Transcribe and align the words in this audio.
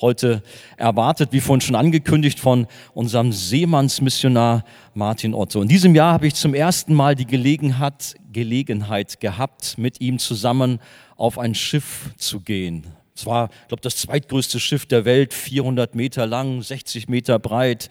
heute 0.00 0.42
erwartet, 0.76 1.32
wie 1.32 1.40
vorhin 1.40 1.60
schon 1.60 1.76
angekündigt 1.76 2.40
von 2.40 2.66
unserem 2.94 3.32
Seemannsmissionar 3.32 4.64
Martin 4.94 5.34
Otto. 5.34 5.62
In 5.62 5.68
diesem 5.68 5.94
Jahr 5.94 6.14
habe 6.14 6.26
ich 6.26 6.34
zum 6.34 6.54
ersten 6.54 6.94
Mal 6.94 7.14
die 7.14 7.26
Gelegenheit, 7.26 8.14
Gelegenheit 8.32 9.20
gehabt, 9.20 9.78
mit 9.78 10.00
ihm 10.00 10.18
zusammen 10.18 10.78
auf 11.16 11.38
ein 11.38 11.54
Schiff 11.54 12.10
zu 12.16 12.40
gehen. 12.40 12.86
Es 13.14 13.26
war, 13.26 13.50
ich 13.62 13.68
glaube, 13.68 13.82
das 13.82 13.96
zweitgrößte 13.96 14.58
Schiff 14.58 14.86
der 14.86 15.04
Welt, 15.04 15.34
400 15.34 15.94
Meter 15.94 16.26
lang, 16.26 16.62
60 16.62 17.08
Meter 17.08 17.38
breit. 17.38 17.90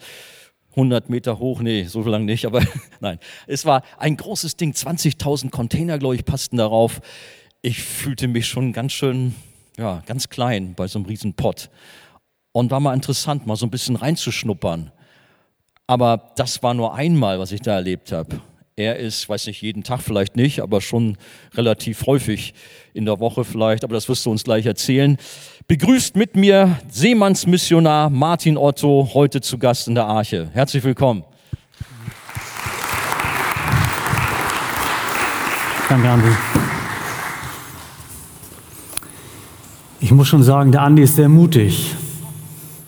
100 0.70 1.10
Meter 1.10 1.38
hoch, 1.38 1.60
nee, 1.60 1.84
so 1.84 2.02
lang 2.02 2.24
nicht, 2.24 2.46
aber 2.46 2.62
nein. 3.00 3.18
Es 3.46 3.64
war 3.64 3.82
ein 3.98 4.16
großes 4.16 4.56
Ding, 4.56 4.72
20.000 4.72 5.50
Container, 5.50 5.98
glaube 5.98 6.14
ich, 6.14 6.24
passten 6.24 6.56
darauf. 6.56 7.00
Ich 7.60 7.82
fühlte 7.82 8.28
mich 8.28 8.46
schon 8.46 8.72
ganz 8.72 8.92
schön, 8.92 9.34
ja, 9.78 10.02
ganz 10.06 10.28
klein 10.28 10.74
bei 10.74 10.86
so 10.86 10.98
einem 10.98 11.06
riesen 11.06 11.34
Pott. 11.34 11.70
Und 12.52 12.70
war 12.70 12.80
mal 12.80 12.94
interessant, 12.94 13.46
mal 13.46 13.56
so 13.56 13.66
ein 13.66 13.70
bisschen 13.70 13.96
reinzuschnuppern. 13.96 14.90
Aber 15.86 16.32
das 16.36 16.62
war 16.62 16.74
nur 16.74 16.94
einmal, 16.94 17.38
was 17.38 17.52
ich 17.52 17.60
da 17.60 17.74
erlebt 17.74 18.12
habe. 18.12 18.40
Er 18.76 18.96
ist, 18.96 19.28
weiß 19.28 19.46
nicht, 19.46 19.60
jeden 19.60 19.82
Tag 19.82 20.00
vielleicht 20.00 20.36
nicht, 20.36 20.60
aber 20.60 20.80
schon 20.80 21.18
relativ 21.54 22.06
häufig 22.06 22.54
in 22.94 23.04
der 23.04 23.20
Woche 23.20 23.44
vielleicht, 23.44 23.84
aber 23.84 23.94
das 23.94 24.08
wirst 24.08 24.24
du 24.24 24.30
uns 24.30 24.42
gleich 24.42 24.64
erzählen. 24.64 25.18
Begrüßt 25.68 26.16
mit 26.16 26.34
mir 26.34 26.78
Seemannsmissionar 26.88 28.08
Martin 28.08 28.56
Otto, 28.56 29.10
heute 29.12 29.40
zu 29.40 29.58
Gast 29.58 29.86
in 29.86 29.94
der 29.94 30.06
Arche. 30.06 30.48
Herzlich 30.54 30.82
willkommen. 30.82 31.24
Danke, 35.88 36.08
Andi. 36.08 36.79
Ich 40.02 40.12
muss 40.12 40.28
schon 40.28 40.42
sagen, 40.42 40.72
der 40.72 40.80
Andi 40.80 41.02
ist 41.02 41.16
sehr 41.16 41.28
mutig, 41.28 41.94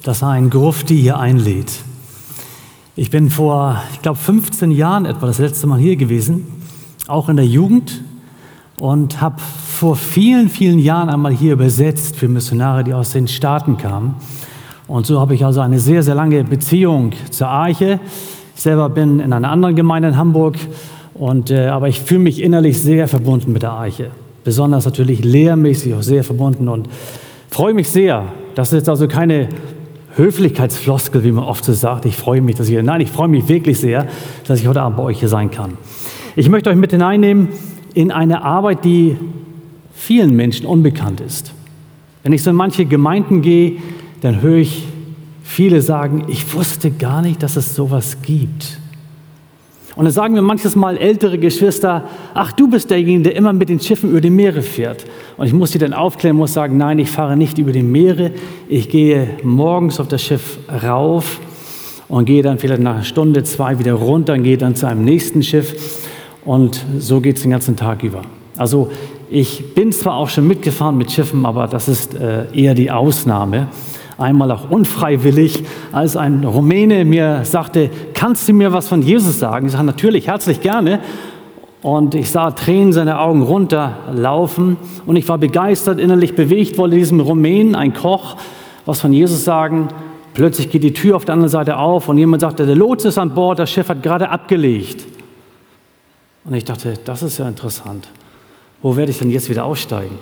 dass 0.02 0.22
er 0.22 0.30
einen 0.30 0.48
Grufti 0.48 0.96
hier 0.96 1.18
einlädt. 1.18 1.70
Ich 2.96 3.10
bin 3.10 3.28
vor, 3.28 3.82
ich 3.92 4.00
glaube, 4.00 4.18
15 4.18 4.70
Jahren 4.70 5.04
etwa 5.04 5.26
das 5.26 5.38
letzte 5.38 5.66
Mal 5.66 5.78
hier 5.78 5.96
gewesen, 5.96 6.46
auch 7.08 7.28
in 7.28 7.36
der 7.36 7.44
Jugend 7.46 8.02
und 8.80 9.20
habe 9.20 9.36
vor 9.40 9.94
vielen, 9.94 10.48
vielen 10.48 10.78
Jahren 10.78 11.10
einmal 11.10 11.32
hier 11.32 11.52
übersetzt 11.52 12.16
für 12.16 12.28
Missionare, 12.28 12.82
die 12.82 12.94
aus 12.94 13.10
den 13.10 13.28
Staaten 13.28 13.76
kamen. 13.76 14.14
Und 14.88 15.04
so 15.04 15.20
habe 15.20 15.34
ich 15.34 15.44
also 15.44 15.60
eine 15.60 15.80
sehr, 15.80 16.02
sehr 16.02 16.14
lange 16.14 16.44
Beziehung 16.44 17.12
zur 17.30 17.48
Arche. 17.48 18.00
Ich 18.56 18.62
selber 18.62 18.88
bin 18.88 19.20
in 19.20 19.34
einer 19.34 19.50
anderen 19.50 19.76
Gemeinde 19.76 20.08
in 20.08 20.16
Hamburg, 20.16 20.56
und, 21.12 21.50
äh, 21.50 21.66
aber 21.66 21.88
ich 21.88 22.00
fühle 22.00 22.20
mich 22.20 22.42
innerlich 22.42 22.80
sehr 22.80 23.06
verbunden 23.06 23.52
mit 23.52 23.62
der 23.62 23.72
Arche. 23.72 24.12
Besonders 24.44 24.84
natürlich 24.84 25.24
lehrmäßig 25.24 25.94
auch 25.94 26.02
sehr 26.02 26.24
verbunden 26.24 26.68
und 26.68 26.88
freue 27.50 27.74
mich 27.74 27.88
sehr. 27.88 28.24
Das 28.54 28.68
ist 28.68 28.74
jetzt 28.74 28.88
also 28.88 29.08
keine 29.08 29.48
Höflichkeitsfloskel, 30.16 31.24
wie 31.24 31.32
man 31.32 31.44
oft 31.44 31.64
so 31.64 31.72
sagt. 31.72 32.04
Ich 32.04 32.16
freue 32.16 32.40
mich, 32.40 32.56
dass 32.56 32.68
ich, 32.68 32.82
nein, 32.82 33.00
ich 33.00 33.10
freue 33.10 33.28
mich 33.28 33.48
wirklich 33.48 33.78
sehr, 33.78 34.06
dass 34.46 34.60
ich 34.60 34.66
heute 34.66 34.82
Abend 34.82 34.98
bei 34.98 35.04
euch 35.04 35.20
hier 35.20 35.28
sein 35.28 35.50
kann. 35.50 35.78
Ich 36.36 36.48
möchte 36.48 36.70
euch 36.70 36.76
mit 36.76 36.90
hineinnehmen 36.90 37.48
in 37.94 38.10
eine 38.10 38.42
Arbeit, 38.42 38.84
die 38.84 39.16
vielen 39.94 40.34
Menschen 40.34 40.66
unbekannt 40.66 41.20
ist. 41.20 41.52
Wenn 42.22 42.32
ich 42.32 42.42
so 42.42 42.50
in 42.50 42.56
manche 42.56 42.84
Gemeinden 42.84 43.42
gehe, 43.42 43.76
dann 44.20 44.40
höre 44.42 44.58
ich 44.58 44.84
viele 45.42 45.82
sagen, 45.82 46.24
ich 46.28 46.54
wusste 46.54 46.90
gar 46.90 47.22
nicht, 47.22 47.42
dass 47.42 47.56
es 47.56 47.74
sowas 47.74 48.18
gibt. 48.22 48.78
Und 49.94 50.04
dann 50.04 50.12
sagen 50.12 50.34
mir 50.34 50.42
manches 50.42 50.74
Mal 50.74 50.96
ältere 50.96 51.38
Geschwister, 51.38 52.04
ach, 52.32 52.52
du 52.52 52.68
bist 52.68 52.90
derjenige, 52.90 53.24
der 53.24 53.36
immer 53.36 53.52
mit 53.52 53.68
den 53.68 53.78
Schiffen 53.78 54.10
über 54.10 54.22
die 54.22 54.30
Meere 54.30 54.62
fährt. 54.62 55.04
Und 55.36 55.46
ich 55.46 55.52
muss 55.52 55.72
sie 55.72 55.78
dann 55.78 55.92
aufklären, 55.92 56.36
muss 56.36 56.54
sagen, 56.54 56.78
nein, 56.78 56.98
ich 56.98 57.10
fahre 57.10 57.36
nicht 57.36 57.58
über 57.58 57.72
die 57.72 57.82
Meere. 57.82 58.30
Ich 58.68 58.88
gehe 58.88 59.36
morgens 59.42 60.00
auf 60.00 60.08
das 60.08 60.22
Schiff 60.22 60.58
rauf 60.82 61.40
und 62.08 62.24
gehe 62.24 62.42
dann 62.42 62.58
vielleicht 62.58 62.80
nach 62.80 62.94
einer 62.94 63.04
Stunde, 63.04 63.42
zwei 63.42 63.78
wieder 63.78 63.92
runter 63.92 64.32
und 64.32 64.44
gehe 64.44 64.56
dann 64.56 64.74
zu 64.74 64.86
einem 64.86 65.04
nächsten 65.04 65.42
Schiff. 65.42 66.00
Und 66.44 66.84
so 66.98 67.20
geht 67.20 67.36
es 67.36 67.42
den 67.42 67.50
ganzen 67.50 67.76
Tag 67.76 68.02
über. 68.02 68.22
Also 68.56 68.90
ich 69.28 69.74
bin 69.74 69.92
zwar 69.92 70.16
auch 70.16 70.28
schon 70.28 70.48
mitgefahren 70.48 70.96
mit 70.96 71.12
Schiffen, 71.12 71.44
aber 71.44 71.66
das 71.66 71.88
ist 71.88 72.14
äh, 72.14 72.46
eher 72.54 72.74
die 72.74 72.90
Ausnahme 72.90 73.68
einmal 74.18 74.50
auch 74.50 74.70
unfreiwillig, 74.70 75.64
als 75.92 76.16
ein 76.16 76.44
Rumäne 76.44 77.04
mir 77.04 77.44
sagte, 77.44 77.90
kannst 78.14 78.48
du 78.48 78.52
mir 78.52 78.72
was 78.72 78.88
von 78.88 79.02
Jesus 79.02 79.38
sagen? 79.38 79.66
Ich 79.66 79.72
sage 79.72 79.84
natürlich, 79.84 80.26
herzlich 80.26 80.60
gerne. 80.60 81.00
Und 81.82 82.14
ich 82.14 82.30
sah 82.30 82.52
Tränen 82.52 82.92
seine 82.92 83.18
Augen 83.18 83.42
runterlaufen 83.42 84.76
und 85.04 85.16
ich 85.16 85.28
war 85.28 85.38
begeistert, 85.38 85.98
innerlich 85.98 86.34
bewegt, 86.34 86.78
wollte 86.78 86.96
diesem 86.96 87.20
Rumänen, 87.20 87.74
ein 87.74 87.92
Koch, 87.92 88.36
was 88.86 89.00
von 89.00 89.12
Jesus 89.12 89.44
sagen. 89.44 89.88
Plötzlich 90.32 90.70
geht 90.70 90.84
die 90.84 90.92
Tür 90.92 91.16
auf 91.16 91.24
der 91.24 91.34
anderen 91.34 91.50
Seite 91.50 91.76
auf 91.76 92.08
und 92.08 92.18
jemand 92.18 92.40
sagte, 92.40 92.66
der 92.66 92.76
Lotse 92.76 93.08
ist 93.08 93.18
an 93.18 93.34
Bord, 93.34 93.58
das 93.58 93.70
Schiff 93.70 93.88
hat 93.88 94.02
gerade 94.02 94.30
abgelegt. 94.30 95.04
Und 96.44 96.54
ich 96.54 96.64
dachte, 96.64 96.94
das 97.04 97.22
ist 97.22 97.38
ja 97.38 97.48
interessant. 97.48 98.08
Wo 98.80 98.96
werde 98.96 99.10
ich 99.10 99.18
denn 99.18 99.30
jetzt 99.30 99.50
wieder 99.50 99.64
aussteigen? 99.64 100.18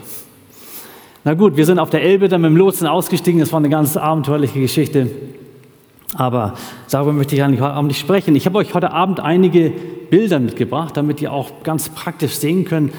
Na 1.25 1.35
gut, 1.35 1.57
wir 1.57 1.67
sind 1.67 1.79
auf 1.79 1.91
der 1.91 2.03
Elbe 2.03 2.29
dann 2.29 2.41
mit 2.41 2.51
dem 2.51 2.57
Lotsen 2.57 2.87
ausgestiegen. 2.87 3.41
Das 3.41 3.53
war 3.53 3.59
eine 3.59 3.69
ganz 3.69 3.97
abenteuerliche 3.97 4.59
Geschichte. 4.59 5.11
Aber 6.15 6.55
darüber 6.91 7.13
möchte 7.13 7.37
ich 7.37 7.43
eigentlich 7.43 7.61
heute 7.61 7.75
Abend 7.75 7.89
nicht 7.89 8.01
sprechen. 8.01 8.35
Ich 8.35 8.47
habe 8.47 8.59
euch 8.59 8.75
heute 8.75 8.93
Abend 8.93 9.21
einige 9.21 9.71
Bilder 10.11 10.41
mitgebracht, 10.41 10.97
damit 10.97 11.23
ihr 11.23 11.33
auch 11.33 11.63
ganz 11.63 11.89
praktisch 11.89 12.35
sehen 12.35 12.65
könnt, 12.65 12.93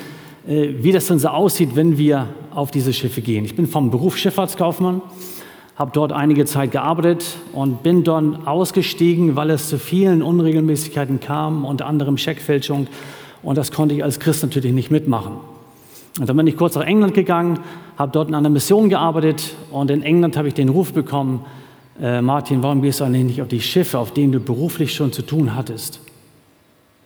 äh, 0.47 0.69
wie 0.79 0.91
das 0.91 1.07
dann 1.07 1.19
so 1.19 1.27
aussieht, 1.27 1.75
wenn 1.75 1.97
wir 1.97 2.27
auf 2.53 2.71
diese 2.71 2.93
Schiffe 2.93 3.21
gehen. 3.21 3.43
Ich 3.45 3.55
bin 3.55 3.67
vom 3.67 3.91
Beruf 3.91 4.17
Schifffahrtskaufmann, 4.17 5.01
habe 5.75 5.91
dort 5.93 6.13
einige 6.13 6.45
Zeit 6.45 6.71
gearbeitet 6.71 7.25
und 7.53 7.83
bin 7.83 8.03
dann 8.03 8.47
ausgestiegen, 8.47 9.35
weil 9.35 9.49
es 9.49 9.67
zu 9.67 9.77
vielen 9.77 10.21
Unregelmäßigkeiten 10.21 11.19
kam, 11.19 11.65
unter 11.65 11.87
anderem 11.87 12.17
Scheckfälschung. 12.17 12.87
Und 13.43 13.57
das 13.57 13.71
konnte 13.71 13.95
ich 13.95 14.03
als 14.03 14.19
Christ 14.19 14.43
natürlich 14.43 14.73
nicht 14.73 14.91
mitmachen. 14.91 15.37
Und 16.19 16.29
dann 16.29 16.37
bin 16.37 16.47
ich 16.47 16.57
kurz 16.57 16.75
nach 16.75 16.85
England 16.85 17.13
gegangen, 17.13 17.59
habe 17.97 18.11
dort 18.11 18.29
in 18.29 18.35
einer 18.35 18.49
Mission 18.49 18.89
gearbeitet 18.89 19.55
und 19.71 19.89
in 19.89 20.03
England 20.03 20.37
habe 20.37 20.47
ich 20.47 20.53
den 20.53 20.69
Ruf 20.69 20.93
bekommen, 20.93 21.45
äh, 22.01 22.21
Martin, 22.21 22.63
warum 22.63 22.81
gehst 22.81 22.99
du 22.99 23.03
eigentlich 23.03 23.23
nicht 23.23 23.41
auf 23.41 23.47
die 23.47 23.61
Schiffe, 23.61 23.99
auf 23.99 24.13
denen 24.13 24.31
du 24.31 24.39
beruflich 24.39 24.93
schon 24.93 25.11
zu 25.11 25.21
tun 25.21 25.55
hattest? 25.55 25.99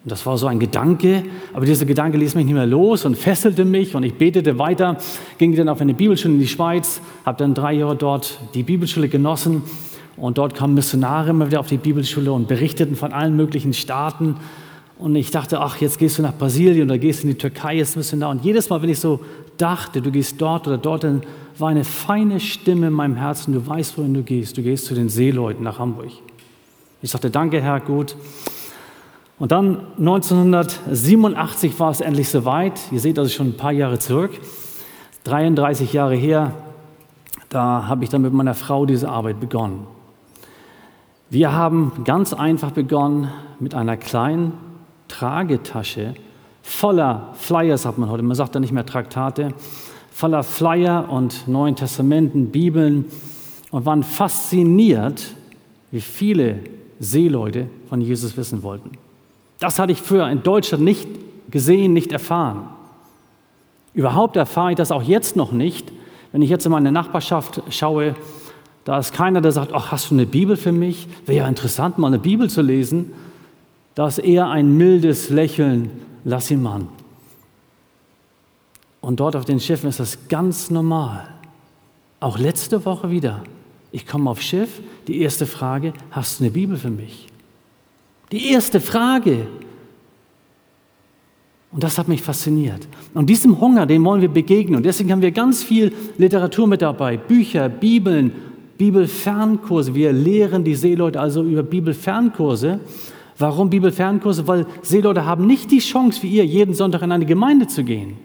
Und 0.03 0.11
das 0.11 0.25
war 0.25 0.37
so 0.37 0.47
ein 0.47 0.59
Gedanke, 0.59 1.23
aber 1.53 1.65
dieser 1.65 1.85
Gedanke 1.85 2.17
ließ 2.17 2.35
mich 2.35 2.45
nicht 2.45 2.53
mehr 2.53 2.65
los 2.65 3.05
und 3.05 3.17
fesselte 3.17 3.65
mich 3.65 3.95
und 3.95 4.03
ich 4.03 4.13
betete 4.13 4.57
weiter, 4.57 4.97
ging 5.37 5.55
dann 5.55 5.67
auf 5.67 5.81
eine 5.81 5.93
Bibelschule 5.93 6.35
in 6.35 6.39
die 6.39 6.47
Schweiz, 6.47 7.01
habe 7.25 7.39
dann 7.39 7.53
drei 7.53 7.73
Jahre 7.73 7.95
dort 7.95 8.39
die 8.53 8.63
Bibelschule 8.63 9.09
genossen 9.09 9.63
und 10.15 10.37
dort 10.37 10.55
kamen 10.55 10.75
Missionare 10.75 11.31
immer 11.31 11.47
wieder 11.47 11.59
auf 11.59 11.67
die 11.67 11.77
Bibelschule 11.77 12.31
und 12.31 12.47
berichteten 12.47 12.95
von 12.95 13.11
allen 13.11 13.35
möglichen 13.35 13.73
Staaten 13.73 14.37
und 14.97 15.15
ich 15.15 15.29
dachte, 15.29 15.59
ach, 15.59 15.81
jetzt 15.81 15.99
gehst 15.99 16.19
du 16.19 16.21
nach 16.21 16.37
Brasilien 16.37 16.87
oder 16.89 16.97
gehst 16.97 17.23
in 17.23 17.29
die 17.29 17.37
Türkei, 17.37 17.75
jetzt 17.75 17.95
du 17.95 18.17
da. 18.17 18.29
Und 18.29 18.45
jedes 18.45 18.69
Mal, 18.69 18.81
wenn 18.81 18.89
ich 18.89 18.99
so 18.99 19.19
dachte, 19.57 20.01
du 20.01 20.11
gehst 20.11 20.41
dort 20.41 20.67
oder 20.67 20.77
dort, 20.77 21.03
dann 21.03 21.21
war 21.57 21.69
eine 21.69 21.83
feine 21.83 22.39
Stimme 22.39 22.87
in 22.87 22.93
meinem 22.93 23.15
Herzen, 23.15 23.53
du 23.53 23.65
weißt, 23.65 23.97
wohin 23.97 24.13
du 24.13 24.23
gehst. 24.23 24.57
Du 24.57 24.61
gehst 24.61 24.85
zu 24.85 24.93
den 24.93 25.09
Seeleuten 25.09 25.63
nach 25.63 25.79
Hamburg. 25.79 26.11
Ich 27.01 27.11
sagte, 27.11 27.29
danke, 27.29 27.61
Herr, 27.61 27.79
gut. 27.79 28.15
Und 29.37 29.51
dann 29.51 29.87
1987 29.97 31.79
war 31.79 31.91
es 31.91 32.01
endlich 32.01 32.29
soweit. 32.29 32.79
Ihr 32.91 32.99
seht 32.99 33.19
also 33.19 33.29
schon 33.31 33.49
ein 33.49 33.57
paar 33.57 33.71
Jahre 33.71 33.99
zurück. 33.99 34.31
33 35.25 35.91
Jahre 35.91 36.15
her, 36.15 36.53
da 37.49 37.87
habe 37.87 38.03
ich 38.03 38.09
dann 38.09 38.21
mit 38.21 38.33
meiner 38.33 38.53
Frau 38.53 38.85
diese 38.85 39.09
Arbeit 39.09 39.39
begonnen. 39.39 39.87
Wir 41.29 41.51
haben 41.51 42.03
ganz 42.05 42.33
einfach 42.33 42.71
begonnen 42.71 43.29
mit 43.59 43.73
einer 43.73 43.97
kleinen 43.97 44.53
Tragetasche 45.07 46.13
voller 46.65 47.29
Flyers, 47.35 47.83
sagt 47.83 47.99
man 47.99 48.09
heute, 48.09 48.23
man 48.23 48.35
sagt 48.35 48.55
da 48.55 48.59
nicht 48.59 48.73
mehr 48.73 48.85
Traktate, 48.85 49.53
voller 50.11 50.43
Flyer 50.43 51.07
und 51.09 51.47
Neuen 51.47 51.75
Testamenten, 51.75 52.49
Bibeln 52.49 53.05
und 53.69 53.85
waren 53.85 54.01
fasziniert, 54.01 55.35
wie 55.91 56.01
viele 56.01 56.59
Seeleute 56.99 57.67
von 57.87 58.01
Jesus 58.01 58.35
wissen 58.35 58.63
wollten. 58.63 58.91
Das 59.59 59.77
hatte 59.77 59.91
ich 59.91 60.01
früher 60.01 60.27
in 60.27 60.41
Deutschland 60.41 60.83
nicht 60.83 61.07
gesehen, 61.51 61.93
nicht 61.93 62.11
erfahren. 62.11 62.67
Überhaupt 63.93 64.35
erfahre 64.35 64.71
ich 64.71 64.77
das 64.77 64.91
auch 64.91 65.03
jetzt 65.03 65.35
noch 65.35 65.51
nicht, 65.51 65.91
wenn 66.31 66.41
ich 66.41 66.49
jetzt 66.49 66.65
in 66.65 66.71
meine 66.71 66.91
Nachbarschaft 66.91 67.61
schaue, 67.69 68.15
da 68.85 68.97
ist 68.97 69.13
keiner, 69.13 69.39
der 69.39 69.51
sagt, 69.51 69.71
ach, 69.71 69.91
hast 69.91 70.09
du 70.09 70.15
eine 70.15 70.25
Bibel 70.25 70.57
für 70.57 70.71
mich? 70.71 71.07
Wäre 71.25 71.43
ja 71.43 71.47
interessant, 71.47 71.99
mal 71.99 72.07
eine 72.07 72.19
Bibel 72.19 72.49
zu 72.49 72.61
lesen. 72.61 73.13
Da 73.93 74.07
ist 74.07 74.17
eher 74.17 74.49
ein 74.49 74.77
mildes 74.77 75.29
Lächeln, 75.29 75.91
lass 76.25 76.51
ihn 76.51 76.61
mal. 76.61 76.81
Und 78.99 79.19
dort 79.19 79.35
auf 79.35 79.45
den 79.45 79.59
Schiffen 79.59 79.87
ist 79.87 79.99
das 79.99 80.27
ganz 80.27 80.69
normal. 80.69 81.27
Auch 82.19 82.37
letzte 82.37 82.83
Woche 82.85 83.09
wieder. 83.11 83.43
Ich 83.91 84.05
komme 84.05 84.29
aufs 84.29 84.43
Schiff, 84.43 84.81
die 85.07 85.21
erste 85.21 85.45
Frage, 85.45 85.93
hast 86.11 86.39
du 86.39 86.43
eine 86.43 86.51
Bibel 86.51 86.75
für 86.75 86.89
mich? 86.89 87.27
Die 88.31 88.49
erste 88.51 88.81
Frage. 88.81 89.47
Und 91.71 91.83
das 91.83 91.97
hat 91.97 92.07
mich 92.07 92.21
fasziniert. 92.21 92.87
Und 93.13 93.29
diesem 93.29 93.61
Hunger, 93.61 93.85
dem 93.85 94.03
wollen 94.03 94.21
wir 94.21 94.29
begegnen. 94.29 94.77
Und 94.77 94.83
deswegen 94.83 95.11
haben 95.11 95.21
wir 95.21 95.31
ganz 95.31 95.63
viel 95.63 95.93
Literatur 96.17 96.67
mit 96.67 96.81
dabei, 96.81 97.17
Bücher, 97.17 97.69
Bibeln, 97.69 98.31
Bibelfernkurse. 98.77 99.93
Wir 99.93 100.11
lehren 100.11 100.63
die 100.63 100.75
Seeleute 100.75 101.19
also 101.19 101.43
über 101.43 101.63
Bibelfernkurse. 101.63 102.79
Warum 103.37 103.69
Bibelfernkurse? 103.69 104.47
Weil 104.47 104.65
Seeleute 104.81 105.25
haben 105.25 105.45
nicht 105.45 105.71
die 105.71 105.79
Chance, 105.79 106.23
wie 106.23 106.29
ihr, 106.29 106.45
jeden 106.45 106.73
Sonntag 106.73 107.01
in 107.01 107.11
eine 107.11 107.25
Gemeinde 107.25 107.67
zu 107.67 107.83
gehen 107.83 108.17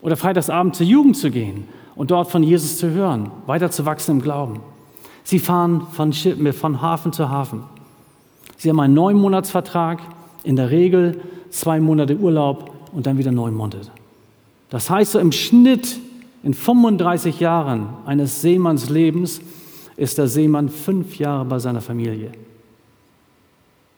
oder 0.00 0.16
freitagsabend 0.16 0.76
zur 0.76 0.86
Jugend 0.86 1.16
zu 1.16 1.30
gehen 1.30 1.64
und 1.94 2.10
dort 2.10 2.30
von 2.30 2.42
Jesus 2.42 2.78
zu 2.78 2.90
hören, 2.90 3.30
weiter 3.46 3.70
zu 3.70 3.84
wachsen 3.84 4.12
im 4.12 4.22
Glauben. 4.22 4.60
Sie 5.24 5.38
fahren 5.38 5.86
von, 5.92 6.12
von 6.12 6.80
Hafen 6.80 7.12
zu 7.12 7.28
Hafen. 7.28 7.64
Sie 8.56 8.70
haben 8.70 8.80
einen 8.80 8.94
Neunmonatsvertrag, 8.94 10.00
in 10.44 10.56
der 10.56 10.70
Regel 10.70 11.20
zwei 11.50 11.80
Monate 11.80 12.16
Urlaub 12.16 12.72
und 12.92 13.06
dann 13.06 13.18
wieder 13.18 13.32
neun 13.32 13.54
Monate. 13.54 13.90
Das 14.70 14.88
heißt, 14.88 15.12
so 15.12 15.18
im 15.18 15.32
Schnitt 15.32 15.98
in 16.42 16.54
35 16.54 17.40
Jahren 17.40 17.88
eines 18.06 18.40
Seemanns 18.40 18.88
Lebens 18.88 19.40
ist 19.96 20.18
der 20.18 20.28
Seemann 20.28 20.68
fünf 20.68 21.18
Jahre 21.18 21.44
bei 21.44 21.58
seiner 21.58 21.80
Familie. 21.80 22.30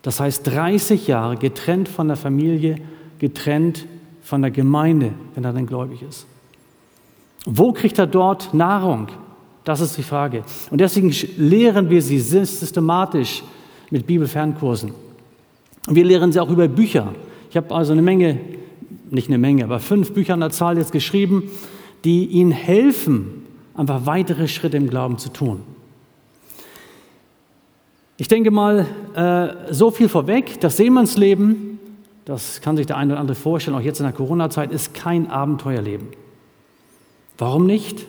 Das 0.02 0.20
heißt 0.20 0.46
30 0.46 1.06
Jahre 1.06 1.36
getrennt 1.36 1.88
von 1.88 2.08
der 2.08 2.16
Familie, 2.16 2.76
getrennt 3.18 3.86
von 4.22 4.42
der 4.42 4.50
Gemeinde, 4.50 5.12
wenn 5.34 5.44
er 5.44 5.52
dann 5.52 5.66
gläubig 5.66 6.02
ist. 6.02 6.26
Wo 7.44 7.72
kriegt 7.72 7.98
er 7.98 8.06
dort 8.06 8.54
Nahrung? 8.54 9.08
Das 9.64 9.80
ist 9.80 9.96
die 9.96 10.02
Frage. 10.02 10.42
Und 10.70 10.80
deswegen 10.80 11.14
lehren 11.36 11.90
wir 11.90 12.02
sie 12.02 12.18
systematisch 12.18 13.42
mit 13.90 14.06
Bibelfernkursen. 14.06 14.92
Und 15.86 15.94
wir 15.94 16.04
lehren 16.04 16.32
sie 16.32 16.40
auch 16.40 16.50
über 16.50 16.68
Bücher. 16.68 17.14
Ich 17.50 17.56
habe 17.56 17.74
also 17.74 17.92
eine 17.92 18.02
Menge, 18.02 18.38
nicht 19.10 19.28
eine 19.28 19.38
Menge, 19.38 19.64
aber 19.64 19.80
fünf 19.80 20.12
Bücher 20.12 20.34
an 20.34 20.40
der 20.40 20.50
Zahl 20.50 20.78
jetzt 20.78 20.92
geschrieben, 20.92 21.50
die 22.04 22.26
ihnen 22.26 22.52
helfen, 22.52 23.44
einfach 23.74 24.06
weitere 24.06 24.48
Schritte 24.48 24.76
im 24.76 24.88
Glauben 24.88 25.18
zu 25.18 25.30
tun. 25.30 25.60
Ich 28.20 28.28
denke 28.28 28.50
mal, 28.50 28.84
äh, 29.14 29.72
so 29.72 29.90
viel 29.90 30.10
vorweg, 30.10 30.60
das 30.60 30.76
Seemannsleben, 30.76 31.78
das 32.26 32.60
kann 32.60 32.76
sich 32.76 32.84
der 32.84 32.98
eine 32.98 33.14
oder 33.14 33.20
andere 33.22 33.34
vorstellen, 33.34 33.74
auch 33.74 33.80
jetzt 33.80 33.98
in 33.98 34.04
der 34.04 34.12
Corona-Zeit, 34.12 34.72
ist 34.72 34.92
kein 34.92 35.30
Abenteuerleben. 35.30 36.08
Warum 37.38 37.64
nicht? 37.64 38.04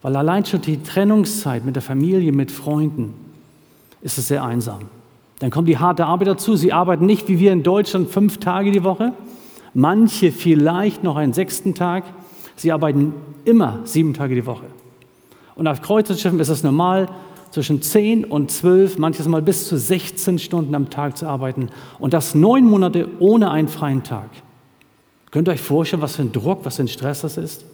Weil 0.00 0.16
allein 0.16 0.46
schon 0.46 0.62
die 0.62 0.82
Trennungszeit 0.82 1.66
mit 1.66 1.76
der 1.76 1.82
Familie, 1.82 2.32
mit 2.32 2.50
Freunden, 2.50 3.12
ist 4.00 4.16
es 4.16 4.28
sehr 4.28 4.42
einsam. 4.42 4.88
Dann 5.40 5.50
kommt 5.50 5.68
die 5.68 5.76
harte 5.76 6.06
Arbeit 6.06 6.28
dazu. 6.28 6.56
Sie 6.56 6.72
arbeiten 6.72 7.04
nicht 7.04 7.28
wie 7.28 7.38
wir 7.38 7.52
in 7.52 7.62
Deutschland 7.62 8.08
fünf 8.08 8.38
Tage 8.38 8.72
die 8.72 8.84
Woche, 8.84 9.12
manche 9.74 10.32
vielleicht 10.32 11.04
noch 11.04 11.16
einen 11.16 11.34
sechsten 11.34 11.74
Tag. 11.74 12.04
Sie 12.56 12.72
arbeiten 12.72 13.12
immer 13.44 13.80
sieben 13.84 14.14
Tage 14.14 14.34
die 14.34 14.46
Woche. 14.46 14.64
Und 15.56 15.66
auf 15.66 15.82
Kreuzfahrtschiffen 15.82 16.40
ist 16.40 16.48
es 16.48 16.62
normal, 16.62 17.10
zwischen 17.56 17.80
10 17.80 18.26
und 18.26 18.50
12, 18.50 18.98
manches 18.98 19.26
Mal 19.26 19.40
bis 19.40 19.66
zu 19.66 19.78
16 19.78 20.38
Stunden 20.38 20.74
am 20.74 20.90
Tag 20.90 21.16
zu 21.16 21.26
arbeiten 21.26 21.70
und 21.98 22.12
das 22.12 22.34
neun 22.34 22.66
Monate 22.66 23.08
ohne 23.18 23.50
einen 23.50 23.68
freien 23.68 24.02
Tag. 24.02 24.28
Könnt 25.30 25.48
ihr 25.48 25.52
euch 25.52 25.62
vorstellen, 25.62 26.02
was 26.02 26.16
für 26.16 26.22
ein 26.22 26.32
Druck, 26.32 26.66
was 26.66 26.76
für 26.76 26.82
ein 26.82 26.88
Stress 26.88 27.22
das 27.22 27.38
ist? 27.38 27.64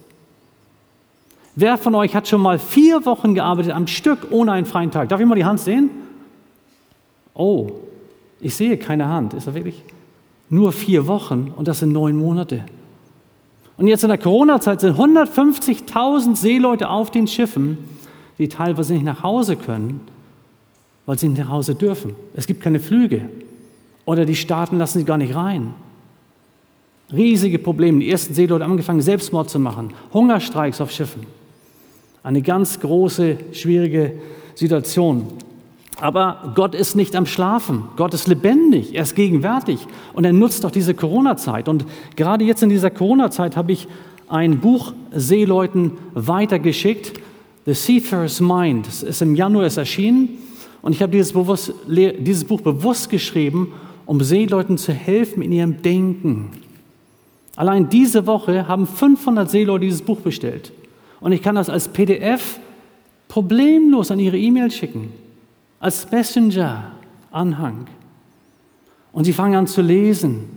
Wer 1.57 1.77
von 1.77 1.95
euch 1.95 2.15
hat 2.15 2.29
schon 2.29 2.39
mal 2.39 2.59
vier 2.59 3.05
Wochen 3.05 3.35
gearbeitet 3.35 3.73
am 3.73 3.87
Stück 3.87 4.27
ohne 4.31 4.53
einen 4.53 4.65
freien 4.65 4.89
Tag? 4.89 5.09
Darf 5.09 5.19
ich 5.19 5.27
mal 5.27 5.35
die 5.35 5.43
Hand 5.43 5.59
sehen? 5.59 5.89
Oh, 7.33 7.69
ich 8.39 8.55
sehe 8.55 8.77
keine 8.77 9.09
Hand. 9.09 9.33
Ist 9.33 9.47
das 9.47 9.53
wirklich? 9.53 9.83
Nur 10.49 10.71
vier 10.71 11.07
Wochen 11.07 11.51
und 11.57 11.67
das 11.67 11.79
sind 11.79 11.91
neun 11.91 12.15
Monate. 12.15 12.63
Und 13.75 13.87
jetzt 13.87 14.03
in 14.03 14.09
der 14.09 14.17
Corona-Zeit 14.17 14.79
sind 14.79 14.97
150.000 14.97 16.37
Seeleute 16.37 16.87
auf 16.87 17.11
den 17.11 17.27
Schiffen 17.27 17.79
die 18.37 18.47
teilweise 18.47 18.93
nicht 18.93 19.05
nach 19.05 19.23
Hause 19.23 19.55
können, 19.55 20.01
weil 21.05 21.17
sie 21.17 21.29
nicht 21.29 21.39
nach 21.39 21.49
Hause 21.49 21.75
dürfen. 21.75 22.15
Es 22.35 22.47
gibt 22.47 22.61
keine 22.61 22.79
Flüge. 22.79 23.29
Oder 24.05 24.25
die 24.25 24.35
Staaten 24.35 24.77
lassen 24.77 24.99
sie 24.99 25.05
gar 25.05 25.17
nicht 25.17 25.35
rein. 25.35 25.73
Riesige 27.11 27.59
Probleme. 27.59 27.99
Die 27.99 28.09
ersten 28.09 28.33
Seeleute 28.33 28.63
haben 28.63 28.71
angefangen, 28.71 29.01
Selbstmord 29.01 29.49
zu 29.49 29.59
machen. 29.59 29.93
Hungerstreiks 30.13 30.81
auf 30.81 30.91
Schiffen. 30.91 31.25
Eine 32.23 32.41
ganz 32.41 32.79
große, 32.79 33.37
schwierige 33.51 34.13
Situation. 34.55 35.27
Aber 35.99 36.53
Gott 36.55 36.73
ist 36.73 36.95
nicht 36.95 37.15
am 37.15 37.25
Schlafen. 37.25 37.83
Gott 37.97 38.13
ist 38.13 38.27
lebendig. 38.27 38.95
Er 38.95 39.03
ist 39.03 39.15
gegenwärtig. 39.15 39.85
Und 40.13 40.25
er 40.25 40.33
nutzt 40.33 40.65
auch 40.65 40.71
diese 40.71 40.93
Corona-Zeit. 40.93 41.69
Und 41.69 41.85
gerade 42.15 42.43
jetzt 42.45 42.63
in 42.63 42.69
dieser 42.69 42.89
Corona-Zeit 42.89 43.55
habe 43.55 43.73
ich 43.73 43.87
ein 44.27 44.59
Buch 44.59 44.93
Seeleuten 45.13 45.91
weitergeschickt 46.13 47.13
The 47.65 47.73
Seafarer's 47.73 48.41
Mind. 48.41 48.87
Das 48.87 49.03
ist 49.03 49.21
im 49.21 49.35
Januar 49.35 49.65
erschienen 49.65 50.37
und 50.81 50.93
ich 50.93 51.01
habe 51.01 51.11
dieses, 51.11 51.33
dieses 51.87 52.43
Buch 52.43 52.61
bewusst 52.61 53.09
geschrieben, 53.09 53.73
um 54.05 54.21
Seeleuten 54.21 54.77
zu 54.77 54.91
helfen 54.91 55.41
in 55.41 55.51
ihrem 55.51 55.81
Denken. 55.81 56.51
Allein 57.55 57.89
diese 57.89 58.25
Woche 58.27 58.67
haben 58.67 58.87
500 58.87 59.49
Seeleute 59.49 59.85
dieses 59.85 60.01
Buch 60.01 60.19
bestellt. 60.19 60.73
Und 61.19 61.31
ich 61.31 61.41
kann 61.41 61.55
das 61.55 61.69
als 61.69 61.87
PDF 61.87 62.59
problemlos 63.29 64.11
an 64.11 64.19
ihre 64.19 64.37
E-Mail 64.37 64.71
schicken. 64.71 65.13
Als 65.79 66.11
Messenger-Anhang. 66.11 67.87
Und 69.13 69.25
sie 69.25 69.33
fangen 69.33 69.55
an 69.55 69.67
zu 69.67 69.81
lesen 69.81 70.49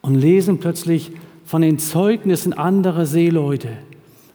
und 0.00 0.14
lesen 0.16 0.58
plötzlich 0.58 1.12
von 1.44 1.62
den 1.62 1.78
Zeugnissen 1.78 2.52
anderer 2.52 3.06
Seeleute, 3.06 3.68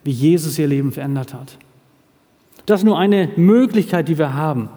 wie 0.04 0.12
Jesus 0.12 0.58
ihr 0.58 0.68
Leben 0.68 0.92
verändert 0.92 1.34
hat. 1.34 1.58
Das 2.66 2.80
ist 2.80 2.84
nur 2.84 2.98
eine 2.98 3.28
Möglichkeit, 3.36 4.08
die 4.08 4.18
wir 4.18 4.34
haben. 4.34 4.68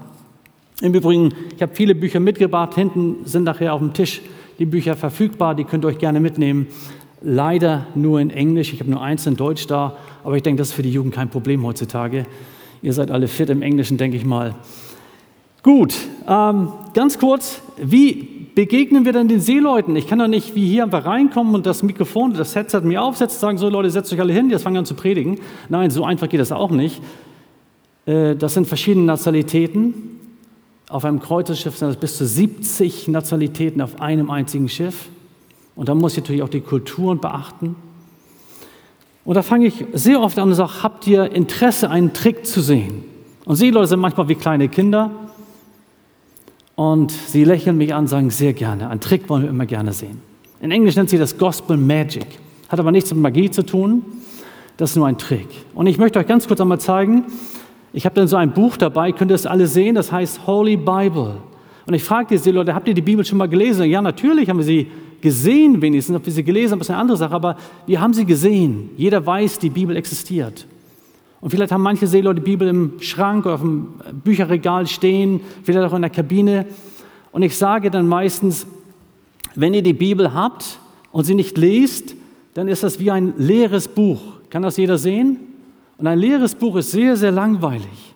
Im 0.81 0.93
Übrigen, 0.93 1.33
ich 1.55 1.61
habe 1.61 1.73
viele 1.75 1.95
Bücher 1.95 2.19
mitgebracht. 2.19 2.75
Hinten 2.75 3.25
sind 3.25 3.43
nachher 3.43 3.73
auf 3.73 3.79
dem 3.79 3.93
Tisch 3.93 4.21
die 4.59 4.65
Bücher 4.65 4.95
verfügbar. 4.95 5.55
Die 5.55 5.63
könnt 5.63 5.85
ihr 5.85 5.89
euch 5.89 5.99
gerne 5.99 6.19
mitnehmen. 6.19 6.67
Leider 7.21 7.87
nur 7.95 8.19
in 8.19 8.29
Englisch. 8.29 8.73
Ich 8.73 8.79
habe 8.79 8.91
nur 8.91 9.01
eins 9.01 9.25
in 9.25 9.35
Deutsch 9.35 9.67
da. 9.67 9.95
Aber 10.23 10.35
ich 10.35 10.43
denke, 10.43 10.59
das 10.59 10.69
ist 10.69 10.73
für 10.73 10.83
die 10.83 10.91
Jugend 10.91 11.13
kein 11.13 11.29
Problem 11.29 11.65
heutzutage. 11.65 12.25
Ihr 12.81 12.93
seid 12.93 13.11
alle 13.11 13.27
fit 13.27 13.49
im 13.49 13.61
Englischen, 13.61 13.97
denke 13.97 14.17
ich 14.17 14.25
mal. 14.25 14.55
Gut, 15.63 15.95
ähm, 16.27 16.69
ganz 16.93 17.17
kurz. 17.17 17.61
Wie 17.77 18.47
begegnen 18.53 19.05
wir 19.05 19.13
denn 19.13 19.27
den 19.27 19.39
Seeleuten? 19.39 19.95
Ich 19.95 20.07
kann 20.07 20.19
doch 20.19 20.27
nicht 20.27 20.55
wie 20.55 20.67
hier 20.67 20.83
einfach 20.83 21.05
reinkommen 21.05 21.55
und 21.55 21.65
das 21.65 21.83
Mikrofon, 21.83 22.33
das 22.33 22.55
Headset 22.55 22.81
mir 22.83 23.01
aufsetzen, 23.01 23.39
sagen 23.39 23.57
so, 23.57 23.69
Leute, 23.69 23.89
setzt 23.89 24.13
euch 24.13 24.19
alle 24.19 24.33
hin, 24.33 24.49
jetzt 24.49 24.63
fangen 24.63 24.77
an 24.77 24.85
zu 24.85 24.93
predigen. 24.93 25.39
Nein, 25.69 25.89
so 25.89 26.05
einfach 26.05 26.29
geht 26.29 26.39
das 26.39 26.51
auch 26.51 26.69
nicht. 26.71 27.01
Äh, 28.05 28.35
das 28.35 28.53
sind 28.53 28.67
verschiedene 28.67 29.05
Nationalitäten. 29.05 29.93
Auf 30.89 31.05
einem 31.05 31.19
Kreuzerschiff 31.19 31.77
sind 31.77 31.89
es 31.89 31.97
bis 31.97 32.17
zu 32.17 32.25
70 32.25 33.07
Nationalitäten 33.07 33.81
auf 33.81 34.01
einem 34.01 34.29
einzigen 34.29 34.69
Schiff. 34.69 35.09
Und 35.75 35.89
da 35.89 35.95
muss 35.95 36.13
ich 36.13 36.19
natürlich 36.19 36.43
auch 36.43 36.49
die 36.49 36.61
Kulturen 36.61 37.19
beachten. 37.19 37.75
Und 39.25 39.35
da 39.35 39.41
fange 39.41 39.65
ich 39.65 39.83
sehr 39.93 40.21
oft 40.21 40.37
an 40.37 40.49
und 40.49 40.55
sage, 40.55 40.83
habt 40.83 41.07
ihr 41.07 41.31
Interesse, 41.31 41.89
einen 41.89 42.13
Trick 42.13 42.45
zu 42.45 42.61
sehen? 42.61 43.03
Und 43.43 43.55
Seeleute 43.55 43.87
sind 43.87 43.99
manchmal 43.99 44.27
wie 44.29 44.35
kleine 44.35 44.69
Kinder. 44.69 45.11
Und 46.75 47.11
sie 47.11 47.43
lächeln 47.43 47.77
mich 47.77 47.93
an 47.93 48.01
und 48.01 48.07
sagen, 48.07 48.29
sehr 48.29 48.53
gerne. 48.53 48.89
Einen 48.89 48.99
Trick 48.99 49.27
wollen 49.29 49.43
wir 49.43 49.49
immer 49.49 49.65
gerne 49.65 49.93
sehen. 49.93 50.21
In 50.61 50.71
Englisch 50.71 50.95
nennt 50.95 51.09
sie 51.09 51.17
das 51.17 51.37
Gospel 51.37 51.77
Magic. 51.77 52.27
Hat 52.69 52.79
aber 52.79 52.91
nichts 52.91 53.11
mit 53.11 53.21
Magie 53.21 53.49
zu 53.49 53.65
tun. 53.65 54.03
Das 54.77 54.91
ist 54.91 54.95
nur 54.95 55.07
ein 55.07 55.17
Trick. 55.17 55.47
Und 55.73 55.87
ich 55.87 55.97
möchte 55.97 56.19
euch 56.19 56.27
ganz 56.27 56.47
kurz 56.47 56.61
einmal 56.61 56.79
zeigen, 56.79 57.25
ich 57.95 58.03
habe 58.03 58.13
dann 58.13 58.27
so 58.27 58.35
ein 58.35 58.51
Buch 58.51 58.75
dabei, 58.75 59.13
könnt 59.13 59.31
ihr 59.31 59.35
das 59.35 59.45
alle 59.45 59.67
sehen, 59.67 59.95
das 59.95 60.11
heißt 60.11 60.45
Holy 60.45 60.75
Bible. 60.75 61.37
Und 61.85 61.93
ich 61.93 62.03
fragte 62.03 62.37
die 62.37 62.51
Leute, 62.51 62.75
habt 62.75 62.89
ihr 62.89 62.93
die 62.93 63.01
Bibel 63.01 63.23
schon 63.23 63.37
mal 63.37 63.47
gelesen? 63.47 63.89
Ja, 63.89 64.01
natürlich 64.01 64.49
haben 64.49 64.57
wir 64.57 64.65
sie 64.65 64.87
gesehen 65.21 65.81
wenigstens. 65.81 66.17
Ob 66.17 66.25
wir 66.25 66.33
sie 66.33 66.43
gelesen 66.43 66.73
haben, 66.73 66.81
ist 66.81 66.89
eine 66.89 66.99
andere 66.99 67.15
Sache, 67.15 67.33
aber 67.33 67.55
wir 67.87 68.01
haben 68.01 68.13
sie 68.13 68.25
gesehen. 68.25 68.89
Jeder 68.97 69.25
weiß, 69.25 69.59
die 69.59 69.69
Bibel 69.69 69.95
existiert. 69.95 70.67
Und 71.39 71.51
vielleicht 71.51 71.71
haben 71.71 71.83
manche 71.83 72.05
Seeleute 72.05 72.41
die 72.41 72.45
Bibel 72.45 72.67
im 72.67 72.99
Schrank 72.99 73.45
oder 73.45 73.55
auf 73.55 73.61
dem 73.61 73.93
Bücherregal 74.25 74.87
stehen, 74.87 75.39
vielleicht 75.63 75.89
auch 75.89 75.95
in 75.95 76.01
der 76.01 76.11
Kabine. 76.11 76.65
Und 77.31 77.43
ich 77.43 77.55
sage 77.55 77.89
dann 77.91 78.09
meistens, 78.09 78.67
wenn 79.55 79.73
ihr 79.73 79.83
die 79.83 79.93
Bibel 79.93 80.33
habt 80.33 80.79
und 81.13 81.23
sie 81.23 81.35
nicht 81.35 81.57
lest, 81.57 82.13
dann 82.55 82.67
ist 82.67 82.83
das 82.83 82.99
wie 82.99 83.09
ein 83.09 83.35
leeres 83.37 83.87
Buch. 83.87 84.19
Kann 84.49 84.63
das 84.63 84.75
jeder 84.75 84.97
sehen? 84.97 85.54
Und 85.97 86.07
ein 86.07 86.19
leeres 86.19 86.55
Buch 86.55 86.75
ist 86.75 86.91
sehr, 86.91 87.15
sehr 87.15 87.31
langweilig. 87.31 88.13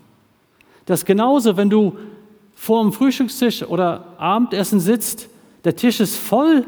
Das 0.85 1.01
ist 1.01 1.05
genauso, 1.05 1.55
wenn 1.55 1.69
du 1.69 1.97
vor 2.55 2.81
dem 2.81 2.91
Frühstückstisch 2.91 3.63
oder 3.63 4.15
Abendessen 4.17 4.79
sitzt, 4.79 5.29
der 5.63 5.75
Tisch 5.75 5.99
ist 5.99 6.17
voll, 6.17 6.65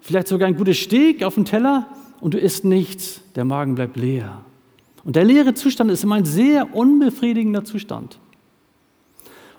vielleicht 0.00 0.28
sogar 0.28 0.48
ein 0.48 0.56
gutes 0.56 0.78
Steak 0.78 1.24
auf 1.24 1.34
dem 1.34 1.44
Teller 1.44 1.86
und 2.20 2.34
du 2.34 2.38
isst 2.38 2.64
nichts, 2.64 3.20
der 3.34 3.44
Magen 3.44 3.74
bleibt 3.74 3.96
leer. 3.96 4.42
Und 5.04 5.16
der 5.16 5.24
leere 5.24 5.54
Zustand 5.54 5.90
ist 5.90 6.04
immer 6.04 6.16
ein 6.16 6.24
sehr 6.24 6.74
unbefriedigender 6.74 7.64
Zustand. 7.64 8.18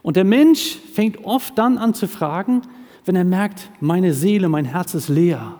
Und 0.01 0.15
der 0.15 0.23
Mensch 0.23 0.77
fängt 0.93 1.25
oft 1.25 1.57
dann 1.57 1.77
an 1.77 1.93
zu 1.93 2.07
fragen, 2.07 2.61
wenn 3.05 3.15
er 3.15 3.25
merkt, 3.25 3.69
meine 3.79 4.13
Seele, 4.13 4.47
mein 4.47 4.65
Herz 4.65 4.93
ist 4.93 5.09
leer. 5.09 5.55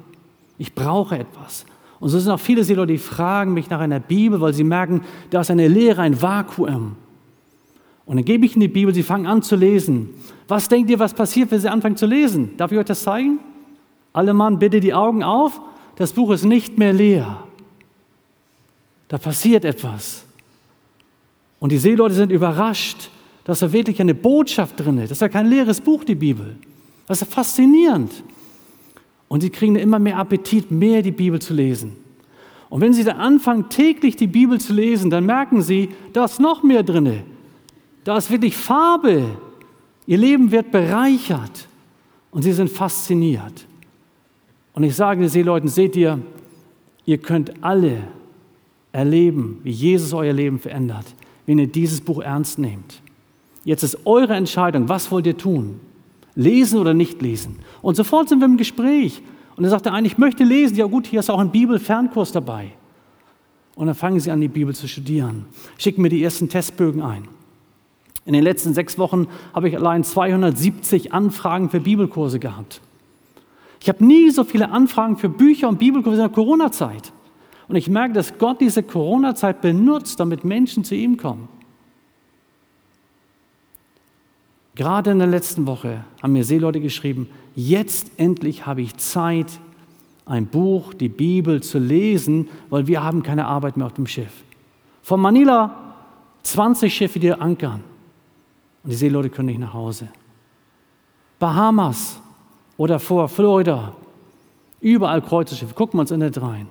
Ich 0.58 0.74
brauche 0.74 1.18
etwas. 1.18 1.66
Und 2.04 2.10
so 2.10 2.20
sind 2.20 2.34
auch 2.34 2.40
viele 2.40 2.66
Seeleute, 2.66 2.92
die 2.92 2.98
fragen 2.98 3.54
mich 3.54 3.70
nach 3.70 3.80
einer 3.80 4.02
Bibel, 4.02 4.42
weil 4.42 4.54
sie 4.54 4.66
merken, 4.66 5.04
da 5.30 5.40
ist 5.40 5.50
eine 5.50 5.70
Leere, 5.70 6.02
ein 6.02 6.22
Vakuum. 6.22 6.98
Und 8.06 8.18
dann 8.18 8.26
gebe 8.26 8.46
ich 8.46 8.56
ihnen 8.56 8.60
die 8.64 8.68
Bibel, 8.68 8.94
sie 8.94 9.04
fangen 9.04 9.26
an 9.26 9.42
zu 9.42 9.56
lesen. 9.56 10.10
Was 10.50 10.68
denkt 10.68 10.90
ihr, 10.90 11.00
was 11.00 11.14
passiert, 11.14 11.50
wenn 11.50 11.62
sie 11.62 11.70
anfangen 11.70 11.96
zu 11.96 12.06
lesen? 12.06 12.58
Darf 12.58 12.74
ich 12.74 12.78
euch 12.78 12.84
das 12.84 13.04
zeigen? 13.04 13.40
Alle 14.12 14.34
Mann, 14.34 14.60
bitte 14.60 14.82
die 14.82 14.94
Augen 14.94 15.24
auf. 15.24 15.62
Das 15.96 16.12
Buch 16.12 16.32
ist 16.32 16.44
nicht 16.44 16.78
mehr 16.78 16.92
leer. 16.92 17.42
Da 19.08 19.18
passiert 19.18 19.64
etwas. 19.64 20.26
Und 21.62 21.72
die 21.72 21.78
Seeleute 21.78 22.16
sind 22.16 22.34
überrascht, 22.34 23.12
dass 23.46 23.60
da 23.60 23.72
wirklich 23.72 24.02
eine 24.02 24.14
Botschaft 24.14 24.78
drin 24.78 24.98
ist. 24.98 25.12
Das 25.12 25.20
ist 25.20 25.22
ja 25.22 25.30
kein 25.30 25.48
leeres 25.48 25.80
Buch, 25.80 26.04
die 26.04 26.16
Bibel. 26.16 26.58
Das 27.08 27.22
ist 27.22 27.34
faszinierend. 27.34 28.12
Und 29.34 29.42
sie 29.42 29.50
kriegen 29.50 29.76
immer 29.78 29.98
mehr 29.98 30.20
Appetit, 30.20 30.70
mehr 30.70 31.02
die 31.02 31.10
Bibel 31.10 31.42
zu 31.42 31.56
lesen. 31.56 31.94
Und 32.70 32.82
wenn 32.82 32.94
sie 32.94 33.04
dann 33.04 33.18
anfangen, 33.18 33.68
täglich 33.68 34.16
die 34.16 34.28
Bibel 34.28 34.62
zu 34.62 34.74
lesen, 34.74 35.10
dann 35.10 35.26
merken 35.26 35.64
sie, 35.64 35.90
da 36.14 36.26
ist 36.26 36.40
noch 36.40 36.62
mehr 36.62 36.84
drin. 36.84 37.24
Da 38.04 38.16
ist 38.16 38.30
wirklich 38.30 38.56
Farbe. 38.56 39.26
Ihr 40.06 40.20
Leben 40.20 40.52
wird 40.52 40.70
bereichert. 40.70 41.68
Und 42.30 42.44
sie 42.44 42.52
sind 42.52 42.70
fasziniert. 42.70 43.66
Und 44.74 44.84
ich 44.84 44.96
sage 44.96 45.22
den 45.22 45.30
Seeleuten, 45.30 45.68
seht 45.68 45.96
ihr, 45.96 46.20
ihr 47.08 47.18
könnt 47.18 47.64
alle 47.64 48.04
erleben, 48.92 49.62
wie 49.64 49.72
Jesus 49.72 50.14
euer 50.14 50.34
Leben 50.34 50.60
verändert, 50.60 51.08
wenn 51.48 51.58
ihr 51.58 51.66
dieses 51.66 52.02
Buch 52.02 52.22
ernst 52.22 52.60
nehmt. 52.60 53.02
Jetzt 53.64 53.82
ist 53.82 54.06
eure 54.06 54.36
Entscheidung, 54.36 54.90
was 54.90 55.10
wollt 55.10 55.26
ihr 55.26 55.38
tun? 55.40 55.80
Lesen 56.36 56.80
oder 56.80 56.94
nicht 56.94 57.22
lesen? 57.22 57.60
Und 57.82 57.96
sofort 57.96 58.30
sind 58.30 58.40
wir 58.40 58.46
im 58.46 58.58
Gespräch. 58.58 59.22
Und 59.56 59.64
dann 59.64 59.72
sagt 59.72 59.86
der 59.86 59.94
eine, 59.94 60.08
ich 60.08 60.18
möchte 60.18 60.44
lesen. 60.44 60.76
Ja 60.76 60.86
gut, 60.86 61.08
hier 61.08 61.20
ist 61.20 61.30
auch 61.30 61.40
ein 61.40 61.52
Bibelfernkurs 61.52 62.32
dabei. 62.32 62.72
Und 63.76 63.88
dann 63.88 63.96
fangen 63.96 64.20
sie 64.20 64.32
an, 64.32 64.42
die 64.42 64.48
Bibel 64.48 64.76
zu 64.76 64.88
studieren. 64.88 65.46
Schicken 65.78 66.02
mir 66.02 66.10
die 66.10 66.24
ersten 66.24 66.50
Testbögen 66.50 67.02
ein. 67.02 67.28
In 68.26 68.34
den 68.34 68.44
letzten 68.44 68.74
sechs 68.74 68.98
Wochen 68.98 69.28
habe 69.54 69.68
ich 69.68 69.76
allein 69.76 70.04
270 70.04 71.14
Anfragen 71.14 71.70
für 71.70 71.80
Bibelkurse 71.80 72.40
gehabt. 72.40 72.82
Ich 73.82 73.90
habe 73.90 74.06
nie 74.06 74.30
so 74.30 74.44
viele 74.44 74.72
Anfragen 74.72 75.18
für 75.18 75.28
Bücher 75.28 75.68
und 75.68 75.78
Bibelkurse 75.78 76.22
in 76.22 76.28
der 76.28 76.30
Corona-Zeit. 76.30 77.12
Und 77.68 77.76
ich 77.76 77.90
merke, 77.90 78.14
dass 78.14 78.38
Gott 78.38 78.62
diese 78.62 78.82
Corona-Zeit 78.82 79.62
benutzt, 79.62 80.20
damit 80.20 80.46
Menschen 80.46 80.84
zu 80.84 80.96
ihm 80.96 81.18
kommen. 81.18 81.50
Gerade 84.76 85.12
in 85.12 85.20
der 85.20 85.28
letzten 85.28 85.68
Woche 85.68 86.04
haben 86.22 86.34
mir 86.34 86.44
Seeleute 86.44 86.80
geschrieben, 86.80 87.30
jetzt 87.56 88.12
endlich 88.18 88.66
habe 88.66 88.82
ich 88.82 88.98
Zeit, 88.98 89.60
ein 90.26 90.48
Buch, 90.48 90.94
die 90.94 91.10
Bibel 91.10 91.62
zu 91.62 91.80
lesen, 91.80 92.48
weil 92.70 92.88
wir 92.88 93.04
haben 93.04 93.24
keine 93.24 93.46
Arbeit 93.46 93.78
mehr 93.78 93.86
auf 93.86 93.94
dem 93.94 94.08
Schiff. 94.08 94.32
Von 95.04 95.20
Manila 95.20 95.76
20 96.44 96.94
Schiffe, 96.94 97.20
die 97.20 97.32
ankern. 97.32 97.84
Und 98.84 98.90
die 98.90 98.96
Seeleute 98.96 99.30
können 99.30 99.48
nicht 99.48 99.60
nach 99.60 99.74
Hause. 99.74 100.08
Bahamas 101.40 102.20
oder 102.78 103.00
vor 103.00 103.28
Florida. 103.28 103.94
Überall 104.80 105.22
Kreuzerschiffe. 105.22 105.74
Gucken 105.74 105.98
wir 105.98 106.02
uns 106.02 106.12
in 106.12 106.20
der 106.20 106.36
rein. 106.42 106.68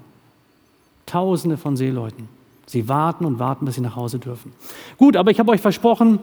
Tausende 1.06 1.56
von 1.56 1.76
Seeleuten. 1.76 2.28
Sie 2.66 2.88
warten 2.88 3.24
und 3.24 3.38
warten, 3.38 3.64
bis 3.64 3.74
sie 3.74 3.80
nach 3.80 3.96
Hause 3.96 4.18
dürfen. 4.18 4.52
Gut, 4.96 5.16
aber 5.16 5.30
ich 5.30 5.38
habe 5.38 5.50
euch 5.50 5.60
versprochen, 5.60 6.20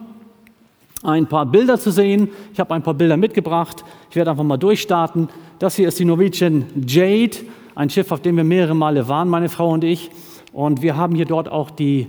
ein 1.02 1.26
paar 1.26 1.46
Bilder 1.46 1.78
zu 1.78 1.90
sehen. 1.90 2.28
Ich 2.52 2.60
habe 2.60 2.74
ein 2.74 2.82
paar 2.82 2.94
Bilder 2.94 3.16
mitgebracht. 3.16 3.84
Ich 4.10 4.16
werde 4.16 4.30
einfach 4.30 4.44
mal 4.44 4.56
durchstarten. 4.56 5.28
Das 5.58 5.76
hier 5.76 5.88
ist 5.88 5.98
die 5.98 6.04
Norwegian 6.04 6.66
Jade, 6.86 7.38
ein 7.74 7.90
Schiff, 7.90 8.12
auf 8.12 8.20
dem 8.20 8.36
wir 8.36 8.44
mehrere 8.44 8.74
Male 8.74 9.08
waren, 9.08 9.28
meine 9.28 9.48
Frau 9.48 9.70
und 9.70 9.84
ich. 9.84 10.10
Und 10.52 10.82
wir 10.82 10.96
haben 10.96 11.14
hier 11.14 11.26
dort 11.26 11.48
auch 11.48 11.70
die 11.70 12.08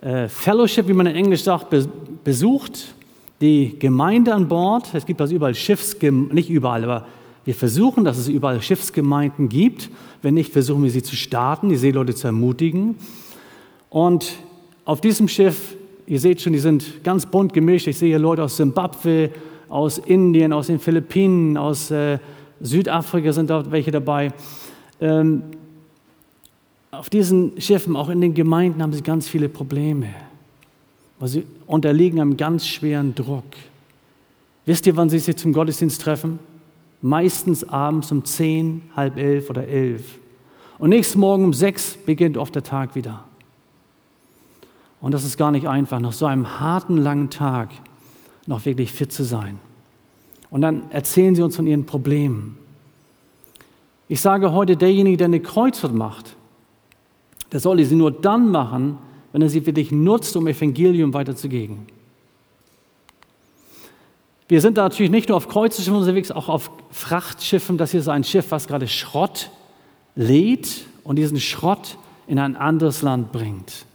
äh, 0.00 0.28
Fellowship, 0.28 0.88
wie 0.88 0.92
man 0.92 1.06
in 1.06 1.16
Englisch 1.16 1.42
sagt, 1.42 1.70
be 1.70 1.88
besucht 2.22 2.94
die 3.40 3.78
Gemeinde 3.78 4.34
an 4.34 4.46
Bord. 4.46 4.90
Es 4.92 5.06
gibt 5.06 5.20
also 5.22 5.34
überall 5.34 5.54
Schiffsgemeinden, 5.54 6.34
nicht 6.34 6.50
überall, 6.50 6.84
aber 6.84 7.06
wir 7.46 7.54
versuchen, 7.54 8.04
dass 8.04 8.18
es 8.18 8.28
überall 8.28 8.60
Schiffsgemeinden 8.60 9.48
gibt. 9.48 9.88
Wenn 10.20 10.34
nicht, 10.34 10.52
versuchen 10.52 10.82
wir 10.82 10.90
sie 10.90 11.02
zu 11.02 11.16
starten, 11.16 11.70
die 11.70 11.76
Seeleute 11.76 12.14
zu 12.14 12.26
ermutigen. 12.26 12.96
Und 13.88 14.34
auf 14.84 15.00
diesem 15.00 15.28
Schiff, 15.28 15.76
ihr 16.06 16.20
seht 16.20 16.40
schon, 16.40 16.52
die 16.52 16.58
sind 16.58 17.04
ganz 17.04 17.26
bunt 17.26 17.52
gemischt. 17.52 17.86
Ich 17.86 17.98
sehe 17.98 18.18
Leute 18.18 18.44
aus 18.44 18.56
Simbabwe, 18.56 19.30
aus 19.68 19.98
Indien, 19.98 20.52
aus 20.52 20.66
den 20.66 20.78
Philippinen, 20.78 21.56
aus 21.56 21.90
äh, 21.90 22.18
Südafrika 22.60 23.32
sind 23.32 23.50
da 23.50 23.70
welche 23.70 23.90
dabei. 23.90 24.32
Ähm, 25.00 25.42
auf 26.90 27.08
diesen 27.08 27.60
Schiffen, 27.60 27.96
auch 27.96 28.08
in 28.08 28.20
den 28.20 28.34
Gemeinden, 28.34 28.82
haben 28.82 28.92
sie 28.92 29.02
ganz 29.02 29.28
viele 29.28 29.48
Probleme 29.48 30.08
weil 31.20 31.28
sie 31.28 31.46
unterliegen 31.66 32.18
einem 32.18 32.36
ganz 32.36 32.66
schweren 32.66 33.14
Druck. 33.14 33.44
Wisst 34.64 34.86
ihr, 34.86 34.96
wann 34.96 35.10
sie 35.10 35.18
sich 35.18 35.36
zum 35.36 35.52
Gottesdienst 35.52 36.00
treffen? 36.00 36.38
Meistens 37.02 37.62
abends 37.68 38.10
um 38.10 38.24
zehn, 38.24 38.82
halb 38.96 39.16
elf 39.16 39.50
oder 39.50 39.68
elf. 39.68 40.18
Und 40.78 40.90
nächsten 40.90 41.20
Morgen 41.20 41.44
um 41.44 41.52
sechs 41.52 41.96
beginnt 42.06 42.38
oft 42.38 42.54
der 42.54 42.62
Tag 42.62 42.94
wieder. 42.94 43.24
Und 45.00 45.12
das 45.12 45.24
ist 45.24 45.36
gar 45.36 45.50
nicht 45.50 45.66
einfach, 45.66 46.00
nach 46.00 46.12
so 46.12 46.26
einem 46.26 46.60
harten, 46.60 46.96
langen 46.96 47.30
Tag 47.30 47.70
noch 48.46 48.64
wirklich 48.66 48.92
fit 48.92 49.12
zu 49.12 49.24
sein. 49.24 49.58
Und 50.50 50.60
dann 50.60 50.90
erzählen 50.90 51.34
sie 51.34 51.42
uns 51.42 51.56
von 51.56 51.66
ihren 51.66 51.86
Problemen. 51.86 52.58
Ich 54.08 54.20
sage 54.20 54.52
heute, 54.52 54.76
derjenige, 54.76 55.16
der 55.16 55.26
eine 55.26 55.40
Kreuzfahrt 55.40 55.94
macht, 55.94 56.36
der 57.52 57.60
soll 57.60 57.82
sie 57.84 57.94
nur 57.94 58.10
dann 58.10 58.50
machen, 58.50 58.98
wenn 59.32 59.42
er 59.42 59.48
sie 59.48 59.60
für 59.60 59.72
dich 59.72 59.92
nutzt, 59.92 60.36
um 60.36 60.46
Evangelium 60.46 61.14
weiterzugeben. 61.14 61.86
Wir 64.48 64.60
sind 64.60 64.78
da 64.78 64.82
natürlich 64.82 65.12
nicht 65.12 65.28
nur 65.28 65.36
auf 65.36 65.48
Kreuzschiffen 65.48 65.94
unterwegs, 65.94 66.32
auch 66.32 66.48
auf 66.48 66.72
Frachtschiffen. 66.90 67.78
Das 67.78 67.92
hier 67.92 68.00
ist 68.00 68.08
ein 68.08 68.24
Schiff, 68.24 68.50
was 68.50 68.66
gerade 68.66 68.88
Schrott 68.88 69.50
lädt 70.16 70.86
und 71.04 71.16
diesen 71.16 71.38
Schrott 71.38 71.96
in 72.26 72.40
ein 72.40 72.56
anderes 72.56 73.02
Land 73.02 73.30
bringt. 73.30 73.86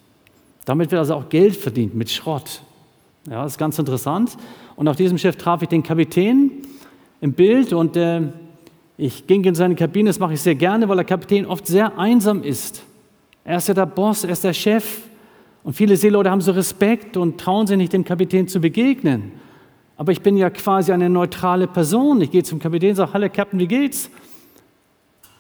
Damit 0.66 0.92
wird 0.92 1.00
also 1.00 1.16
auch 1.16 1.30
Geld 1.30 1.56
verdient 1.56 1.96
mit 1.96 2.10
Schrott. 2.10 2.62
Ja, 3.30 3.44
das 3.44 3.54
ist 3.54 3.58
ganz 3.58 3.80
interessant. 3.80 4.36
Und 4.76 4.88
auf 4.88 4.96
diesem 4.96 5.18
Schiff 5.18 5.36
traf 5.38 5.62
ich 5.62 5.70
den 5.70 5.84
Kapitän 5.84 6.52
im 7.22 7.34
Bild 7.34 7.72
und 7.74 7.96
äh, 7.96 8.22
ich 8.98 9.26
ging 9.28 9.44
in 9.44 9.56
seine 9.56 9.76
Kabine. 9.76 10.10
Das 10.10 10.20
mache 10.20 10.34
ich 10.34 10.42
sehr 10.42 10.56
gerne, 10.56 10.88
weil 10.90 10.98
der 10.98 11.06
Kapitän 11.06 11.46
oft 11.46 11.68
sehr 11.68 11.98
einsam 11.98 12.44
ist. 12.44 12.84
Er 13.44 13.58
ist 13.58 13.68
ja 13.68 13.74
der 13.74 13.86
Boss, 13.86 14.24
er 14.24 14.32
ist 14.32 14.44
der 14.44 14.54
Chef. 14.54 15.02
Und 15.64 15.74
viele 15.74 15.98
Seeleute 15.98 16.30
haben 16.30 16.42
so 16.42 16.52
Respekt 16.52 17.18
und 17.18 17.40
trauen 17.40 17.68
sich 17.68 17.78
nicht, 17.78 17.94
dem 17.94 18.04
Kapitän 18.04 18.48
zu 18.48 18.60
begegnen. 18.60 19.32
Aber 19.98 20.12
ich 20.12 20.22
bin 20.22 20.38
ja 20.38 20.50
quasi 20.50 20.92
eine 20.92 21.10
neutrale 21.10 21.68
Person. 21.68 22.22
Ich 22.22 22.32
gehe 22.32 22.44
zum 22.44 22.60
Kapitän 22.60 22.92
und 22.92 22.96
sage, 22.96 23.14
hallo 23.14 23.28
Captain, 23.32 23.60
wie 23.60 23.68
geht's? 23.68 24.10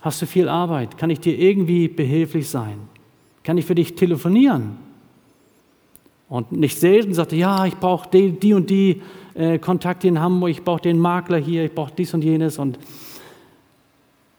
Hast 0.01 0.21
du 0.21 0.25
viel 0.25 0.47
Arbeit? 0.47 0.97
Kann 0.97 1.09
ich 1.09 1.19
dir 1.19 1.37
irgendwie 1.37 1.87
behilflich 1.87 2.47
sein? 2.47 2.79
Kann 3.43 3.57
ich 3.57 3.65
für 3.65 3.75
dich 3.75 3.95
telefonieren? 3.95 4.84
Und 6.35 6.51
nicht 6.51 6.77
selten 6.77 7.13
sagte, 7.13 7.37
ja, 7.37 7.65
ich 7.65 7.77
brauche 7.77 8.09
die, 8.11 8.31
die, 8.33 8.53
und 8.53 8.69
die 8.69 9.01
äh, 9.35 9.57
Kontakte 9.57 10.09
in 10.09 10.19
Hamburg, 10.19 10.49
ich 10.49 10.63
brauche 10.65 10.81
den 10.81 10.99
Makler 10.99 11.37
hier, 11.37 11.63
ich 11.63 11.71
brauche 11.71 11.93
dies 11.97 12.13
und 12.13 12.25
jenes. 12.25 12.59
Und, 12.59 12.77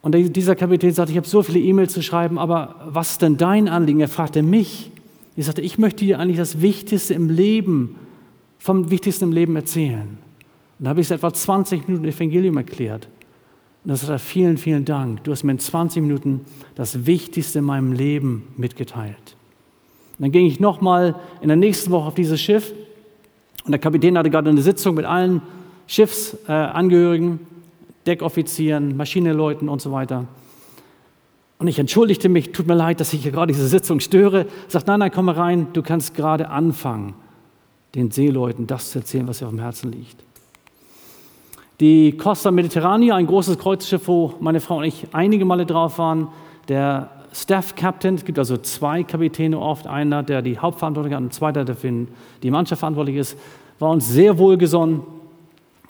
und 0.02 0.12
dieser 0.12 0.54
Kapitän 0.56 0.92
sagte, 0.92 1.12
ich 1.12 1.16
habe 1.16 1.26
so 1.26 1.42
viele 1.42 1.58
E-Mails 1.58 1.94
zu 1.94 2.02
schreiben, 2.02 2.38
aber 2.38 2.74
was 2.84 3.12
ist 3.12 3.22
denn 3.22 3.38
dein 3.38 3.66
Anliegen? 3.66 4.00
Er 4.00 4.08
fragte 4.08 4.42
mich. 4.42 4.90
Ich 5.36 5.46
sagte, 5.46 5.62
ich 5.62 5.78
möchte 5.78 6.04
dir 6.04 6.20
eigentlich 6.20 6.36
das 6.36 6.60
Wichtigste 6.60 7.14
im 7.14 7.30
Leben, 7.30 7.96
vom 8.58 8.90
Wichtigsten 8.90 9.24
im 9.24 9.32
Leben 9.32 9.56
erzählen. 9.56 10.18
Und 10.78 10.84
da 10.84 10.90
habe 10.90 11.00
ich 11.00 11.06
es 11.06 11.10
etwa 11.12 11.32
20 11.32 11.88
Minuten 11.88 12.04
Evangelium 12.04 12.58
erklärt. 12.58 13.08
Und 13.84 13.90
das 13.90 14.02
sagt 14.02 14.10
er, 14.10 14.18
vielen, 14.18 14.58
vielen 14.58 14.84
Dank. 14.84 15.24
Du 15.24 15.32
hast 15.32 15.44
mir 15.44 15.52
in 15.52 15.60
20 15.60 16.02
Minuten 16.02 16.42
das 16.74 17.06
Wichtigste 17.06 17.60
in 17.60 17.64
meinem 17.64 17.92
Leben 17.94 18.48
mitgeteilt. 18.58 19.35
Und 20.18 20.22
dann 20.22 20.32
ging 20.32 20.46
ich 20.46 20.60
nochmal 20.60 21.16
in 21.40 21.48
der 21.48 21.56
nächsten 21.56 21.90
Woche 21.90 22.06
auf 22.06 22.14
dieses 22.14 22.40
Schiff. 22.40 22.72
Und 23.64 23.72
der 23.72 23.78
Kapitän 23.78 24.16
hatte 24.16 24.30
gerade 24.30 24.48
eine 24.48 24.62
Sitzung 24.62 24.94
mit 24.94 25.04
allen 25.04 25.42
Schiffsangehörigen, 25.86 27.40
Deckoffizieren, 28.06 28.96
Maschinenleuten 28.96 29.68
und 29.68 29.82
so 29.82 29.92
weiter. 29.92 30.26
Und 31.58 31.68
ich 31.68 31.78
entschuldigte 31.78 32.28
mich, 32.28 32.52
tut 32.52 32.66
mir 32.66 32.74
leid, 32.74 33.00
dass 33.00 33.12
ich 33.12 33.22
hier 33.22 33.32
gerade 33.32 33.52
diese 33.52 33.66
Sitzung 33.66 34.00
störe. 34.00 34.46
Sagt, 34.68 34.86
nein, 34.86 35.00
nein, 35.00 35.10
komm 35.12 35.26
mal 35.26 35.34
rein, 35.34 35.68
du 35.72 35.82
kannst 35.82 36.14
gerade 36.14 36.50
anfangen, 36.50 37.14
den 37.94 38.10
Seeleuten 38.10 38.66
das 38.66 38.90
zu 38.90 39.00
erzählen, 39.00 39.26
was 39.26 39.38
dir 39.38 39.46
auf 39.46 39.52
dem 39.52 39.60
Herzen 39.60 39.90
liegt. 39.90 40.16
Die 41.80 42.12
Costa 42.16 42.50
Mediterranea, 42.50 43.16
ein 43.16 43.26
großes 43.26 43.58
Kreuzschiff, 43.58 44.06
wo 44.08 44.34
meine 44.40 44.60
Frau 44.60 44.78
und 44.78 44.84
ich 44.84 45.08
einige 45.12 45.44
Male 45.44 45.66
drauf 45.66 45.98
waren. 45.98 46.28
Der 46.68 47.10
Staff 47.36 47.74
Captain, 47.76 48.14
es 48.14 48.24
gibt 48.24 48.38
also 48.38 48.56
zwei 48.56 49.02
Kapitäne 49.02 49.60
oft, 49.60 49.86
einer, 49.86 50.22
der 50.22 50.40
die 50.40 50.58
Hauptverantwortung 50.58 51.12
hat 51.12 51.20
und 51.20 51.34
zweiter, 51.34 51.64
der 51.64 51.76
für 51.76 52.06
die 52.42 52.50
Mannschaft 52.50 52.80
verantwortlich 52.80 53.16
ist, 53.16 53.38
war 53.78 53.90
uns 53.90 54.08
sehr 54.08 54.38
wohlgesonnen 54.38 55.02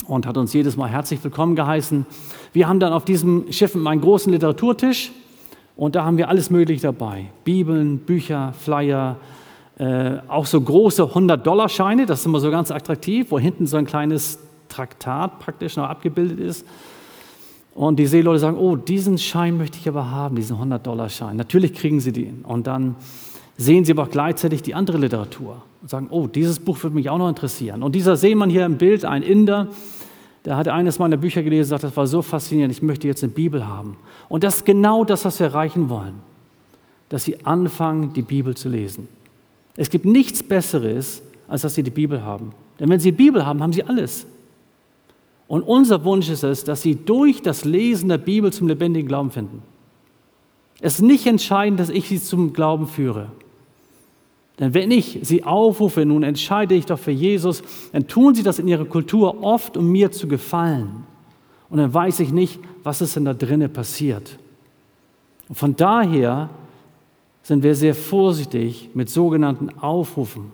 und 0.08 0.26
hat 0.26 0.36
uns 0.36 0.52
jedes 0.52 0.76
Mal 0.76 0.88
herzlich 0.88 1.22
willkommen 1.22 1.54
geheißen. 1.54 2.04
Wir 2.52 2.68
haben 2.68 2.80
dann 2.80 2.92
auf 2.92 3.04
diesem 3.04 3.52
Schiff 3.52 3.76
einen 3.76 4.00
großen 4.00 4.32
Literaturtisch 4.32 5.12
und 5.76 5.94
da 5.94 6.04
haben 6.04 6.16
wir 6.16 6.28
alles 6.28 6.50
Mögliche 6.50 6.82
dabei. 6.82 7.26
Bibeln, 7.44 7.98
Bücher, 7.98 8.52
Flyer, 8.52 9.16
Äh, 9.78 10.20
auch 10.28 10.46
so 10.46 10.58
große 10.58 11.02
100-Dollar-Scheine, 11.02 12.06
das 12.06 12.20
ist 12.20 12.26
immer 12.26 12.40
so 12.40 12.50
ganz 12.50 12.70
attraktiv, 12.70 13.26
wo 13.30 13.38
hinten 13.38 13.66
so 13.66 13.76
ein 13.76 13.84
kleines 13.84 14.38
Traktat 14.70 15.38
praktisch 15.38 15.76
noch 15.76 15.84
abgebildet 15.84 16.40
ist. 16.40 16.66
Und 17.76 17.98
die 17.98 18.06
Seeleute 18.06 18.38
sagen, 18.38 18.56
oh, 18.56 18.74
diesen 18.74 19.18
Schein 19.18 19.58
möchte 19.58 19.76
ich 19.78 19.86
aber 19.86 20.10
haben, 20.10 20.34
diesen 20.34 20.56
100-Dollar-Schein. 20.56 21.36
Natürlich 21.36 21.74
kriegen 21.74 22.00
sie 22.00 22.10
den. 22.10 22.40
Und 22.42 22.66
dann 22.66 22.96
sehen 23.58 23.84
sie 23.84 23.92
aber 23.92 24.04
auch 24.04 24.10
gleichzeitig 24.10 24.62
die 24.62 24.74
andere 24.74 24.96
Literatur 24.96 25.62
und 25.82 25.90
sagen, 25.90 26.08
oh, 26.10 26.26
dieses 26.26 26.58
Buch 26.58 26.82
würde 26.82 26.96
mich 26.96 27.10
auch 27.10 27.18
noch 27.18 27.28
interessieren. 27.28 27.82
Und 27.82 27.94
dieser 27.94 28.16
Seemann 28.16 28.48
hier 28.48 28.64
im 28.64 28.78
Bild, 28.78 29.04
ein 29.04 29.22
Inder, 29.22 29.68
der 30.46 30.56
hatte 30.56 30.72
eines 30.72 30.98
meiner 30.98 31.18
Bücher 31.18 31.42
gelesen 31.42 31.66
und 31.66 31.80
sagt, 31.80 31.84
das 31.84 31.96
war 31.98 32.06
so 32.06 32.22
faszinierend, 32.22 32.72
ich 32.72 32.80
möchte 32.80 33.08
jetzt 33.08 33.22
eine 33.22 33.32
Bibel 33.32 33.66
haben. 33.66 33.98
Und 34.30 34.42
das 34.42 34.56
ist 34.56 34.64
genau 34.64 35.04
das, 35.04 35.26
was 35.26 35.38
wir 35.38 35.48
erreichen 35.48 35.90
wollen, 35.90 36.14
dass 37.10 37.24
sie 37.24 37.44
anfangen, 37.44 38.14
die 38.14 38.22
Bibel 38.22 38.56
zu 38.56 38.70
lesen. 38.70 39.06
Es 39.76 39.90
gibt 39.90 40.06
nichts 40.06 40.42
Besseres, 40.42 41.22
als 41.46 41.60
dass 41.60 41.74
sie 41.74 41.82
die 41.82 41.90
Bibel 41.90 42.22
haben. 42.24 42.52
Denn 42.80 42.88
wenn 42.88 43.00
sie 43.00 43.10
die 43.10 43.18
Bibel 43.18 43.44
haben, 43.44 43.62
haben 43.62 43.74
sie 43.74 43.84
alles. 43.84 44.26
Und 45.48 45.62
unser 45.62 46.04
Wunsch 46.04 46.28
ist 46.28 46.42
es, 46.42 46.64
dass 46.64 46.82
sie 46.82 46.96
durch 46.96 47.40
das 47.42 47.64
Lesen 47.64 48.08
der 48.08 48.18
Bibel 48.18 48.52
zum 48.52 48.68
lebendigen 48.68 49.06
Glauben 49.06 49.30
finden. 49.30 49.62
Es 50.80 50.94
ist 50.94 51.02
nicht 51.02 51.26
entscheidend, 51.26 51.80
dass 51.80 51.88
ich 51.88 52.08
sie 52.08 52.20
zum 52.20 52.52
Glauben 52.52 52.86
führe. 52.86 53.28
Denn 54.58 54.74
wenn 54.74 54.90
ich 54.90 55.20
sie 55.22 55.44
aufrufe, 55.44 56.04
nun 56.04 56.22
entscheide 56.22 56.74
ich 56.74 56.86
doch 56.86 56.98
für 56.98 57.10
Jesus, 57.10 57.62
dann 57.92 58.08
tun 58.08 58.34
sie 58.34 58.42
das 58.42 58.58
in 58.58 58.68
ihrer 58.68 58.86
Kultur 58.86 59.42
oft, 59.42 59.76
um 59.76 59.90
mir 59.90 60.10
zu 60.10 60.28
gefallen. 60.28 61.04
Und 61.68 61.78
dann 61.78 61.92
weiß 61.92 62.20
ich 62.20 62.32
nicht, 62.32 62.58
was 62.82 63.00
ist 63.00 63.16
denn 63.16 63.24
da 63.24 63.34
drinnen 63.34 63.72
passiert. 63.72 64.38
Und 65.48 65.56
von 65.56 65.76
daher 65.76 66.48
sind 67.42 67.62
wir 67.62 67.74
sehr 67.74 67.94
vorsichtig 67.94 68.90
mit 68.94 69.10
sogenannten 69.10 69.70
Aufrufen. 69.78 70.52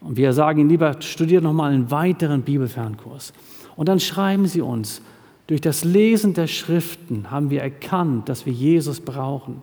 Und 0.00 0.16
wir 0.16 0.32
sagen 0.32 0.60
ihnen 0.60 0.68
lieber, 0.68 1.00
studiert 1.00 1.42
nochmal 1.42 1.72
einen 1.72 1.90
weiteren 1.90 2.42
Bibelfernkurs. 2.42 3.32
Und 3.76 3.88
dann 3.88 4.00
schreiben 4.00 4.46
sie 4.46 4.60
uns, 4.60 5.00
durch 5.46 5.60
das 5.60 5.84
Lesen 5.84 6.34
der 6.34 6.46
Schriften 6.46 7.30
haben 7.30 7.50
wir 7.50 7.62
erkannt, 7.62 8.28
dass 8.28 8.46
wir 8.46 8.52
Jesus 8.52 9.00
brauchen, 9.00 9.62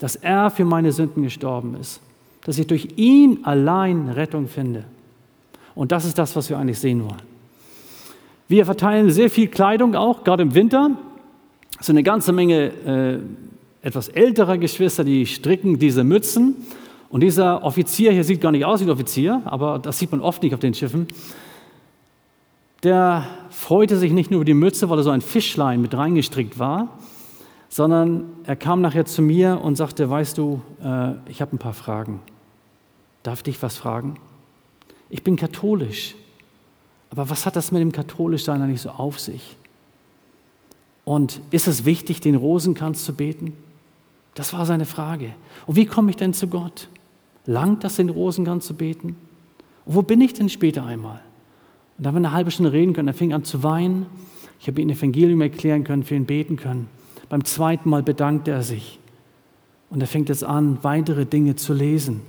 dass 0.00 0.16
er 0.16 0.50
für 0.50 0.64
meine 0.64 0.92
Sünden 0.92 1.22
gestorben 1.22 1.74
ist, 1.78 2.00
dass 2.44 2.58
ich 2.58 2.66
durch 2.66 2.88
ihn 2.96 3.40
allein 3.42 4.08
Rettung 4.08 4.48
finde. 4.48 4.84
Und 5.74 5.92
das 5.92 6.04
ist 6.04 6.18
das, 6.18 6.34
was 6.36 6.48
wir 6.48 6.58
eigentlich 6.58 6.78
sehen 6.78 7.04
wollen. 7.04 7.22
Wir 8.48 8.64
verteilen 8.64 9.10
sehr 9.10 9.28
viel 9.28 9.48
Kleidung 9.48 9.94
auch, 9.94 10.24
gerade 10.24 10.42
im 10.42 10.54
Winter. 10.54 10.92
So 11.80 11.92
eine 11.92 12.02
ganze 12.02 12.32
Menge 12.32 12.72
äh, 13.82 13.86
etwas 13.86 14.08
älterer 14.08 14.56
Geschwister, 14.56 15.04
die 15.04 15.26
stricken 15.26 15.78
diese 15.78 16.02
Mützen. 16.02 16.56
Und 17.10 17.20
dieser 17.22 17.62
Offizier 17.62 18.12
hier 18.12 18.24
sieht 18.24 18.40
gar 18.40 18.52
nicht 18.52 18.64
aus 18.64 18.80
wie 18.80 18.84
ein 18.84 18.90
Offizier, 18.90 19.42
aber 19.44 19.78
das 19.78 19.98
sieht 19.98 20.10
man 20.10 20.20
oft 20.20 20.42
nicht 20.42 20.54
auf 20.54 20.60
den 20.60 20.72
Schiffen 20.72 21.08
der 22.82 23.26
freute 23.50 23.96
sich 23.96 24.12
nicht 24.12 24.30
nur 24.30 24.38
über 24.38 24.44
die 24.44 24.54
Mütze, 24.54 24.88
weil 24.88 24.98
er 24.98 25.02
so 25.02 25.10
ein 25.10 25.20
Fischlein 25.20 25.80
mit 25.82 25.94
reingestrickt 25.94 26.58
war, 26.58 26.98
sondern 27.68 28.24
er 28.44 28.56
kam 28.56 28.80
nachher 28.80 29.04
zu 29.04 29.20
mir 29.20 29.60
und 29.60 29.76
sagte, 29.76 30.08
weißt 30.08 30.38
du, 30.38 30.62
äh, 30.82 31.12
ich 31.30 31.40
habe 31.40 31.56
ein 31.56 31.58
paar 31.58 31.74
Fragen. 31.74 32.20
Darf 33.22 33.40
ich 33.40 33.44
dich 33.44 33.62
was 33.62 33.76
fragen? 33.76 34.14
Ich 35.10 35.22
bin 35.22 35.36
katholisch, 35.36 36.14
aber 37.10 37.30
was 37.30 37.46
hat 37.46 37.56
das 37.56 37.72
mit 37.72 37.80
dem 37.80 37.92
Katholischsein 37.92 38.62
eigentlich 38.62 38.82
so 38.82 38.90
auf 38.90 39.18
sich? 39.18 39.56
Und 41.04 41.40
ist 41.50 41.66
es 41.68 41.84
wichtig, 41.84 42.20
den 42.20 42.34
Rosenkranz 42.34 43.04
zu 43.04 43.14
beten? 43.14 43.54
Das 44.34 44.52
war 44.52 44.66
seine 44.66 44.84
Frage. 44.84 45.34
Und 45.66 45.76
wie 45.76 45.86
komme 45.86 46.10
ich 46.10 46.16
denn 46.16 46.34
zu 46.34 46.48
Gott? 46.48 46.88
Langt 47.46 47.82
das, 47.82 47.96
den 47.96 48.10
Rosenkranz 48.10 48.66
zu 48.66 48.74
beten? 48.74 49.16
Und 49.86 49.94
wo 49.94 50.02
bin 50.02 50.20
ich 50.20 50.34
denn 50.34 50.50
später 50.50 50.84
einmal? 50.84 51.20
Und 51.98 52.04
da 52.04 52.08
haben 52.08 52.14
wir 52.14 52.28
eine 52.28 52.32
halbe 52.32 52.50
Stunde 52.50 52.72
reden 52.72 52.92
können. 52.92 53.08
Er 53.08 53.14
fing 53.14 53.32
an 53.32 53.44
zu 53.44 53.62
weinen. 53.62 54.06
Ich 54.60 54.68
habe 54.68 54.80
ihm 54.80 54.88
ein 54.88 54.92
Evangelium 54.92 55.40
erklären 55.40 55.84
können, 55.84 56.04
für 56.04 56.14
ihn 56.14 56.26
beten 56.26 56.56
können. 56.56 56.88
Beim 57.28 57.44
zweiten 57.44 57.90
Mal 57.90 58.02
bedankte 58.02 58.52
er 58.52 58.62
sich. 58.62 58.98
Und 59.90 60.00
er 60.00 60.06
fängt 60.06 60.28
jetzt 60.28 60.44
an, 60.44 60.78
weitere 60.82 61.26
Dinge 61.26 61.56
zu 61.56 61.72
lesen. 61.72 62.20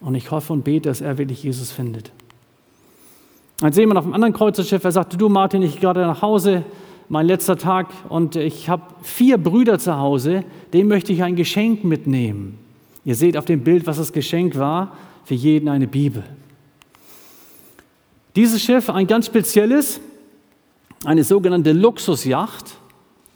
Und 0.00 0.14
ich 0.14 0.30
hoffe 0.30 0.52
und 0.52 0.64
bete, 0.64 0.88
dass 0.88 1.00
er 1.00 1.18
wirklich 1.18 1.42
Jesus 1.42 1.70
findet. 1.70 2.12
Sehen 3.70 3.88
wir 3.88 3.98
auf 3.98 4.04
einem 4.04 4.14
anderen 4.14 4.34
Kreuzerschiff, 4.34 4.82
er 4.82 4.92
sagte, 4.92 5.16
du 5.16 5.28
Martin, 5.28 5.62
ich 5.62 5.72
gehe 5.72 5.82
gerade 5.82 6.00
nach 6.00 6.22
Hause, 6.22 6.64
mein 7.08 7.26
letzter 7.26 7.56
Tag, 7.56 7.88
und 8.08 8.36
ich 8.36 8.68
habe 8.68 8.82
vier 9.02 9.38
Brüder 9.38 9.78
zu 9.78 9.96
Hause, 9.96 10.44
denen 10.72 10.88
möchte 10.88 11.12
ich 11.12 11.22
ein 11.22 11.36
Geschenk 11.36 11.84
mitnehmen. 11.84 12.58
Ihr 13.04 13.14
seht 13.14 13.36
auf 13.36 13.44
dem 13.44 13.62
Bild, 13.62 13.86
was 13.86 13.98
das 13.98 14.12
Geschenk 14.12 14.58
war, 14.58 14.96
für 15.24 15.34
jeden 15.34 15.68
eine 15.68 15.86
Bibel. 15.86 16.24
Dieses 18.36 18.62
Schiff, 18.62 18.90
ein 18.90 19.06
ganz 19.06 19.26
spezielles, 19.26 20.00
eine 21.04 21.22
sogenannte 21.22 21.72
Luxusjacht, 21.72 22.76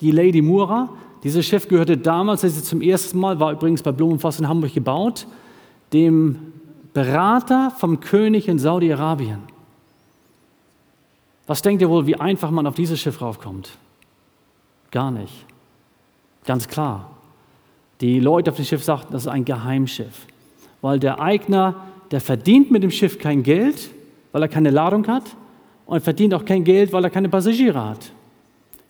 die 0.00 0.10
Lady 0.10 0.42
Mura. 0.42 0.88
Dieses 1.22 1.46
Schiff 1.46 1.68
gehörte 1.68 1.96
damals, 1.96 2.42
als 2.42 2.56
sie 2.56 2.62
zum 2.62 2.80
ersten 2.80 3.18
Mal, 3.18 3.38
war 3.38 3.52
übrigens 3.52 3.82
bei 3.82 3.92
Blumenfass 3.92 4.40
in 4.40 4.48
Hamburg 4.48 4.74
gebaut, 4.74 5.26
dem 5.92 6.52
Berater 6.92 7.72
vom 7.78 8.00
König 8.00 8.48
in 8.48 8.58
Saudi-Arabien. 8.58 9.40
Was 11.46 11.62
denkt 11.62 11.80
ihr 11.80 11.88
wohl, 11.88 12.06
wie 12.06 12.16
einfach 12.16 12.50
man 12.50 12.66
auf 12.66 12.74
dieses 12.74 13.00
Schiff 13.00 13.20
raufkommt? 13.20 13.70
Gar 14.90 15.10
nicht. 15.12 15.32
Ganz 16.44 16.66
klar. 16.66 17.10
Die 18.00 18.20
Leute 18.20 18.50
auf 18.50 18.56
dem 18.56 18.64
Schiff 18.64 18.82
sagten, 18.84 19.12
das 19.12 19.22
ist 19.22 19.28
ein 19.28 19.44
Geheimschiff, 19.44 20.26
weil 20.80 20.98
der 20.98 21.20
Eigner, 21.20 21.74
der 22.10 22.20
verdient 22.20 22.70
mit 22.70 22.82
dem 22.82 22.90
Schiff 22.90 23.18
kein 23.18 23.42
Geld, 23.42 23.90
weil 24.32 24.42
er 24.42 24.48
keine 24.48 24.70
Ladung 24.70 25.06
hat 25.06 25.24
und 25.86 26.02
verdient 26.02 26.34
auch 26.34 26.44
kein 26.44 26.64
Geld, 26.64 26.92
weil 26.92 27.04
er 27.04 27.10
keine 27.10 27.28
Passagiere 27.28 27.84
hat. 27.84 28.12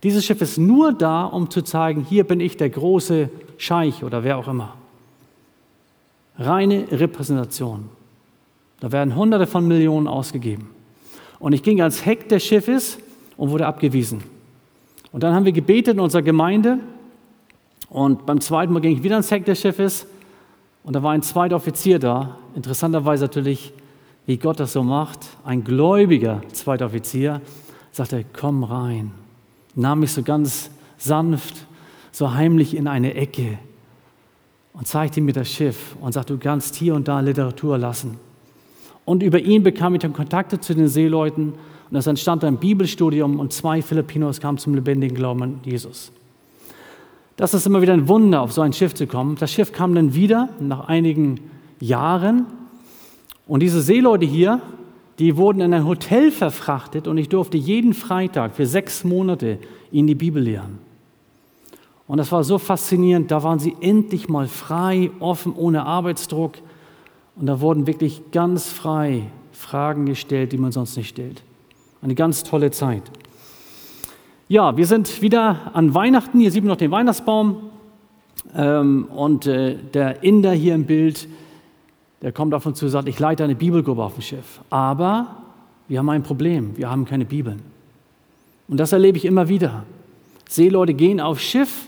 Dieses 0.03 0.25
Schiff 0.25 0.41
ist 0.41 0.59
nur 0.59 0.93
da, 0.93 1.25
um 1.25 1.51
zu 1.51 1.63
zeigen, 1.63 2.05
hier 2.05 2.25
bin 2.25 2.41
ich 2.41 2.57
der 2.57 2.71
große 2.71 3.31
Scheich 3.57 4.05
oder 4.05 4.23
wer 4.23 4.39
auch 4.39 4.49
immer. 4.49 4.75
Reine 6.39 6.87
Repräsentation. 6.91 7.89
Da 8.81 8.93
werden 8.93 9.17
Hunderte 9.17 9.47
von 9.47 9.67
Millionen 9.67 10.07
ausgegeben. 10.07 10.71
Und 11.41 11.53
ich 11.53 11.63
ging 11.63 11.81
als 11.83 12.07
Heck 12.07 12.29
des 12.29 12.45
Schiffes 12.45 12.99
und 13.37 13.51
wurde 13.51 13.67
abgewiesen. 13.67 14.23
Und 15.11 15.23
dann 15.23 15.35
haben 15.35 15.45
wir 15.45 15.53
gebetet 15.53 15.95
in 15.95 16.01
unserer 16.01 16.23
Gemeinde. 16.23 16.79
Und 17.89 18.27
beim 18.27 18.41
zweiten 18.41 18.73
Mal 18.73 18.81
ging 18.81 18.93
ich 18.93 19.03
wieder 19.03 19.17
ans 19.17 19.31
Heck 19.31 19.45
des 19.45 19.61
Schiffes. 19.61 20.07
Und 20.85 20.95
da 20.95 21.03
war 21.03 21.13
ein 21.13 21.23
zweiter 21.23 21.57
Offizier 21.57 21.99
da. 21.99 22.39
Interessanterweise 22.55 23.25
natürlich 23.25 23.73
wie 24.29 24.37
Gott 24.37 24.61
das 24.61 24.75
so 24.75 24.83
macht, 24.83 25.21
ein 25.43 25.65
gläubiger 25.65 26.43
zweiter 26.53 26.85
Offizier, 26.85 27.41
sagte, 27.93 28.27
komm 28.39 28.63
rein, 28.63 29.13
nahm 29.75 30.01
mich 30.01 30.13
so 30.13 30.23
ganz 30.23 30.71
sanft, 30.99 31.67
so 32.13 32.35
heimlich 32.35 32.77
in 32.77 32.89
eine 32.89 33.15
Ecke 33.15 33.59
und 34.75 34.87
zeigte 34.87 35.23
mir 35.23 35.33
das 35.33 35.51
Schiff 35.51 35.97
und 36.03 36.13
sagte, 36.13 36.35
du 36.35 36.39
kannst 36.39 36.75
hier 36.75 36.95
und 36.95 37.09
da 37.09 37.21
Literatur 37.21 37.79
lassen. 37.79 38.19
Und 39.07 39.23
über 39.23 39.39
ihn 39.39 39.63
bekam 39.63 39.95
ich 39.95 40.03
dann 40.03 40.13
Kontakte 40.13 40.61
zu 40.61 40.75
den 40.75 40.89
Seeleuten 40.89 41.55
und 41.91 41.97
es 41.97 42.07
entstand 42.07 42.45
ein 42.45 42.59
Bibelstudium 42.59 43.41
und 43.41 43.55
zwei 43.55 43.81
Filipinos 43.81 44.41
kamen 44.41 44.59
zum 44.59 44.75
lebendigen 44.75 45.17
Glauben 45.17 45.43
an 45.43 45.61
Jesus. 45.65 46.13
Das 47.37 47.55
ist 47.55 47.67
immer 47.67 47.81
wieder 47.81 47.95
ein 47.95 48.09
Wunder, 48.09 48.43
auf 48.43 48.53
so 48.53 48.61
ein 48.61 48.75
Schiff 48.75 48.95
zu 48.95 49.07
kommen. 49.07 49.37
Das 49.37 49.51
Schiff 49.51 49.73
kam 49.73 49.95
dann 49.95 50.15
wieder 50.15 50.51
nach 50.61 50.87
einigen 50.87 51.41
Jahren 51.81 52.45
und 53.49 53.61
diese 53.61 53.81
Seeleute 53.81 54.27
hier, 54.27 54.61
die 55.19 55.37
wurden 55.37 55.61
in 55.61 55.75
ein 55.75 55.87
Hotel 55.87 56.31
verfrachtet 56.31 57.09
und 57.09 57.19
ich 57.19 57.29
durfte 57.29 57.57
jeden 57.57 57.95
Freitag 57.95 58.55
für 58.55 58.67
sechs 58.67 59.03
Monate 59.03 59.59
ihnen 59.91 60.07
die 60.07 60.15
Bibel 60.15 60.41
lehren. 60.43 60.79
Und 62.07 62.19
das 62.19 62.31
war 62.31 62.45
so 62.45 62.59
faszinierend, 62.59 63.31
da 63.31 63.43
waren 63.43 63.59
sie 63.59 63.77
endlich 63.81 64.29
mal 64.29 64.47
frei, 64.47 65.11
offen, 65.19 65.53
ohne 65.55 65.85
Arbeitsdruck. 65.85 66.53
Und 67.37 67.47
da 67.47 67.61
wurden 67.61 67.87
wirklich 67.87 68.23
ganz 68.33 68.69
frei 68.69 69.25
Fragen 69.53 70.07
gestellt, 70.07 70.53
die 70.53 70.59
man 70.59 70.73
sonst 70.73 70.97
nicht 70.97 71.09
stellt. 71.09 71.43
Eine 72.01 72.15
ganz 72.15 72.45
tolle 72.45 72.71
Zeit. 72.71 73.03
Ja, 74.49 74.77
wir 74.77 74.87
sind 74.87 75.21
wieder 75.21 75.73
an 75.75 75.93
Weihnachten. 75.95 76.41
Hier 76.41 76.51
sieht 76.51 76.63
man 76.63 76.71
noch 76.71 76.77
den 76.77 76.91
Weihnachtsbaum. 76.91 77.57
Ähm, 78.57 79.09
und 79.15 79.47
äh, 79.47 79.77
der 79.93 80.23
Inder 80.23 80.53
hier 80.53 80.75
im 80.75 80.85
Bild, 80.85 81.29
der 82.23 82.33
kommt 82.33 82.55
auf 82.55 82.67
uns 82.67 82.79
zu 82.79 82.87
und 82.87 82.91
sagt, 82.91 83.09
ich 83.09 83.19
leite 83.19 83.45
eine 83.45 83.55
Bibelgruppe 83.55 84.03
auf 84.03 84.15
dem 84.15 84.23
Schiff. 84.23 84.61
Aber 84.71 85.37
wir 85.87 85.99
haben 85.99 86.11
ein 86.11 86.23
Problem, 86.23 86.77
wir 86.77 86.91
haben 86.91 87.05
keine 87.05 87.25
Bibeln. 87.25 87.63
Und 88.69 88.79
das 88.79 88.93
erlebe 88.93 89.17
ich 89.17 89.25
immer 89.25 89.49
wieder. 89.49 89.85
Seeleute 90.49 90.95
gehen 90.95 91.21
aufs 91.21 91.43
Schiff, 91.43 91.87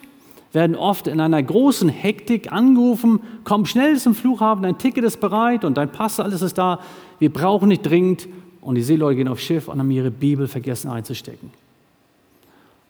werden 0.52 0.76
oft 0.76 1.06
in 1.06 1.20
einer 1.20 1.42
großen 1.42 1.88
Hektik 1.88 2.52
angerufen, 2.52 3.20
komm 3.44 3.66
schnell 3.66 3.96
zum 3.98 4.14
Flughafen, 4.14 4.62
dein 4.62 4.78
Ticket 4.78 5.04
ist 5.04 5.20
bereit 5.20 5.64
und 5.64 5.76
dein 5.76 5.90
Pass, 5.90 6.20
alles 6.20 6.42
ist 6.42 6.58
da, 6.58 6.80
wir 7.18 7.32
brauchen 7.32 7.68
nicht 7.68 7.82
dringend. 7.82 8.28
Und 8.60 8.74
die 8.74 8.82
Seeleute 8.82 9.16
gehen 9.16 9.28
aufs 9.28 9.42
Schiff 9.42 9.68
und 9.68 9.78
haben 9.78 9.90
ihre 9.90 10.10
Bibel 10.10 10.46
vergessen 10.46 10.90
einzustecken. 10.90 11.50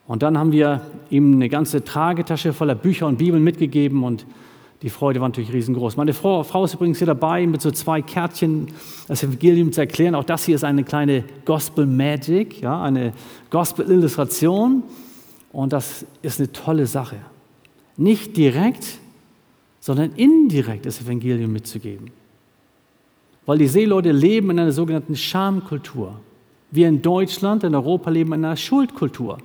Und 0.07 0.23
dann 0.23 0.37
haben 0.37 0.51
wir 0.51 0.81
ihm 1.09 1.35
eine 1.35 1.47
ganze 1.47 1.85
Tragetasche 1.85 2.51
voller 2.51 2.75
Bücher 2.75 3.07
und 3.07 3.17
Bibeln 3.17 3.43
mitgegeben 3.43 4.03
und 4.03 4.25
die 4.81 4.89
Freude 4.89 5.21
war 5.21 5.29
natürlich 5.29 5.53
riesengroß. 5.53 5.95
Meine 5.95 6.13
Frau, 6.13 6.43
Frau, 6.43 6.63
ist 6.65 6.73
übrigens 6.73 6.97
hier 6.97 7.07
dabei, 7.07 7.45
mit 7.45 7.61
so 7.61 7.69
zwei 7.69 8.01
Kärtchen 8.01 8.67
das 9.07 9.21
Evangelium 9.21 9.71
zu 9.71 9.81
erklären. 9.81 10.15
Auch 10.15 10.23
das 10.23 10.45
hier 10.45 10.55
ist 10.55 10.63
eine 10.63 10.83
kleine 10.83 11.23
Gospel 11.45 11.85
Magic, 11.85 12.61
ja, 12.61 12.81
eine 12.81 13.13
Gospel 13.51 13.89
Illustration. 13.89 14.83
Und 15.51 15.73
das 15.73 16.05
ist 16.23 16.39
eine 16.39 16.51
tolle 16.51 16.87
Sache. 16.87 17.17
Nicht 17.95 18.35
direkt, 18.37 18.99
sondern 19.79 20.13
indirekt 20.13 20.87
das 20.87 21.01
Evangelium 21.01 21.51
mitzugeben. 21.51 22.09
Weil 23.45 23.59
die 23.59 23.67
Seeleute 23.67 24.11
leben 24.11 24.49
in 24.49 24.59
einer 24.59 24.71
sogenannten 24.71 25.15
Schamkultur. 25.15 26.19
Wir 26.71 26.87
in 26.87 27.01
Deutschland, 27.03 27.63
in 27.63 27.75
Europa 27.75 28.09
leben 28.09 28.33
in 28.33 28.45
einer 28.45 28.55
Schuldkultur. 28.55 29.37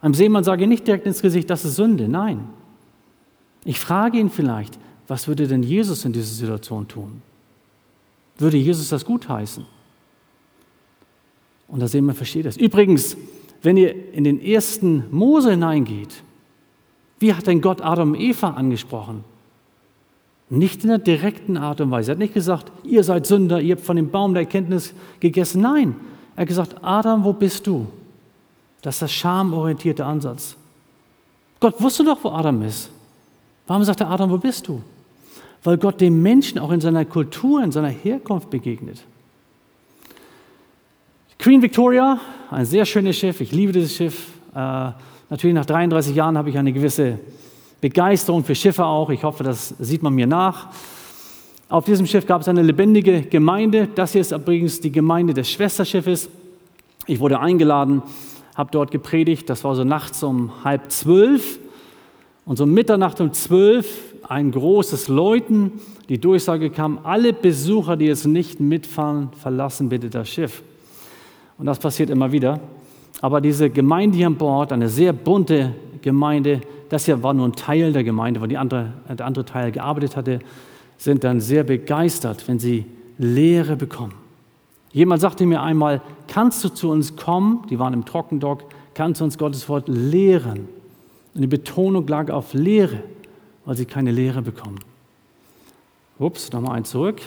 Einem 0.00 0.14
Seemann 0.14 0.44
sage 0.44 0.62
ich 0.62 0.68
nicht 0.68 0.86
direkt 0.86 1.06
ins 1.06 1.20
Gesicht, 1.20 1.50
das 1.50 1.64
ist 1.64 1.76
Sünde. 1.76 2.08
Nein. 2.08 2.48
Ich 3.64 3.78
frage 3.78 4.18
ihn 4.18 4.30
vielleicht, 4.30 4.78
was 5.08 5.28
würde 5.28 5.46
denn 5.46 5.62
Jesus 5.62 6.04
in 6.04 6.12
dieser 6.12 6.34
Situation 6.34 6.88
tun? 6.88 7.22
Würde 8.38 8.56
Jesus 8.56 8.88
das 8.88 9.04
gutheißen? 9.04 9.64
Und 11.68 11.78
der 11.78 11.88
Seemann 11.88 12.14
versteht 12.14 12.46
das. 12.46 12.56
Übrigens, 12.56 13.16
wenn 13.62 13.76
ihr 13.76 14.12
in 14.12 14.24
den 14.24 14.40
ersten 14.40 15.04
Mose 15.10 15.52
hineingeht, 15.52 16.22
wie 17.18 17.32
hat 17.32 17.46
denn 17.46 17.60
Gott 17.60 17.80
Adam 17.80 18.12
und 18.12 18.20
Eva 18.20 18.50
angesprochen? 18.50 19.24
Nicht 20.50 20.82
in 20.82 20.90
der 20.90 20.98
direkten 20.98 21.56
Art 21.56 21.80
und 21.80 21.90
Weise. 21.90 22.10
Er 22.10 22.14
hat 22.14 22.18
nicht 22.18 22.34
gesagt, 22.34 22.70
ihr 22.84 23.04
seid 23.04 23.26
Sünder, 23.26 23.60
ihr 23.60 23.76
habt 23.76 23.86
von 23.86 23.96
dem 23.96 24.10
Baum 24.10 24.34
der 24.34 24.42
Erkenntnis 24.42 24.92
gegessen. 25.20 25.62
Nein, 25.62 25.96
er 26.36 26.42
hat 26.42 26.48
gesagt, 26.48 26.76
Adam, 26.82 27.24
wo 27.24 27.32
bist 27.32 27.66
du? 27.66 27.86
Das 28.82 28.96
ist 28.96 29.02
der 29.02 29.08
schamorientierte 29.08 30.04
Ansatz. 30.04 30.56
Gott 31.58 31.80
wusste 31.80 32.04
doch, 32.04 32.22
wo 32.22 32.30
Adam 32.30 32.60
ist. 32.62 32.90
Warum 33.66 33.84
sagt 33.84 34.00
er, 34.00 34.10
Adam, 34.10 34.30
wo 34.30 34.38
bist 34.38 34.68
du? 34.68 34.82
Weil 35.62 35.78
Gott 35.78 36.00
dem 36.00 36.22
Menschen 36.22 36.58
auch 36.58 36.72
in 36.72 36.80
seiner 36.80 37.04
Kultur, 37.04 37.62
in 37.62 37.70
seiner 37.70 37.88
Herkunft 37.88 38.50
begegnet. 38.50 39.04
Queen 41.38 41.62
Victoria, 41.62 42.20
ein 42.50 42.64
sehr 42.64 42.84
schönes 42.84 43.16
Schiff, 43.16 43.40
ich 43.40 43.52
liebe 43.52 43.72
dieses 43.72 43.94
Schiff. 43.94 44.28
Äh, 44.54 44.90
natürlich 45.28 45.54
nach 45.54 45.66
33 45.66 46.14
Jahren 46.14 46.38
habe 46.38 46.50
ich 46.50 46.58
eine 46.58 46.72
gewisse 46.72 47.18
Begeisterung 47.80 48.44
für 48.44 48.54
Schiffe 48.54 48.84
auch. 48.84 49.10
Ich 49.10 49.24
hoffe, 49.24 49.42
das 49.42 49.74
sieht 49.80 50.02
man 50.02 50.14
mir 50.14 50.26
nach. 50.26 50.68
Auf 51.68 51.84
diesem 51.84 52.06
Schiff 52.06 52.26
gab 52.26 52.42
es 52.42 52.48
eine 52.48 52.62
lebendige 52.62 53.22
Gemeinde. 53.22 53.88
Das 53.94 54.12
hier 54.12 54.20
ist 54.20 54.30
übrigens 54.30 54.80
die 54.80 54.92
Gemeinde 54.92 55.34
des 55.34 55.50
Schwesterschiffes. 55.50 56.28
Ich 57.06 57.18
wurde 57.18 57.40
eingeladen, 57.40 58.02
habe 58.54 58.70
dort 58.70 58.90
gepredigt. 58.90 59.50
Das 59.50 59.64
war 59.64 59.74
so 59.74 59.82
nachts 59.82 60.22
um 60.22 60.52
halb 60.64 60.92
zwölf. 60.92 61.58
Und 62.44 62.56
so 62.56 62.66
Mitternacht 62.66 63.20
um 63.20 63.32
zwölf 63.32 64.14
ein 64.28 64.50
großes 64.50 65.08
Läuten. 65.08 65.72
Die 66.08 66.18
Durchsage 66.18 66.70
kam, 66.70 67.00
alle 67.04 67.32
Besucher, 67.32 67.96
die 67.96 68.06
jetzt 68.06 68.26
nicht 68.26 68.60
mitfahren, 68.60 69.30
verlassen 69.40 69.88
bitte 69.88 70.10
das 70.10 70.28
Schiff. 70.28 70.62
Und 71.58 71.66
das 71.66 71.78
passiert 71.78 72.10
immer 72.10 72.32
wieder. 72.32 72.60
Aber 73.20 73.40
diese 73.40 73.70
Gemeinde 73.70 74.16
hier 74.16 74.26
an 74.26 74.36
Bord, 74.36 74.72
eine 74.72 74.88
sehr 74.88 75.12
bunte 75.12 75.74
Gemeinde, 76.00 76.60
das 76.88 77.04
hier 77.04 77.22
war 77.22 77.32
nur 77.32 77.46
ein 77.46 77.52
Teil 77.52 77.92
der 77.92 78.04
Gemeinde, 78.04 78.40
weil 78.40 78.54
andere, 78.56 78.92
der 79.08 79.24
andere 79.24 79.44
Teil 79.44 79.70
gearbeitet 79.70 80.16
hatte, 80.16 80.40
sind 80.98 81.24
dann 81.24 81.40
sehr 81.40 81.62
begeistert, 81.62 82.46
wenn 82.48 82.58
sie 82.58 82.84
Lehre 83.18 83.76
bekommen. 83.76 84.14
Jemand 84.92 85.20
sagte 85.22 85.46
mir 85.46 85.62
einmal, 85.62 86.02
kannst 86.26 86.62
du 86.64 86.68
zu 86.68 86.90
uns 86.90 87.16
kommen, 87.16 87.64
die 87.70 87.78
waren 87.78 87.94
im 87.94 88.04
Trockendock, 88.04 88.64
kannst 88.94 89.20
du 89.20 89.24
uns 89.24 89.38
Gottes 89.38 89.68
Wort 89.68 89.88
lehren? 89.88 90.68
Und 91.34 91.40
die 91.40 91.46
Betonung 91.46 92.06
lag 92.06 92.30
auf 92.30 92.54
Lehre, 92.54 93.02
weil 93.64 93.76
sie 93.76 93.86
keine 93.86 94.10
Lehre 94.10 94.42
bekommen. 94.42 94.80
Ups, 96.18 96.52
nochmal 96.52 96.76
eins 96.76 96.90
zurück. 96.90 97.20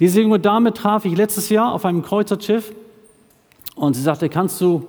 Diese 0.00 0.20
junge 0.20 0.40
Dame 0.40 0.72
traf 0.72 1.04
ich 1.04 1.16
letztes 1.16 1.48
Jahr 1.48 1.72
auf 1.72 1.84
einem 1.84 2.02
Kreuzerschiff 2.02 2.72
und 3.76 3.94
sie 3.94 4.02
sagte, 4.02 4.28
kannst 4.28 4.60
du 4.60 4.86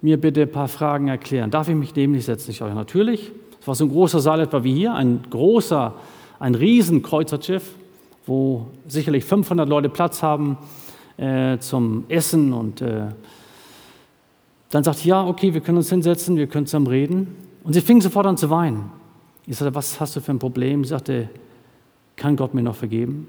mir 0.00 0.20
bitte 0.20 0.42
ein 0.42 0.52
paar 0.52 0.68
Fragen 0.68 1.08
erklären? 1.08 1.50
Darf 1.50 1.68
ich 1.68 1.74
mich 1.74 1.92
dem 1.92 2.12
nicht 2.12 2.26
setzen? 2.26 2.50
Ich 2.50 2.58
sage, 2.58 2.74
natürlich. 2.74 3.32
Es 3.60 3.66
war 3.66 3.74
so 3.74 3.84
ein 3.84 3.90
großer 3.90 4.20
Saal 4.20 4.40
etwa 4.40 4.64
wie 4.64 4.74
hier, 4.74 4.94
ein 4.94 5.22
großer, 5.30 5.94
ein 6.38 6.54
riesen 6.54 7.02
Kreuzerschiff, 7.02 7.74
wo 8.26 8.66
sicherlich 8.86 9.24
500 9.24 9.68
Leute 9.68 9.88
Platz 9.88 10.22
haben 10.22 10.58
äh, 11.16 11.58
zum 11.58 12.04
Essen 12.08 12.52
und 12.52 12.80
äh, 12.80 13.08
dann 14.70 14.84
ich, 14.90 15.04
ja, 15.04 15.26
okay, 15.26 15.52
wir 15.52 15.60
können 15.60 15.78
uns 15.78 15.90
hinsetzen, 15.90 16.36
wir 16.36 16.46
können 16.46 16.66
zusammen 16.66 16.86
reden. 16.86 17.36
Und 17.64 17.74
sie 17.74 17.80
fing 17.80 18.00
sofort 18.00 18.26
an 18.26 18.36
zu 18.36 18.50
weinen. 18.50 18.90
Ich 19.46 19.56
sagte, 19.56 19.74
was 19.74 20.00
hast 20.00 20.16
du 20.16 20.20
für 20.20 20.32
ein 20.32 20.38
Problem? 20.38 20.84
Sie 20.84 20.90
sagte, 20.90 21.28
kann 22.16 22.36
Gott 22.36 22.54
mir 22.54 22.62
noch 22.62 22.76
vergeben? 22.76 23.28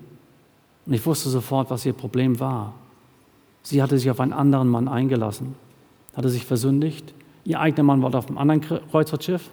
Und 0.85 0.93
ich 0.93 1.05
wusste 1.05 1.29
sofort, 1.29 1.69
was 1.69 1.85
ihr 1.85 1.93
Problem 1.93 2.39
war. 2.39 2.73
Sie 3.63 3.81
hatte 3.81 3.97
sich 3.97 4.09
auf 4.09 4.19
einen 4.19 4.33
anderen 4.33 4.67
Mann 4.67 4.87
eingelassen, 4.87 5.55
hatte 6.15 6.29
sich 6.29 6.45
versündigt. 6.45 7.13
Ihr 7.45 7.59
eigener 7.59 7.83
Mann 7.83 8.01
war 8.01 8.13
auf 8.13 8.27
einem 8.27 8.37
anderen 8.37 8.61
Kreuzfahrtschiff. 8.61 9.49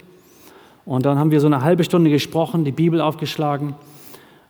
Und 0.85 1.07
dann 1.07 1.19
haben 1.19 1.31
wir 1.31 1.41
so 1.41 1.47
eine 1.47 1.63
halbe 1.63 1.85
Stunde 1.85 2.11
gesprochen, 2.11 2.65
die 2.65 2.73
Bibel 2.73 3.01
aufgeschlagen. 3.01 3.75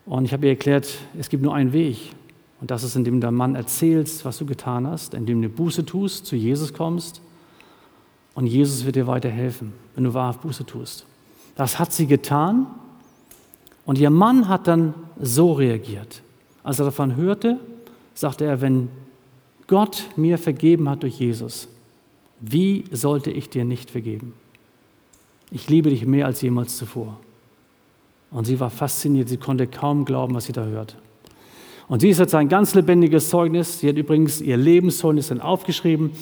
Und 0.07 0.25
ich 0.25 0.33
habe 0.33 0.47
ihr 0.47 0.53
erklärt, 0.53 0.89
es 1.19 1.29
gibt 1.29 1.43
nur 1.43 1.55
einen 1.55 1.73
Weg. 1.73 1.99
Und 2.61 2.71
das 2.71 2.83
ist, 2.83 2.97
indem 2.97 3.21
der 3.21 3.31
Mann 3.31 3.55
erzählst, 3.55 4.25
was 4.25 4.39
du 4.39 4.47
getan 4.47 4.87
hast, 4.87 5.15
indem 5.15 5.43
du 5.43 5.49
Buße 5.49 5.85
tust, 5.85 6.27
zu 6.27 6.37
Jesus 6.37 6.73
kommst 6.73 7.21
und 8.35 8.47
Jesus 8.47 8.85
wird 8.85 8.97
dir 8.97 9.07
weiterhelfen, 9.07 9.73
wenn 9.95 10.05
du 10.05 10.15
wahrhaft 10.15 10.43
Buße 10.43 10.65
tust. 10.65 11.07
Das 11.57 11.79
hat 11.79 11.93
sie 11.93 12.07
getan. 12.07 12.67
Und 13.85 13.99
ihr 13.99 14.11
Mann 14.11 14.49
hat 14.49 14.67
dann 14.67 14.95
so 15.21 15.53
reagiert. 15.53 16.23
Als 16.63 16.79
er 16.79 16.85
davon 16.85 17.17
hörte, 17.17 17.59
sagte 18.15 18.45
er, 18.45 18.61
wenn 18.61 18.89
Gott 19.67 20.05
mir 20.17 20.39
vergeben 20.39 20.89
hat 20.89 21.03
durch 21.03 21.19
Jesus, 21.19 21.69
wie 22.41 22.85
sollte 22.93 23.31
ich 23.31 23.51
dir 23.51 23.65
nicht 23.65 23.91
vergeben? 23.91 24.35
Ich 25.51 25.69
liebe 25.69 25.91
dich 25.91 26.07
mehr 26.07 26.27
als 26.27 26.41
jemals 26.43 26.77
zuvor. 26.77 27.19
Und 28.31 28.45
sie 28.45 28.61
war 28.61 28.71
fasziniert, 28.71 29.29
sie 29.29 29.37
konnte 29.37 29.67
kaum 29.67 30.05
glauben, 30.05 30.35
was 30.35 30.45
sie 30.45 30.53
da 30.53 30.65
hört. 30.65 30.97
Und 31.89 32.01
sie 32.01 32.09
ist 32.09 32.21
jetzt 32.21 32.35
ein 32.37 32.49
ganz 32.49 32.75
lebendiges 32.75 33.29
Zeugnis. 33.31 33.81
Sie 33.81 33.89
hat 33.89 33.97
übrigens 33.97 34.41
ihr 34.41 34.57
Lebenszeugnis 34.57 35.29
dann 35.29 35.41
aufgeschrieben 35.41 36.13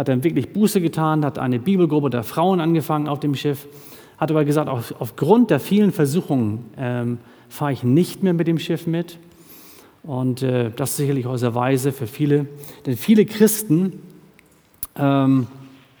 hat 0.00 0.08
dann 0.08 0.24
wirklich 0.24 0.52
Buße 0.54 0.80
getan, 0.80 1.24
hat 1.26 1.38
eine 1.38 1.58
Bibelgruppe 1.58 2.08
der 2.08 2.22
Frauen 2.22 2.58
angefangen 2.60 3.06
auf 3.06 3.20
dem 3.20 3.34
Schiff, 3.34 3.68
hat 4.16 4.30
aber 4.30 4.46
gesagt, 4.46 4.68
auf, 4.68 4.94
aufgrund 4.98 5.50
der 5.50 5.60
vielen 5.60 5.92
Versuchungen 5.92 6.64
ähm, 6.78 7.18
fahre 7.50 7.72
ich 7.72 7.82
nicht 7.82 8.22
mehr 8.22 8.32
mit 8.32 8.46
dem 8.46 8.58
Schiff 8.58 8.86
mit. 8.86 9.18
Und 10.02 10.42
äh, 10.42 10.70
das 10.74 10.92
ist 10.92 10.96
sicherlich 10.96 11.26
auch 11.26 11.36
sehr 11.36 11.54
weise 11.54 11.92
für 11.92 12.06
viele, 12.06 12.46
denn 12.86 12.96
viele 12.96 13.26
Christen 13.26 14.00
ähm, 14.96 15.46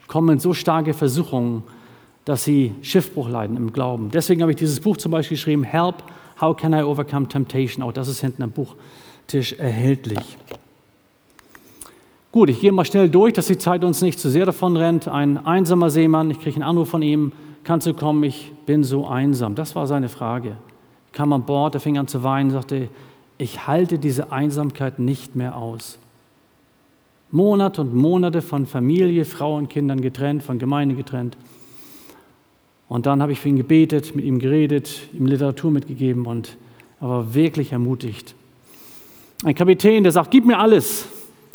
kommen 0.06 0.30
in 0.30 0.38
so 0.38 0.54
starke 0.54 0.94
Versuchungen, 0.94 1.62
dass 2.24 2.44
sie 2.44 2.74
Schiffbruch 2.80 3.28
leiden 3.28 3.58
im 3.58 3.70
Glauben. 3.70 4.10
Deswegen 4.10 4.40
habe 4.40 4.52
ich 4.52 4.56
dieses 4.56 4.80
Buch 4.80 4.96
zum 4.96 5.12
Beispiel 5.12 5.36
geschrieben, 5.36 5.62
Help, 5.62 5.96
How 6.40 6.56
Can 6.56 6.72
I 6.72 6.82
Overcome 6.82 7.28
Temptation? 7.28 7.84
Auch 7.84 7.92
das 7.92 8.08
ist 8.08 8.22
hinten 8.22 8.42
am 8.42 8.50
Buchtisch 8.50 9.52
erhältlich. 9.52 10.38
Gut, 12.32 12.48
ich 12.48 12.60
gehe 12.60 12.70
mal 12.70 12.84
schnell 12.84 13.08
durch, 13.08 13.32
dass 13.32 13.48
die 13.48 13.58
Zeit 13.58 13.82
uns 13.82 14.02
nicht 14.02 14.20
zu 14.20 14.30
sehr 14.30 14.46
davon 14.46 14.76
rennt. 14.76 15.08
Ein 15.08 15.44
einsamer 15.44 15.90
Seemann, 15.90 16.30
ich 16.30 16.38
kriege 16.38 16.54
einen 16.54 16.62
Anruf 16.62 16.88
von 16.88 17.02
ihm, 17.02 17.32
kannst 17.64 17.88
du 17.88 17.94
kommen, 17.94 18.22
ich 18.22 18.52
bin 18.66 18.84
so 18.84 19.08
einsam. 19.08 19.56
Das 19.56 19.74
war 19.74 19.88
seine 19.88 20.08
Frage. 20.08 20.56
Kam 21.10 21.32
an 21.32 21.42
Bord, 21.44 21.74
er 21.74 21.80
fing 21.80 21.98
an 21.98 22.06
zu 22.06 22.22
weinen, 22.22 22.52
sagte, 22.52 22.88
ich 23.36 23.66
halte 23.66 23.98
diese 23.98 24.30
Einsamkeit 24.30 25.00
nicht 25.00 25.34
mehr 25.34 25.56
aus. 25.56 25.98
Monate 27.32 27.80
und 27.80 27.96
Monate 27.96 28.42
von 28.42 28.66
Familie, 28.66 29.24
Frau 29.24 29.56
und 29.56 29.68
Kindern 29.68 30.00
getrennt, 30.00 30.44
von 30.44 30.60
Gemeinde 30.60 30.94
getrennt. 30.94 31.36
Und 32.88 33.06
dann 33.06 33.22
habe 33.22 33.32
ich 33.32 33.40
für 33.40 33.48
ihn 33.48 33.56
gebetet, 33.56 34.14
mit 34.14 34.24
ihm 34.24 34.38
geredet, 34.38 35.08
ihm 35.12 35.26
Literatur 35.26 35.72
mitgegeben 35.72 36.26
und 36.26 36.56
er 37.00 37.08
war 37.08 37.34
wirklich 37.34 37.72
ermutigt. 37.72 38.36
Ein 39.42 39.56
Kapitän, 39.56 40.04
der 40.04 40.12
sagt, 40.12 40.30
gib 40.30 40.46
mir 40.46 40.60
alles, 40.60 41.08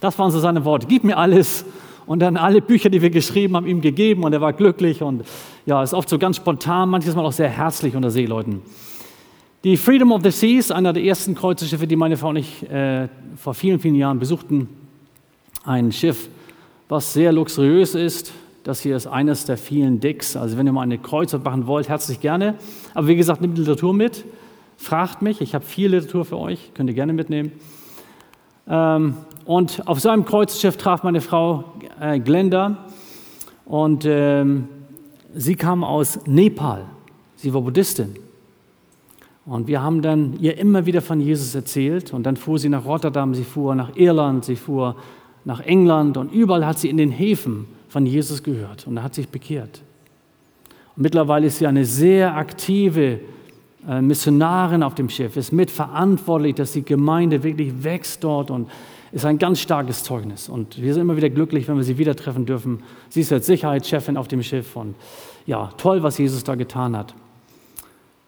das 0.05 0.19
waren 0.19 0.29
so 0.31 0.39
seine 0.39 0.63
Worte. 0.65 0.85
Gib 0.87 1.03
mir 1.03 1.17
alles. 1.17 1.65
Und 2.05 2.19
dann 2.19 2.37
alle 2.37 2.61
Bücher, 2.61 2.91
die 2.91 3.01
wir 3.01 3.09
geschrieben 3.09 3.55
haben, 3.55 3.65
ihm 3.65 3.81
gegeben 3.81 4.23
und 4.23 4.31
er 4.31 4.39
war 4.39 4.53
glücklich. 4.53 5.01
Und 5.01 5.25
ja, 5.65 5.81
ist 5.81 5.95
oft 5.95 6.07
so 6.07 6.19
ganz 6.19 6.37
spontan, 6.37 6.89
manches 6.89 7.15
Mal 7.15 7.25
auch 7.25 7.31
sehr 7.31 7.49
herzlich 7.49 7.95
unter 7.95 8.11
Seeleuten. 8.11 8.61
Die 9.63 9.77
Freedom 9.77 10.11
of 10.11 10.21
the 10.21 10.29
Seas, 10.29 10.69
einer 10.69 10.93
der 10.93 11.03
ersten 11.03 11.33
Kreuzerschiffe, 11.33 11.87
die 11.87 11.95
meine 11.95 12.17
Frau 12.17 12.29
und 12.29 12.35
ich 12.35 12.69
äh, 12.69 13.07
vor 13.35 13.55
vielen, 13.55 13.79
vielen 13.79 13.95
Jahren 13.95 14.19
besuchten. 14.19 14.69
Ein 15.63 15.91
Schiff, 15.91 16.29
was 16.87 17.13
sehr 17.13 17.31
luxuriös 17.31 17.95
ist. 17.95 18.31
Das 18.63 18.81
hier 18.81 18.95
ist 18.95 19.07
eines 19.07 19.45
der 19.45 19.57
vielen 19.57 19.99
Decks. 19.99 20.37
Also 20.37 20.59
wenn 20.59 20.67
ihr 20.67 20.73
mal 20.73 20.83
eine 20.83 20.99
Kreuzfahrt 20.99 21.43
machen 21.43 21.65
wollt, 21.65 21.89
herzlich 21.89 22.19
gerne. 22.19 22.53
Aber 22.93 23.07
wie 23.07 23.15
gesagt, 23.15 23.41
nehmt 23.41 23.57
Literatur 23.57 23.95
mit. 23.95 24.25
Fragt 24.77 25.23
mich, 25.23 25.41
ich 25.41 25.55
habe 25.55 25.65
viel 25.65 25.89
Literatur 25.89 26.25
für 26.25 26.37
euch, 26.37 26.71
könnt 26.75 26.89
ihr 26.89 26.95
gerne 26.95 27.13
mitnehmen. 27.13 27.51
Ähm, 28.67 29.15
und 29.45 29.87
auf 29.87 29.99
so 29.99 30.09
einem 30.09 30.25
Kreuzschiff 30.25 30.77
traf 30.77 31.03
meine 31.03 31.21
Frau 31.21 31.65
äh, 31.99 32.19
Glenda 32.19 32.77
und 33.65 34.05
ähm, 34.05 34.67
sie 35.33 35.55
kam 35.55 35.83
aus 35.83 36.19
Nepal. 36.25 36.85
Sie 37.35 37.53
war 37.53 37.61
Buddhistin. 37.61 38.15
Und 39.45 39.67
wir 39.67 39.83
haben 39.83 40.01
dann 40.01 40.39
ihr 40.39 40.57
immer 40.57 40.87
wieder 40.87 41.01
von 41.01 41.19
Jesus 41.19 41.53
erzählt. 41.53 42.13
Und 42.13 42.23
dann 42.23 42.35
fuhr 42.35 42.57
sie 42.57 42.69
nach 42.69 42.85
Rotterdam, 42.85 43.35
sie 43.35 43.43
fuhr 43.43 43.75
nach 43.75 43.95
Irland, 43.95 44.45
sie 44.45 44.55
fuhr 44.55 44.95
nach 45.45 45.59
England 45.61 46.17
und 46.17 46.33
überall 46.33 46.65
hat 46.65 46.79
sie 46.79 46.89
in 46.89 46.97
den 46.97 47.11
Häfen 47.11 47.67
von 47.87 48.05
Jesus 48.05 48.43
gehört 48.43 48.87
und 48.87 49.01
hat 49.01 49.13
sich 49.13 49.29
bekehrt. 49.29 49.81
Und 50.95 51.03
mittlerweile 51.03 51.47
ist 51.47 51.59
sie 51.59 51.67
eine 51.67 51.85
sehr 51.85 52.35
aktive 52.35 53.19
Missionarin 53.87 54.83
auf 54.83 54.95
dem 54.95 55.09
Schiff, 55.09 55.37
ist 55.37 55.51
mitverantwortlich, 55.51 56.55
dass 56.55 56.71
die 56.71 56.83
Gemeinde 56.83 57.43
wirklich 57.43 57.83
wächst 57.83 58.23
dort 58.23 58.49
und 58.49 58.69
ist 59.11 59.25
ein 59.25 59.37
ganz 59.37 59.59
starkes 59.59 60.03
Zeugnis. 60.03 60.49
Und 60.49 60.81
wir 60.81 60.93
sind 60.93 61.01
immer 61.01 61.15
wieder 61.15 61.29
glücklich, 61.29 61.67
wenn 61.67 61.77
wir 61.77 61.83
sie 61.83 61.97
wieder 61.97 62.15
treffen 62.15 62.45
dürfen. 62.45 62.83
Sie 63.09 63.21
ist 63.21 63.31
jetzt 63.31 63.45
Sicherheitschefin 63.45 64.17
auf 64.17 64.27
dem 64.27 64.43
Schiff 64.43 64.75
und 64.75 64.95
ja, 65.45 65.69
toll, 65.77 66.03
was 66.03 66.17
Jesus 66.17 66.43
da 66.43 66.55
getan 66.55 66.97
hat. 66.97 67.13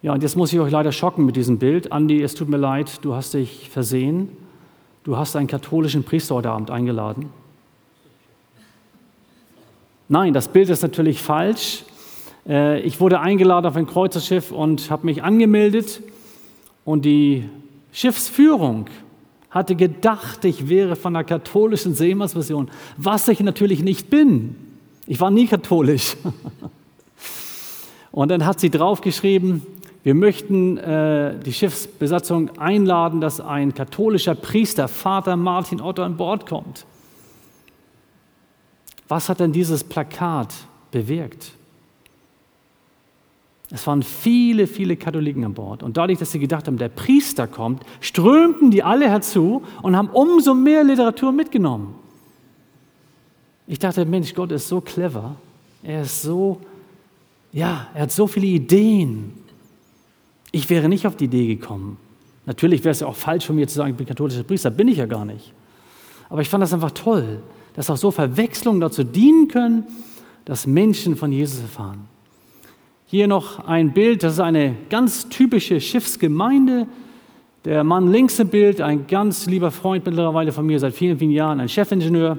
Ja, 0.00 0.12
und 0.12 0.22
jetzt 0.22 0.36
muss 0.36 0.52
ich 0.52 0.60
euch 0.60 0.70
leider 0.70 0.92
schocken 0.92 1.26
mit 1.26 1.34
diesem 1.34 1.58
Bild. 1.58 1.90
Andi, 1.90 2.22
es 2.22 2.34
tut 2.34 2.48
mir 2.48 2.56
leid, 2.56 3.04
du 3.04 3.14
hast 3.14 3.34
dich 3.34 3.68
versehen. 3.68 4.28
Du 5.02 5.16
hast 5.16 5.34
einen 5.34 5.48
katholischen 5.48 6.04
Priester 6.04 6.36
heute 6.36 6.50
Abend 6.50 6.70
eingeladen. 6.70 7.30
Nein, 10.08 10.32
das 10.32 10.48
Bild 10.48 10.70
ist 10.70 10.82
natürlich 10.82 11.20
falsch. 11.20 11.84
Äh, 12.48 12.80
ich 12.80 13.00
wurde 13.00 13.20
eingeladen 13.20 13.66
auf 13.66 13.76
ein 13.76 13.86
Kreuzerschiff 13.86 14.50
und 14.50 14.90
habe 14.90 15.06
mich 15.06 15.22
angemeldet. 15.22 16.00
Und 16.84 17.04
die 17.04 17.48
Schiffsführung 17.92 18.86
hatte 19.50 19.76
gedacht, 19.76 20.44
ich 20.44 20.68
wäre 20.68 20.96
von 20.96 21.14
der 21.14 21.24
katholischen 21.24 21.94
Seemannsmission, 21.94 22.70
was 22.96 23.28
ich 23.28 23.40
natürlich 23.40 23.82
nicht 23.82 24.10
bin. 24.10 24.56
Ich 25.06 25.20
war 25.20 25.30
nie 25.30 25.46
katholisch. 25.46 26.16
Und 28.10 28.30
dann 28.30 28.46
hat 28.46 28.58
sie 28.58 28.70
draufgeschrieben, 28.70 29.62
wir 30.02 30.14
möchten 30.14 30.78
äh, 30.78 31.38
die 31.38 31.52
Schiffsbesatzung 31.52 32.58
einladen, 32.58 33.20
dass 33.20 33.40
ein 33.40 33.74
katholischer 33.74 34.34
Priester, 34.34 34.88
Vater 34.88 35.36
Martin 35.36 35.80
Otto, 35.80 36.02
an 36.02 36.16
Bord 36.16 36.46
kommt. 36.46 36.86
Was 39.06 39.28
hat 39.28 39.40
denn 39.40 39.52
dieses 39.52 39.84
Plakat 39.84 40.54
bewirkt? 40.90 41.52
Es 43.70 43.86
waren 43.86 44.02
viele, 44.02 44.66
viele 44.66 44.96
Katholiken 44.96 45.44
an 45.44 45.52
Bord. 45.52 45.82
Und 45.82 45.96
dadurch, 45.96 46.18
dass 46.18 46.32
sie 46.32 46.38
gedacht 46.38 46.66
haben, 46.66 46.78
der 46.78 46.88
Priester 46.88 47.46
kommt, 47.46 47.82
strömten 48.00 48.70
die 48.70 48.82
alle 48.82 49.08
herzu 49.08 49.62
und 49.82 49.94
haben 49.94 50.08
umso 50.08 50.54
mehr 50.54 50.84
Literatur 50.84 51.32
mitgenommen. 51.32 51.94
Ich 53.66 53.78
dachte, 53.78 54.06
Mensch, 54.06 54.34
Gott 54.34 54.50
ist 54.52 54.68
so 54.68 54.80
clever. 54.80 55.36
Er 55.82 56.02
ist 56.02 56.22
so, 56.22 56.60
ja, 57.52 57.88
er 57.92 58.02
hat 58.02 58.12
so 58.12 58.26
viele 58.26 58.46
Ideen. 58.46 59.34
Ich 60.50 60.70
wäre 60.70 60.88
nicht 60.88 61.06
auf 61.06 61.16
die 61.16 61.26
Idee 61.26 61.46
gekommen. 61.54 61.98
Natürlich 62.46 62.82
wäre 62.82 62.92
es 62.92 63.00
ja 63.00 63.06
auch 63.06 63.16
falsch 63.16 63.44
von 63.44 63.56
mir 63.56 63.68
zu 63.68 63.74
sagen, 63.74 63.90
ich 63.90 63.96
bin 63.96 64.06
katholischer 64.06 64.44
Priester. 64.44 64.70
Bin 64.70 64.88
ich 64.88 64.96
ja 64.96 65.04
gar 65.04 65.26
nicht. 65.26 65.52
Aber 66.30 66.40
ich 66.40 66.48
fand 66.48 66.62
das 66.62 66.72
einfach 66.72 66.92
toll, 66.92 67.42
dass 67.74 67.90
auch 67.90 67.98
so 67.98 68.10
Verwechslungen 68.10 68.80
dazu 68.80 69.04
dienen 69.04 69.48
können, 69.48 69.84
dass 70.46 70.66
Menschen 70.66 71.16
von 71.16 71.30
Jesus 71.30 71.60
erfahren. 71.60 72.08
Hier 73.10 73.26
noch 73.26 73.66
ein 73.66 73.94
Bild, 73.94 74.22
das 74.22 74.34
ist 74.34 74.40
eine 74.40 74.76
ganz 74.90 75.30
typische 75.30 75.80
Schiffsgemeinde. 75.80 76.86
Der 77.64 77.82
Mann 77.82 78.12
links 78.12 78.38
im 78.38 78.48
Bild, 78.48 78.82
ein 78.82 79.06
ganz 79.06 79.46
lieber 79.46 79.70
Freund 79.70 80.04
mittlerweile 80.04 80.52
von 80.52 80.66
mir 80.66 80.78
seit 80.78 80.92
vielen, 80.92 81.18
vielen 81.18 81.30
Jahren, 81.30 81.58
ein 81.58 81.70
Chefingenieur. 81.70 82.36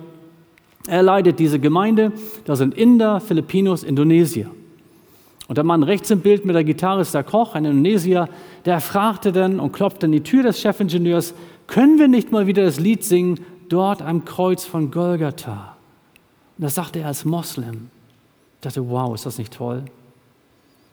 Er 0.87 1.01
leitet 1.01 1.39
diese 1.39 1.57
Gemeinde. 1.57 2.11
Da 2.45 2.55
sind 2.55 2.75
Inder, 2.75 3.19
Filipinos, 3.19 3.83
Indonesier. 3.83 4.51
Und 5.47 5.57
der 5.57 5.63
Mann 5.63 5.81
rechts 5.81 6.11
im 6.11 6.19
Bild 6.19 6.45
mit 6.45 6.55
der 6.55 6.63
Gitarre 6.63 7.01
ist 7.01 7.15
der 7.15 7.23
Koch, 7.23 7.55
ein 7.55 7.65
Indonesier. 7.65 8.29
Der 8.65 8.79
fragte 8.79 9.31
dann 9.31 9.59
und 9.59 9.71
klopfte 9.71 10.05
an 10.05 10.11
die 10.11 10.21
Tür 10.21 10.43
des 10.43 10.61
Chefingenieurs: 10.61 11.33
Können 11.65 11.97
wir 11.97 12.07
nicht 12.07 12.31
mal 12.31 12.45
wieder 12.45 12.63
das 12.63 12.79
Lied 12.79 13.03
singen, 13.03 13.39
dort 13.69 14.03
am 14.03 14.23
Kreuz 14.23 14.65
von 14.65 14.91
Golgatha? 14.91 15.77
Und 16.59 16.63
das 16.63 16.75
sagte 16.75 16.99
er 16.99 17.07
als 17.07 17.25
Moslem. 17.25 17.89
Ich 18.57 18.61
dachte, 18.61 18.87
wow, 18.87 19.15
ist 19.15 19.25
das 19.25 19.39
nicht 19.39 19.51
toll? 19.51 19.85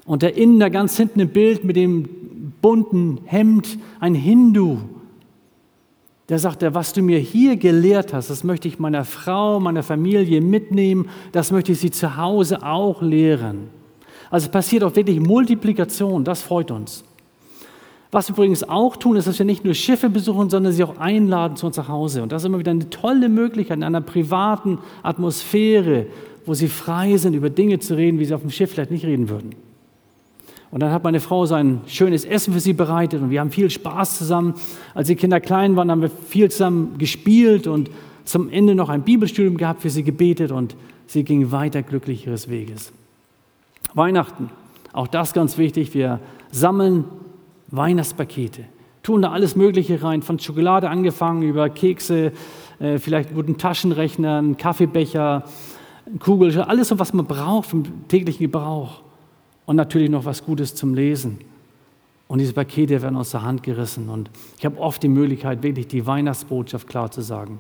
Und 0.07 0.23
der 0.23 0.37
Inder 0.37 0.71
ganz 0.71 0.97
hinten 0.97 1.21
im 1.21 1.29
Bild 1.29 1.65
mit 1.65 1.77
dem 1.77 2.09
bunten 2.63 3.19
Hemd, 3.25 3.79
ein 4.01 4.15
Hindu, 4.15 4.79
der 6.29 6.39
sagt, 6.39 6.63
was 6.75 6.93
du 6.93 7.03
mir 7.03 7.19
hier 7.19 7.57
gelehrt 7.57 8.13
hast, 8.13 8.31
das 8.31 8.43
möchte 8.43 8.67
ich 8.67 8.79
meiner 8.79 9.05
Frau, 9.05 9.61
meiner 9.61 9.83
Familie 9.83 10.41
mitnehmen, 10.41 11.09
das 11.33 11.53
möchte 11.53 11.73
ich 11.73 11.79
sie 11.79 11.91
zu 11.91 12.17
Hause 12.17 12.63
auch 12.65 13.03
lehren. 13.03 13.69
Also 14.31 14.49
passiert 14.49 14.83
auch 14.83 14.97
wirklich 14.97 15.21
Multiplikation, 15.21 16.25
das 16.25 16.43
freut 16.43 16.71
uns. 16.71 17.05
Was 18.11 18.29
wir 18.29 18.35
übrigens 18.35 18.65
auch 18.65 18.97
tun, 18.97 19.17
ist, 19.17 19.27
dass 19.27 19.39
wir 19.39 19.47
nicht 19.47 19.65
nur 19.65 19.75
Schiffe 19.75 20.09
besuchen, 20.09 20.49
sondern 20.51 20.73
sie 20.73 20.85
auch 20.85 20.99
einladen 20.99 21.57
zu 21.57 21.67
uns 21.67 21.77
nach 21.77 21.89
Hause. 21.89 22.23
Und 22.23 22.33
das 22.33 22.43
ist 22.43 22.47
immer 22.47 22.59
wieder 22.59 22.71
eine 22.71 22.89
tolle 22.91 23.29
Möglichkeit 23.29 23.77
in 23.77 23.83
einer 23.83 24.01
privaten 24.01 24.79
Atmosphäre, 25.03 26.07
wo 26.45 26.55
sie 26.55 26.69
frei 26.69 27.17
sind, 27.17 27.35
über 27.35 27.51
Dinge 27.51 27.79
zu 27.79 27.97
reden, 27.97 28.19
wie 28.19 28.25
sie 28.25 28.35
auf 28.35 28.41
dem 28.41 28.51
Schiff 28.51 28.71
vielleicht 28.71 28.93
nicht 28.93 29.05
reden 29.05 29.29
würden. 29.29 29.51
Und 30.77 30.81
dann 30.81 30.93
hat 30.93 31.05
meine 31.05 31.21
Frau 31.21 31.47
sein 31.47 31.81
schönes 31.87 32.27
Essen 32.27 32.53
für 32.53 32.61
sie 32.61 32.75
bereitet 32.75 33.23
und 33.23 33.31
wir 33.31 33.41
haben 33.41 33.51
viel 33.51 33.71
Spaß 33.71 34.19
zusammen. 34.19 34.53
Als 34.93 35.07
die 35.07 35.17
Kinder 35.17 35.41
klein 35.41 35.75
waren, 35.75 35.91
haben 35.91 36.03
wir 36.03 36.11
viel 36.11 36.51
zusammen 36.51 36.99
gespielt 36.99 37.67
und 37.67 37.89
zum 38.25 38.51
Ende 38.51 38.75
noch 38.75 38.91
ein 38.91 39.01
Bibelstudium 39.01 39.57
gehabt, 39.57 39.81
für 39.81 39.89
sie 39.89 40.03
gebetet 40.03 40.53
und 40.53 40.77
sie 41.07 41.25
ging 41.25 41.51
weiter 41.51 41.83
glücklich 41.83 42.27
ihres 42.27 42.51
Weges. 42.51 42.93
Weihnachten, 43.95 44.51
auch 44.93 45.07
das 45.07 45.33
ganz 45.33 45.57
wichtig. 45.57 45.95
Wir 45.95 46.21
sammeln 46.51 47.05
Weihnachtspakete, 47.69 48.65
tun 49.03 49.23
da 49.23 49.31
alles 49.31 49.57
Mögliche 49.57 50.03
rein, 50.03 50.21
von 50.21 50.39
Schokolade 50.39 50.91
angefangen 50.91 51.41
über 51.41 51.71
Kekse, 51.71 52.33
äh, 52.81 52.99
vielleicht 52.99 53.33
guten 53.33 53.57
Taschenrechner, 53.57 54.37
einen 54.37 54.59
Kaffeebecher, 54.59 55.45
Kugel, 56.19 56.61
alles 56.61 56.89
so, 56.89 56.99
was 56.99 57.15
man 57.15 57.25
braucht 57.25 57.73
den 57.73 58.07
täglichen 58.09 58.45
Gebrauch 58.45 59.06
und 59.67 59.77
natürlich 59.77 60.11
noch 60.11 60.25
was 60.25 60.45
Gutes 60.45 60.75
zum 60.75 60.95
Lesen. 60.95 61.39
Und 62.29 62.39
diese 62.41 62.55
Pakete 62.55 63.03
werden 63.03 63.17
aus 63.17 63.31
der 63.31 63.43
Hand 63.43 63.63
gerissen. 63.63 64.09
Und 64.09 64.31
ich 64.59 64.65
habe 64.65 64.79
oft 64.81 65.03
die 65.03 65.09
Möglichkeit, 65.09 65.63
wirklich 65.63 65.87
die 65.87 66.07
Weihnachtsbotschaft 66.07 66.89
klar 66.89 67.11
zu 67.11 67.21
sagen. 67.21 67.59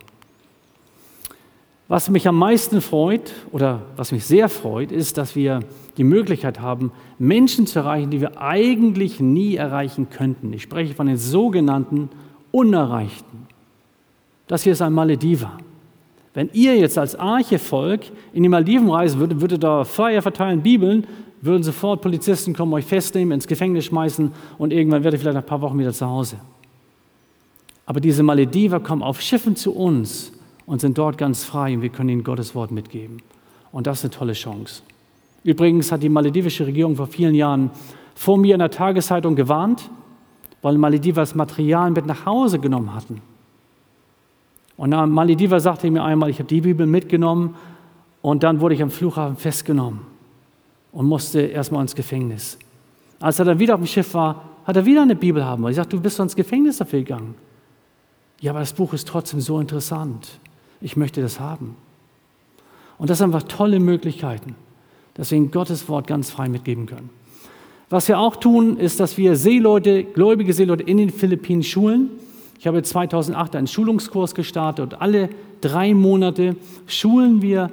Was 1.88 2.10
mich 2.10 2.26
am 2.26 2.36
meisten 2.36 2.80
freut 2.80 3.32
oder 3.52 3.82
was 3.96 4.10
mich 4.10 4.24
sehr 4.24 4.48
freut, 4.48 4.90
ist, 4.90 5.18
dass 5.18 5.36
wir 5.36 5.60
die 5.96 6.04
Möglichkeit 6.04 6.60
haben, 6.60 6.90
Menschen 7.18 7.68
zu 7.68 7.78
erreichen, 7.78 8.10
die 8.10 8.20
wir 8.20 8.40
eigentlich 8.40 9.20
nie 9.20 9.54
erreichen 9.54 10.10
könnten. 10.10 10.52
Ich 10.52 10.62
spreche 10.62 10.94
von 10.94 11.06
den 11.06 11.16
sogenannten 11.16 12.10
Unerreichten. 12.50 13.46
Das 14.48 14.64
hier 14.64 14.72
ist 14.72 14.82
ein 14.82 14.92
Malediver. 14.92 15.58
Wenn 16.34 16.50
ihr 16.52 16.76
jetzt 16.76 16.98
als 16.98 17.14
Archevolk 17.14 18.00
in 18.32 18.42
die 18.42 18.48
Malediven 18.48 18.90
reisen 18.90 19.20
würdet, 19.20 19.40
würdet 19.40 19.62
da 19.62 19.84
Feuer 19.84 20.22
verteilen, 20.22 20.62
Bibeln, 20.62 21.06
würden 21.40 21.62
sofort 21.62 22.02
Polizisten 22.02 22.54
kommen, 22.54 22.72
euch 22.72 22.84
festnehmen, 22.84 23.32
ins 23.32 23.46
Gefängnis 23.46 23.84
schmeißen 23.86 24.32
und 24.58 24.72
irgendwann 24.72 25.04
werdet 25.04 25.18
ihr 25.18 25.22
vielleicht 25.22 25.34
nach 25.34 25.42
ein 25.42 25.48
paar 25.48 25.60
Wochen 25.60 25.78
wieder 25.78 25.92
zu 25.92 26.06
Hause. 26.06 26.36
Aber 27.84 28.00
diese 28.00 28.22
Malediver 28.22 28.80
kommen 28.80 29.02
auf 29.02 29.20
Schiffen 29.20 29.54
zu 29.54 29.74
uns 29.74 30.32
und 30.64 30.80
sind 30.80 30.98
dort 30.98 31.18
ganz 31.18 31.44
frei 31.44 31.74
und 31.74 31.82
wir 31.82 31.90
können 31.90 32.08
ihnen 32.08 32.24
Gottes 32.24 32.54
Wort 32.54 32.72
mitgeben. 32.72 33.18
Und 33.70 33.86
das 33.86 33.98
ist 33.98 34.04
eine 34.04 34.10
tolle 34.10 34.32
Chance. 34.32 34.82
Übrigens 35.44 35.92
hat 35.92 36.02
die 36.02 36.08
maledivische 36.08 36.66
Regierung 36.66 36.96
vor 36.96 37.06
vielen 37.06 37.34
Jahren 37.34 37.70
vor 38.14 38.38
mir 38.38 38.54
in 38.54 38.58
der 38.58 38.70
Tageszeitung 38.70 39.36
gewarnt, 39.36 39.88
weil 40.62 40.78
Malediver 40.78 41.20
das 41.20 41.34
Material 41.34 41.90
mit 41.90 42.06
nach 42.06 42.26
Hause 42.26 42.58
genommen 42.58 42.94
hatten. 42.94 43.20
Und 44.76 44.90
Malediver 44.90 45.60
sagte 45.60 45.90
mir 45.90 46.02
einmal, 46.02 46.30
ich 46.30 46.38
habe 46.38 46.48
die 46.48 46.62
Bibel 46.62 46.86
mitgenommen 46.86 47.54
und 48.20 48.42
dann 48.42 48.60
wurde 48.60 48.74
ich 48.74 48.82
am 48.82 48.90
Flughafen 48.90 49.36
festgenommen 49.36 50.15
und 50.96 51.04
musste 51.04 51.42
erstmal 51.42 51.82
ins 51.82 51.94
Gefängnis. 51.94 52.58
Als 53.20 53.38
er 53.38 53.44
dann 53.44 53.58
wieder 53.58 53.74
auf 53.74 53.80
dem 53.80 53.86
Schiff 53.86 54.14
war, 54.14 54.48
hat 54.64 54.76
er 54.76 54.86
wieder 54.86 55.02
eine 55.02 55.14
Bibel 55.14 55.44
haben 55.44 55.62
wollen. 55.62 55.72
Ich 55.72 55.76
sagte, 55.76 55.94
du 55.94 56.02
bist 56.02 56.18
ins 56.18 56.34
Gefängnis 56.34 56.78
dafür 56.78 57.00
gegangen. 57.00 57.34
Ja, 58.40 58.52
aber 58.52 58.60
das 58.60 58.72
Buch 58.72 58.94
ist 58.94 59.06
trotzdem 59.06 59.42
so 59.42 59.60
interessant. 59.60 60.40
Ich 60.80 60.96
möchte 60.96 61.20
das 61.20 61.38
haben. 61.38 61.76
Und 62.96 63.10
das 63.10 63.18
sind 63.18 63.26
einfach 63.26 63.46
tolle 63.46 63.78
Möglichkeiten, 63.78 64.54
dass 65.12 65.30
wir 65.30 65.38
Gottes 65.48 65.86
Wort 65.90 66.06
ganz 66.06 66.30
frei 66.30 66.48
mitgeben 66.48 66.86
können. 66.86 67.10
Was 67.90 68.08
wir 68.08 68.18
auch 68.18 68.36
tun, 68.36 68.78
ist, 68.78 68.98
dass 68.98 69.18
wir 69.18 69.36
Seeleute, 69.36 70.02
gläubige 70.02 70.54
Seeleute 70.54 70.84
in 70.84 70.96
den 70.96 71.10
Philippinen 71.10 71.62
schulen. 71.62 72.08
Ich 72.58 72.66
habe 72.66 72.82
2008 72.82 73.54
einen 73.54 73.66
Schulungskurs 73.66 74.34
gestartet 74.34 74.94
und 74.94 75.02
alle 75.02 75.28
drei 75.60 75.92
Monate 75.92 76.56
schulen 76.86 77.42
wir 77.42 77.70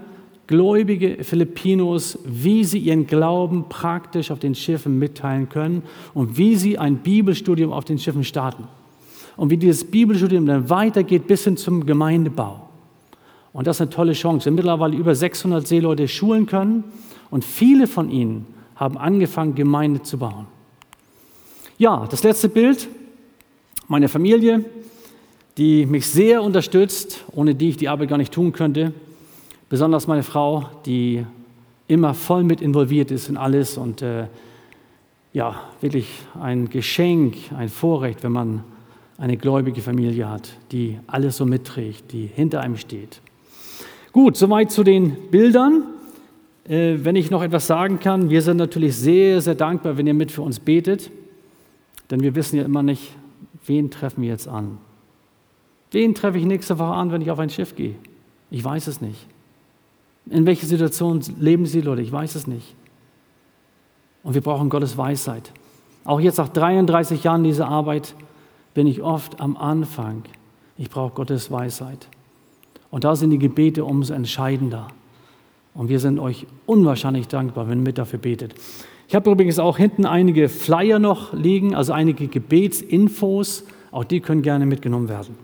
gläubige 0.47 1.23
Filipinos, 1.23 2.19
wie 2.25 2.63
sie 2.63 2.79
ihren 2.79 3.07
Glauben 3.07 3.69
praktisch 3.69 4.31
auf 4.31 4.39
den 4.39 4.55
Schiffen 4.55 4.99
mitteilen 4.99 5.49
können 5.49 5.83
und 6.13 6.37
wie 6.37 6.55
sie 6.55 6.77
ein 6.77 6.97
Bibelstudium 6.97 7.71
auf 7.71 7.85
den 7.85 7.97
Schiffen 7.97 8.23
starten. 8.23 8.67
Und 9.35 9.49
wie 9.49 9.57
dieses 9.57 9.83
Bibelstudium 9.83 10.45
dann 10.45 10.69
weitergeht 10.69 11.27
bis 11.27 11.43
hin 11.45 11.57
zum 11.57 11.85
Gemeindebau. 11.85 12.69
Und 13.51 13.67
das 13.67 13.77
ist 13.77 13.81
eine 13.81 13.89
tolle 13.89 14.13
Chance. 14.13 14.45
Wir 14.45 14.51
mittlerweile 14.51 14.95
über 14.95 15.15
600 15.15 15.65
Seeleute 15.65 16.07
schulen 16.07 16.45
können 16.45 16.83
und 17.29 17.45
viele 17.45 17.87
von 17.87 18.09
ihnen 18.09 18.45
haben 18.75 18.97
angefangen, 18.97 19.55
Gemeinde 19.55 20.01
zu 20.01 20.17
bauen. 20.17 20.47
Ja, 21.77 22.07
das 22.09 22.23
letzte 22.23 22.49
Bild, 22.49 22.87
meine 23.87 24.09
Familie, 24.09 24.65
die 25.57 25.85
mich 25.85 26.07
sehr 26.07 26.41
unterstützt, 26.41 27.23
ohne 27.31 27.55
die 27.55 27.69
ich 27.69 27.77
die 27.77 27.89
Arbeit 27.89 28.09
gar 28.09 28.17
nicht 28.17 28.33
tun 28.33 28.53
könnte. 28.53 28.93
Besonders 29.69 30.07
meine 30.07 30.23
Frau, 30.23 30.69
die 30.85 31.25
immer 31.87 32.13
voll 32.13 32.43
mit 32.43 32.61
involviert 32.61 33.11
ist 33.11 33.29
in 33.29 33.37
alles 33.37 33.77
und 33.77 34.01
äh, 34.01 34.27
ja, 35.33 35.55
wirklich 35.81 36.07
ein 36.39 36.69
Geschenk, 36.69 37.35
ein 37.57 37.69
Vorrecht, 37.69 38.23
wenn 38.23 38.31
man 38.31 38.63
eine 39.17 39.37
gläubige 39.37 39.81
Familie 39.81 40.29
hat, 40.29 40.49
die 40.71 40.99
alles 41.07 41.37
so 41.37 41.45
mitträgt, 41.45 42.11
die 42.11 42.27
hinter 42.27 42.61
einem 42.61 42.77
steht. 42.77 43.21
Gut, 44.11 44.37
soweit 44.37 44.71
zu 44.71 44.83
den 44.83 45.29
Bildern. 45.31 45.83
Äh, 46.65 46.97
wenn 47.03 47.15
ich 47.15 47.31
noch 47.31 47.43
etwas 47.43 47.67
sagen 47.67 47.99
kann, 47.99 48.29
wir 48.29 48.41
sind 48.41 48.57
natürlich 48.57 48.95
sehr, 48.95 49.41
sehr 49.41 49.55
dankbar, 49.55 49.97
wenn 49.97 50.07
ihr 50.07 50.13
mit 50.13 50.31
für 50.31 50.43
uns 50.43 50.59
betet, 50.59 51.11
denn 52.09 52.21
wir 52.21 52.35
wissen 52.35 52.57
ja 52.57 52.63
immer 52.63 52.83
nicht, 52.83 53.11
wen 53.65 53.91
treffen 53.91 54.21
wir 54.21 54.29
jetzt 54.29 54.47
an. 54.47 54.77
Wen 55.91 56.15
treffe 56.15 56.37
ich 56.37 56.45
nächste 56.45 56.79
Woche 56.79 56.93
an, 56.93 57.11
wenn 57.11 57.21
ich 57.21 57.31
auf 57.31 57.39
ein 57.39 57.49
Schiff 57.49 57.75
gehe? 57.75 57.95
Ich 58.49 58.63
weiß 58.63 58.87
es 58.87 59.01
nicht. 59.01 59.27
In 60.29 60.45
welcher 60.45 60.65
Situation 60.65 61.21
leben 61.39 61.65
sie 61.65 61.81
Leute? 61.81 62.01
Ich 62.01 62.11
weiß 62.11 62.35
es 62.35 62.47
nicht. 62.47 62.75
Und 64.23 64.33
wir 64.33 64.41
brauchen 64.41 64.69
Gottes 64.69 64.97
Weisheit. 64.97 65.51
Auch 66.05 66.19
jetzt 66.19 66.37
nach 66.37 66.49
33 66.49 67.23
Jahren 67.23 67.43
dieser 67.43 67.67
Arbeit 67.67 68.15
bin 68.73 68.87
ich 68.87 69.01
oft 69.01 69.39
am 69.39 69.57
Anfang. 69.57 70.23
Ich 70.77 70.89
brauche 70.89 71.13
Gottes 71.13 71.51
Weisheit. 71.51 72.07
Und 72.89 73.03
da 73.03 73.15
sind 73.15 73.31
die 73.31 73.39
Gebete 73.39 73.85
umso 73.85 74.13
entscheidender. 74.13 74.87
Und 75.73 75.89
wir 75.89 75.99
sind 75.99 76.19
euch 76.19 76.45
unwahrscheinlich 76.65 77.27
dankbar, 77.27 77.67
wenn 77.67 77.79
ihr 77.79 77.83
mit 77.83 77.97
dafür 77.97 78.19
betet. 78.19 78.53
Ich 79.07 79.15
habe 79.15 79.31
übrigens 79.31 79.59
auch 79.59 79.77
hinten 79.77 80.05
einige 80.05 80.49
Flyer 80.49 80.99
noch 80.99 81.33
liegen, 81.33 81.75
also 81.75 81.93
einige 81.93 82.27
Gebetsinfos. 82.27 83.65
Auch 83.91 84.03
die 84.03 84.21
können 84.21 84.41
gerne 84.41 84.65
mitgenommen 84.65 85.09
werden. 85.09 85.35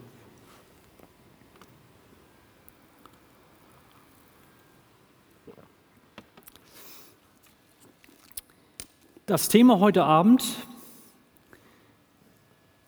Das 9.29 9.47
Thema 9.47 9.79
heute 9.79 10.05
Abend 10.05 10.43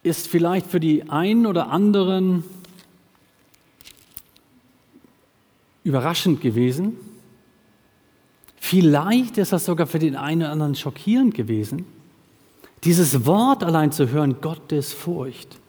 ist 0.01 0.27
vielleicht 0.27 0.65
für 0.65 0.79
die 0.79 1.07
einen 1.07 1.45
oder 1.45 1.69
anderen 1.69 2.43
überraschend 5.83 6.41
gewesen. 6.41 6.97
Vielleicht 8.59 9.37
ist 9.37 9.53
das 9.53 9.65
sogar 9.65 9.85
für 9.85 9.99
den 9.99 10.15
einen 10.15 10.41
oder 10.41 10.51
anderen 10.51 10.73
schockierend 10.73 11.35
gewesen. 11.35 11.85
Dieses 12.85 13.27
Wort 13.27 13.63
allein 13.63 13.91
zu 13.91 14.09
hören, 14.09 14.41
Gottes 14.41 14.93
Furcht. 14.93 15.59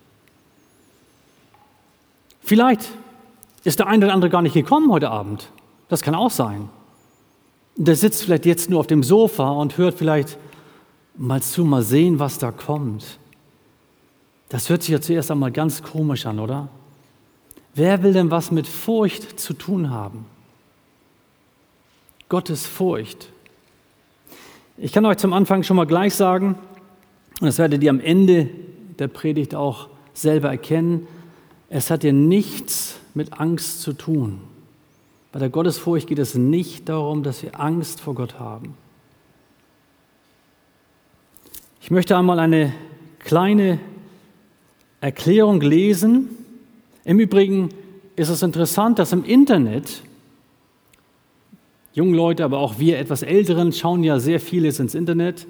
Vielleicht 2.40 2.88
ist 3.62 3.78
der 3.78 3.88
eine 3.88 4.06
oder 4.06 4.14
andere 4.14 4.30
gar 4.30 4.40
nicht 4.40 4.54
gekommen 4.54 4.90
heute 4.90 5.10
Abend. 5.10 5.50
Das 5.90 6.00
kann 6.00 6.14
auch 6.14 6.30
sein. 6.30 6.70
Der 7.76 7.94
sitzt 7.94 8.22
vielleicht 8.22 8.46
jetzt 8.46 8.70
nur 8.70 8.80
auf 8.80 8.86
dem 8.86 9.02
Sofa 9.02 9.50
und 9.50 9.76
hört 9.76 9.98
vielleicht 9.98 10.38
mal 11.16 11.42
zu, 11.42 11.64
mal 11.64 11.82
sehen, 11.82 12.18
was 12.18 12.38
da 12.38 12.50
kommt. 12.50 13.18
Das 14.48 14.68
hört 14.68 14.82
sich 14.82 14.92
ja 14.92 15.00
zuerst 15.00 15.30
einmal 15.30 15.50
ganz 15.50 15.82
komisch 15.82 16.26
an, 16.26 16.38
oder? 16.38 16.68
Wer 17.74 18.02
will 18.02 18.12
denn 18.12 18.30
was 18.30 18.50
mit 18.50 18.66
Furcht 18.66 19.40
zu 19.40 19.54
tun 19.54 19.90
haben? 19.90 20.26
Gottes 22.28 22.66
Furcht. 22.66 23.30
Ich 24.76 24.92
kann 24.92 25.06
euch 25.06 25.18
zum 25.18 25.32
Anfang 25.32 25.62
schon 25.62 25.76
mal 25.76 25.86
gleich 25.86 26.14
sagen, 26.14 26.56
und 27.40 27.46
das 27.46 27.58
werdet 27.58 27.82
ihr 27.82 27.90
am 27.90 28.00
Ende 28.00 28.50
der 28.98 29.08
Predigt 29.08 29.54
auch 29.54 29.88
selber 30.14 30.50
erkennen, 30.50 31.06
es 31.68 31.90
hat 31.90 32.04
ja 32.04 32.12
nichts 32.12 32.98
mit 33.14 33.40
Angst 33.40 33.80
zu 33.80 33.94
tun. 33.94 34.40
Bei 35.32 35.38
der 35.38 35.48
Gottesfurcht 35.48 36.06
geht 36.06 36.18
es 36.18 36.34
nicht 36.34 36.88
darum, 36.90 37.22
dass 37.22 37.42
wir 37.42 37.58
Angst 37.58 38.00
vor 38.00 38.14
Gott 38.14 38.38
haben. 38.38 38.74
Ich 41.84 41.90
möchte 41.90 42.16
einmal 42.16 42.38
eine 42.38 42.72
kleine 43.18 43.80
Erklärung 45.00 45.60
lesen. 45.60 46.30
Im 47.04 47.18
Übrigen 47.18 47.70
ist 48.14 48.28
es 48.28 48.44
interessant, 48.44 49.00
dass 49.00 49.12
im 49.12 49.24
Internet, 49.24 50.02
junge 51.92 52.16
Leute, 52.16 52.44
aber 52.44 52.60
auch 52.60 52.78
wir 52.78 53.00
etwas 53.00 53.24
Älteren 53.24 53.72
schauen 53.72 54.04
ja 54.04 54.20
sehr 54.20 54.38
vieles 54.38 54.78
ins 54.78 54.94
Internet, 54.94 55.48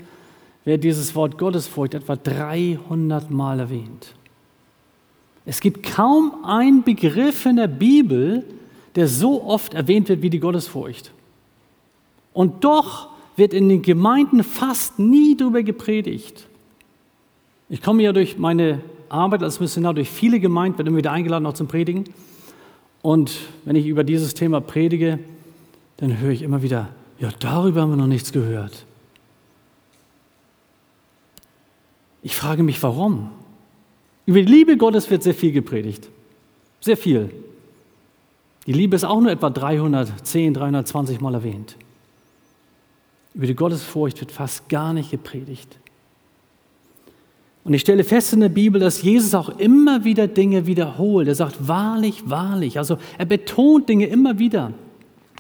wird 0.65 0.83
dieses 0.85 1.15
Wort 1.15 1.37
Gottesfurcht 1.37 1.93
etwa 1.93 2.17
300 2.17 3.31
Mal 3.31 3.61
erwähnt. 3.61 4.15
Es 5.45 5.61
gibt 5.61 5.83
kaum 5.83 6.47
einen 6.47 6.83
Begriff 6.83 7.45
in 7.45 7.57
der 7.57 7.69
Bibel, 7.69 8.47
der 8.95 9.07
so 9.07 9.45
oft 9.45 9.75
erwähnt 9.75 10.09
wird 10.09 10.23
wie 10.23 10.31
die 10.31 10.41
Gottesfurcht. 10.41 11.13
Und 12.33 12.65
doch 12.65 13.12
wird 13.37 13.55
in 13.55 13.69
den 13.69 13.83
Gemeinden 13.83 14.45
fast 14.45 14.99
nie 14.99 15.37
darüber 15.37 15.63
gepredigt. 15.63 16.47
Ich 17.69 17.83
komme 17.83 18.03
ja 18.03 18.13
durch 18.13 18.39
meine 18.39 18.81
Arbeit 19.09 19.43
als 19.43 19.61
Missionar 19.61 19.95
durch 19.95 20.11
viele 20.11 20.41
Gemeinden, 20.41 20.79
werde 20.79 20.89
immer 20.89 20.99
wieder 20.99 21.13
eingeladen, 21.13 21.47
auch 21.47 21.55
zum 21.55 21.69
Predigen. 21.69 22.05
Und 23.03 23.33
wenn 23.65 23.77
ich 23.77 23.87
über 23.87 24.05
dieses 24.05 24.35
Thema 24.35 24.61
predige, 24.61 25.19
dann 25.97 26.19
höre 26.19 26.31
ich 26.31 26.43
immer 26.43 26.63
wieder, 26.63 26.89
ja, 27.19 27.31
darüber 27.39 27.83
haben 27.83 27.91
wir 27.91 27.97
noch 27.97 28.07
nichts 28.07 28.33
gehört. 28.33 28.85
Ich 32.23 32.37
frage 32.37 32.63
mich, 32.63 32.83
warum? 32.83 33.31
Über 34.27 34.41
die 34.41 34.51
Liebe 34.51 34.77
Gottes 34.77 35.11
wird 35.11 35.23
sehr 35.23 35.35
viel 35.35 35.53
gepredigt. 35.53 36.09
Sehr 36.81 36.97
viel. 36.97 37.31
Die 38.67 38.73
Liebe 38.73 38.95
ist 38.95 39.05
auch 39.05 39.21
nur 39.21 39.31
etwa 39.33 39.51
310, 39.51 40.55
320 40.55 41.21
Mal 41.21 41.35
erwähnt. 41.35 41.77
Über 43.35 43.47
die 43.47 43.55
Gottesfurcht 43.55 44.21
wird 44.21 44.33
fast 44.33 44.69
gar 44.69 44.93
nicht 44.93 45.11
gepredigt. 45.11 45.79
Und 47.65 47.75
ich 47.75 47.81
stelle 47.81 48.03
fest 48.03 48.33
in 48.33 48.41
der 48.41 48.49
Bibel, 48.49 48.81
dass 48.81 49.03
Jesus 49.03 49.35
auch 49.35 49.49
immer 49.59 50.05
wieder 50.05 50.27
Dinge 50.27 50.67
wiederholt. 50.67 51.29
Er 51.29 51.35
sagt 51.35 51.69
wahrlich, 51.69 52.29
wahrlich. 52.29 52.79
Also 52.79 52.99
er 53.19 53.25
betont 53.25 53.89
Dinge 53.89 54.07
immer 54.07 54.39
wieder. 54.39 54.73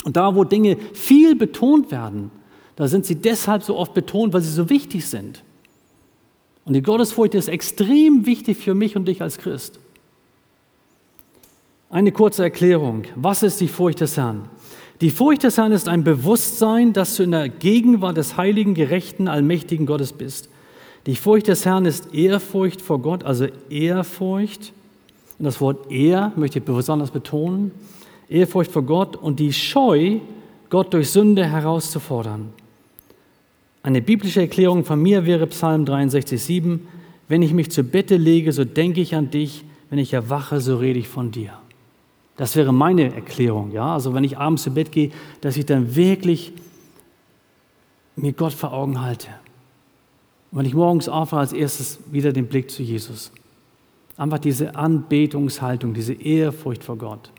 Und 0.05 0.17
da, 0.17 0.35
wo 0.35 0.45
Dinge 0.45 0.77
viel 0.95 1.35
betont 1.35 1.91
werden, 1.91 2.31
da 2.77 2.89
sind 2.89 3.07
sie 3.07 3.17
deshalb 3.17 3.63
so 3.63 3.77
oft 3.77 3.93
betont, 3.93 4.33
weil 4.33 4.41
sie 4.41 4.53
so 4.53 4.71
wichtig 4.71 5.07
sind. 5.07 5.43
Und 6.65 6.75
die 6.75 6.83
Gottesfurcht 6.83 7.35
ist 7.35 7.49
extrem 7.49 8.25
wichtig 8.25 8.57
für 8.57 8.75
mich 8.75 8.97
und 8.97 9.07
dich 9.07 9.21
als 9.21 9.39
Christ. 9.39 9.81
Eine 11.91 12.13
kurze 12.13 12.45
Erklärung. 12.45 13.03
Was 13.17 13.43
ist 13.43 13.61
die 13.61 13.69
Furcht 13.69 14.01
des 14.01 14.17
Herrn? 14.17 14.49
Die 15.03 15.11
Furcht 15.11 15.43
des 15.43 15.59
Herrn 15.59 15.73
ist 15.73 15.88
ein 15.88 16.05
Bewusstsein, 16.05 16.93
dass 16.93 17.17
du 17.17 17.25
in 17.25 17.33
der 17.33 17.49
Gegenwart 17.49 18.17
des 18.17 18.37
heiligen, 18.37 18.73
gerechten, 18.73 19.27
allmächtigen 19.27 19.85
Gottes 19.85 20.12
bist. 20.12 20.49
Die 21.07 21.17
Furcht 21.17 21.49
des 21.49 21.67
Herrn 21.67 21.87
ist 21.87 22.15
Ehrfurcht 22.15 22.81
vor 22.81 23.01
Gott, 23.01 23.25
also 23.25 23.49
Ehrfurcht. 23.69 24.73
Und 25.41 25.45
das 25.45 25.61
Wort 25.61 25.91
Ehr 25.91 26.31
möchte 26.37 26.61
ich 26.61 26.65
besonders 26.65 27.11
betonen. 27.11 27.73
Ehrfurcht 28.29 28.71
vor 28.71 28.85
Gott 28.85 29.17
und 29.17 29.41
die 29.41 29.53
Scheu, 29.53 30.19
Gott 30.71 30.95
durch 30.95 31.11
Sünde 31.11 31.47
herauszufordern. 31.47 32.51
Eine 33.83 34.03
biblische 34.03 34.43
Erklärung 34.43 34.85
von 34.85 35.03
mir 35.03 35.27
wäre 35.27 35.49
Psalm 35.49 35.85
63,7. 35.85 36.79
Wenn 37.27 37.43
ich 37.43 37.53
mich 37.53 37.73
zu 37.73 37.83
Bette 37.83 38.17
lege, 38.17 38.53
so 38.53 38.65
denke 38.65 39.01
ich 39.01 39.17
an 39.17 39.33
dich. 39.33 39.65
Wenn 39.91 39.99
ich 39.99 40.12
erwache, 40.12 40.61
so 40.61 40.77
rede 40.77 41.01
ich 41.01 41.09
von 41.09 41.33
dir. 41.33 41.55
Das 42.37 42.57
wäre 42.57 42.73
meine 42.73 43.14
Erklärung. 43.14 43.73
Ja? 43.73 43.95
Also 43.95 44.14
wenn 44.14 44.25
ich 44.25 44.38
abends 44.38 44.62
zu 44.62 44.71
Bett 44.71 44.92
gehe, 44.92 45.11
dass 45.40 45.57
ich 45.57 45.66
dann 45.66 45.95
wirklich 45.95 46.53
mir 48.16 48.33
Gott 48.33 48.53
vor 48.53 48.73
Augen 48.73 49.01
halte. 49.01 49.29
Und 50.51 50.59
wenn 50.59 50.66
ich 50.66 50.75
morgens 50.75 51.09
aufwache, 51.09 51.40
als 51.40 51.52
erstes 51.52 51.98
wieder 52.11 52.33
den 52.33 52.46
Blick 52.46 52.71
zu 52.71 52.83
Jesus. 52.83 53.33
Einfach 54.17 54.38
diese 54.38 54.75
Anbetungshaltung, 54.75 55.94
diese 55.94 56.13
Ehrfurcht 56.13 56.85
vor 56.85 56.96
Gott. 56.96 57.31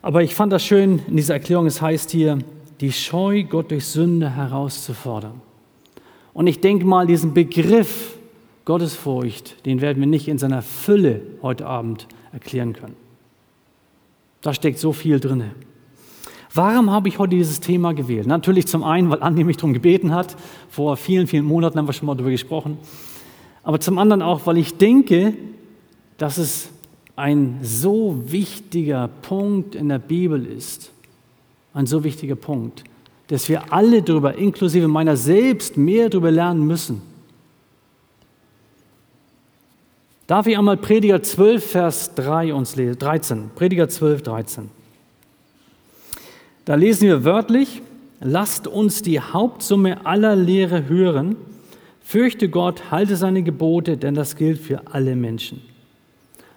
Aber 0.00 0.22
ich 0.22 0.34
fand 0.34 0.52
das 0.52 0.64
schön 0.64 1.00
in 1.06 1.16
dieser 1.16 1.34
Erklärung, 1.34 1.66
es 1.66 1.82
heißt 1.82 2.10
hier, 2.10 2.38
die 2.80 2.92
Scheu, 2.92 3.44
Gott 3.44 3.70
durch 3.70 3.86
Sünde 3.86 4.30
herauszufordern. 4.30 5.40
Und 6.32 6.46
ich 6.46 6.60
denke 6.60 6.84
mal, 6.84 7.06
diesen 7.06 7.34
Begriff 7.34 8.16
Gottesfurcht, 8.64 9.64
den 9.64 9.80
werden 9.80 10.00
wir 10.00 10.06
nicht 10.06 10.28
in 10.28 10.38
seiner 10.38 10.62
Fülle 10.62 11.22
heute 11.42 11.66
Abend 11.66 12.08
erklären 12.32 12.72
können. 12.72 13.05
Da 14.46 14.54
steckt 14.54 14.78
so 14.78 14.92
viel 14.92 15.18
drin. 15.18 15.42
Warum 16.54 16.92
habe 16.92 17.08
ich 17.08 17.18
heute 17.18 17.34
dieses 17.34 17.58
Thema 17.58 17.94
gewählt? 17.94 18.28
Natürlich 18.28 18.68
zum 18.68 18.84
einen, 18.84 19.10
weil 19.10 19.20
Andi 19.20 19.42
mich 19.42 19.56
darum 19.56 19.72
gebeten 19.72 20.14
hat. 20.14 20.36
Vor 20.68 20.96
vielen, 20.96 21.26
vielen 21.26 21.44
Monaten 21.44 21.76
haben 21.76 21.88
wir 21.88 21.92
schon 21.92 22.06
mal 22.06 22.14
darüber 22.14 22.30
gesprochen. 22.30 22.78
Aber 23.64 23.80
zum 23.80 23.98
anderen 23.98 24.22
auch, 24.22 24.46
weil 24.46 24.58
ich 24.58 24.76
denke, 24.76 25.34
dass 26.16 26.38
es 26.38 26.68
ein 27.16 27.58
so 27.60 28.22
wichtiger 28.28 29.08
Punkt 29.08 29.74
in 29.74 29.88
der 29.88 29.98
Bibel 29.98 30.46
ist. 30.46 30.92
Ein 31.74 31.86
so 31.86 32.04
wichtiger 32.04 32.36
Punkt, 32.36 32.84
dass 33.26 33.48
wir 33.48 33.72
alle 33.72 34.00
darüber, 34.00 34.36
inklusive 34.36 34.86
meiner 34.86 35.16
selbst, 35.16 35.76
mehr 35.76 36.08
darüber 36.08 36.30
lernen 36.30 36.64
müssen. 36.64 37.02
Darf 40.26 40.48
ich 40.48 40.58
einmal 40.58 40.76
Prediger 40.76 41.22
12, 41.22 41.64
Vers 41.64 42.14
3 42.16 42.52
uns 42.52 42.74
lesen? 42.74 42.98
13. 42.98 43.50
Prediger 43.54 43.88
12, 43.88 44.22
13. 44.22 44.70
Da 46.64 46.74
lesen 46.74 47.06
wir 47.06 47.24
wörtlich, 47.24 47.80
lasst 48.20 48.66
uns 48.66 49.02
die 49.02 49.20
Hauptsumme 49.20 50.04
aller 50.04 50.34
Lehre 50.34 50.88
hören. 50.88 51.36
Fürchte 52.00 52.48
Gott, 52.48 52.90
halte 52.90 53.16
seine 53.16 53.44
Gebote, 53.44 53.96
denn 53.96 54.14
das 54.14 54.34
gilt 54.34 54.60
für 54.60 54.82
alle 54.92 55.14
Menschen. 55.14 55.62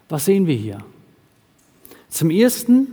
Was 0.10 0.26
sehen 0.26 0.48
wir 0.48 0.56
hier? 0.56 0.80
Zum 2.10 2.32
Ersten, 2.32 2.88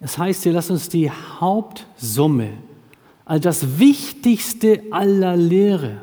es 0.00 0.16
heißt 0.16 0.44
hier, 0.44 0.52
lasst 0.54 0.70
uns 0.70 0.88
die 0.88 1.10
Hauptsumme, 1.10 2.54
also 3.26 3.42
das 3.42 3.78
Wichtigste 3.78 4.82
aller 4.90 5.36
Lehre, 5.36 5.98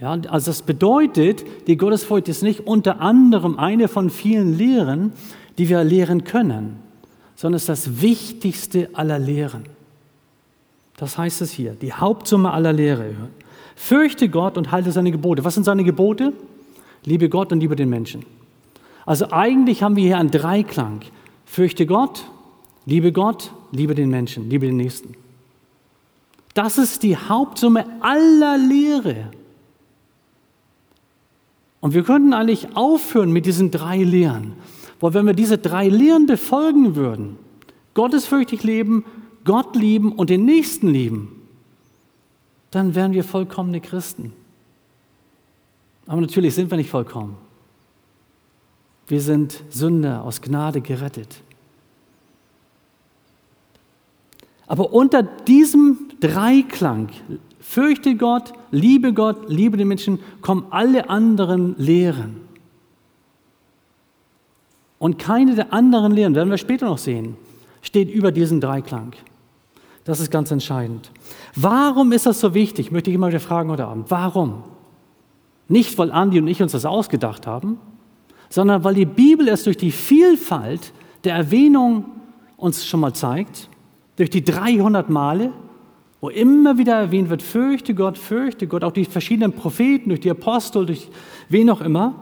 ja, 0.00 0.10
also 0.10 0.50
das 0.50 0.62
bedeutet, 0.62 1.44
die 1.66 1.76
Gottesfurcht 1.76 2.28
ist 2.28 2.42
nicht 2.42 2.66
unter 2.66 3.00
anderem 3.00 3.58
eine 3.58 3.88
von 3.88 4.10
vielen 4.10 4.56
Lehren, 4.56 5.12
die 5.58 5.68
wir 5.68 5.84
lehren 5.84 6.24
können, 6.24 6.76
sondern 7.36 7.56
es 7.56 7.62
ist 7.62 7.68
das 7.68 8.02
Wichtigste 8.02 8.90
aller 8.92 9.18
Lehren. 9.18 9.64
Das 10.96 11.18
heißt 11.18 11.42
es 11.42 11.52
hier, 11.52 11.72
die 11.72 11.92
Hauptsumme 11.92 12.52
aller 12.52 12.72
Lehre. 12.72 13.14
Fürchte 13.76 14.28
Gott 14.28 14.56
und 14.56 14.72
halte 14.72 14.92
seine 14.92 15.10
Gebote. 15.10 15.44
Was 15.44 15.54
sind 15.54 15.64
seine 15.64 15.84
Gebote? 15.84 16.32
Liebe 17.04 17.28
Gott 17.28 17.52
und 17.52 17.60
liebe 17.60 17.76
den 17.76 17.88
Menschen. 17.88 18.24
Also 19.06 19.30
eigentlich 19.30 19.82
haben 19.82 19.96
wir 19.96 20.04
hier 20.04 20.18
einen 20.18 20.30
Dreiklang. 20.30 21.00
Fürchte 21.44 21.86
Gott, 21.86 22.24
liebe 22.86 23.12
Gott, 23.12 23.52
liebe 23.72 23.94
den 23.94 24.08
Menschen, 24.08 24.48
liebe 24.48 24.66
den 24.66 24.76
Nächsten. 24.76 25.14
Das 26.54 26.78
ist 26.78 27.02
die 27.02 27.16
Hauptsumme 27.16 27.84
aller 28.00 28.56
Lehre. 28.56 29.30
Und 31.84 31.92
wir 31.92 32.02
könnten 32.02 32.32
eigentlich 32.32 32.78
aufhören 32.78 33.30
mit 33.30 33.44
diesen 33.44 33.70
drei 33.70 33.98
Lehren. 33.98 34.54
Weil 35.00 35.12
wenn 35.12 35.26
wir 35.26 35.34
diese 35.34 35.58
drei 35.58 35.86
Lehren 35.86 36.24
befolgen 36.24 36.96
würden, 36.96 37.36
gottesfürchtig 37.92 38.62
leben, 38.62 39.04
Gott 39.44 39.76
lieben 39.76 40.12
und 40.12 40.30
den 40.30 40.46
Nächsten 40.46 40.88
lieben, 40.88 41.42
dann 42.70 42.94
wären 42.94 43.12
wir 43.12 43.22
vollkommene 43.22 43.82
Christen. 43.82 44.32
Aber 46.06 46.22
natürlich 46.22 46.54
sind 46.54 46.70
wir 46.70 46.78
nicht 46.78 46.88
vollkommen. 46.88 47.36
Wir 49.06 49.20
sind 49.20 49.62
Sünder 49.68 50.24
aus 50.24 50.40
Gnade 50.40 50.80
gerettet. 50.80 51.42
Aber 54.66 54.94
unter 54.94 55.22
diesem 55.22 56.08
Dreiklang 56.18 57.10
Fürchte 57.66 58.14
Gott, 58.14 58.52
liebe 58.72 59.14
Gott, 59.14 59.48
liebe 59.48 59.78
den 59.78 59.88
Menschen, 59.88 60.20
kommen 60.42 60.66
alle 60.68 61.08
anderen 61.08 61.74
Lehren. 61.78 62.42
Und 64.98 65.18
keine 65.18 65.54
der 65.54 65.72
anderen 65.72 66.12
Lehren, 66.12 66.34
werden 66.34 66.50
wir 66.50 66.58
später 66.58 66.84
noch 66.84 66.98
sehen, 66.98 67.36
steht 67.80 68.10
über 68.12 68.32
diesen 68.32 68.60
Dreiklang. 68.60 69.14
Das 70.04 70.20
ist 70.20 70.30
ganz 70.30 70.50
entscheidend. 70.50 71.10
Warum 71.56 72.12
ist 72.12 72.26
das 72.26 72.38
so 72.38 72.52
wichtig, 72.52 72.92
möchte 72.92 73.08
ich 73.08 73.14
immer 73.14 73.28
wieder 73.28 73.40
fragen 73.40 73.70
heute 73.70 73.86
Abend. 73.86 74.10
Warum? 74.10 74.64
Nicht, 75.66 75.96
weil 75.96 76.12
Andi 76.12 76.38
und 76.38 76.48
ich 76.48 76.60
uns 76.62 76.72
das 76.72 76.84
ausgedacht 76.84 77.46
haben, 77.46 77.78
sondern 78.50 78.84
weil 78.84 78.94
die 78.94 79.06
Bibel 79.06 79.48
es 79.48 79.64
durch 79.64 79.78
die 79.78 79.90
Vielfalt 79.90 80.92
der 81.24 81.34
Erwähnung 81.34 82.04
uns 82.58 82.86
schon 82.86 83.00
mal 83.00 83.14
zeigt, 83.14 83.70
durch 84.16 84.28
die 84.28 84.44
300 84.44 85.08
Male, 85.08 85.50
wo 86.24 86.30
immer 86.30 86.78
wieder 86.78 86.94
erwähnt 86.94 87.28
wird, 87.28 87.42
fürchte 87.42 87.94
Gott, 87.94 88.16
fürchte 88.16 88.66
Gott, 88.66 88.82
auch 88.82 88.92
die 88.92 89.04
verschiedenen 89.04 89.52
Propheten, 89.52 90.08
durch 90.08 90.20
die 90.20 90.30
Apostel, 90.30 90.86
durch 90.86 91.10
wen 91.50 91.68
auch 91.68 91.82
immer. 91.82 92.14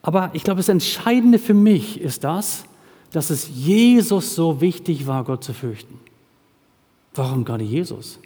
Aber 0.00 0.30
ich 0.32 0.42
glaube, 0.42 0.60
das 0.60 0.70
Entscheidende 0.70 1.38
für 1.38 1.52
mich 1.52 2.00
ist 2.00 2.24
das, 2.24 2.64
dass 3.12 3.28
es 3.28 3.50
Jesus 3.54 4.34
so 4.34 4.62
wichtig 4.62 5.06
war, 5.06 5.22
Gott 5.24 5.44
zu 5.44 5.52
fürchten. 5.52 6.00
Warum 7.14 7.44
gerade 7.44 7.62
Jesus? 7.62 8.18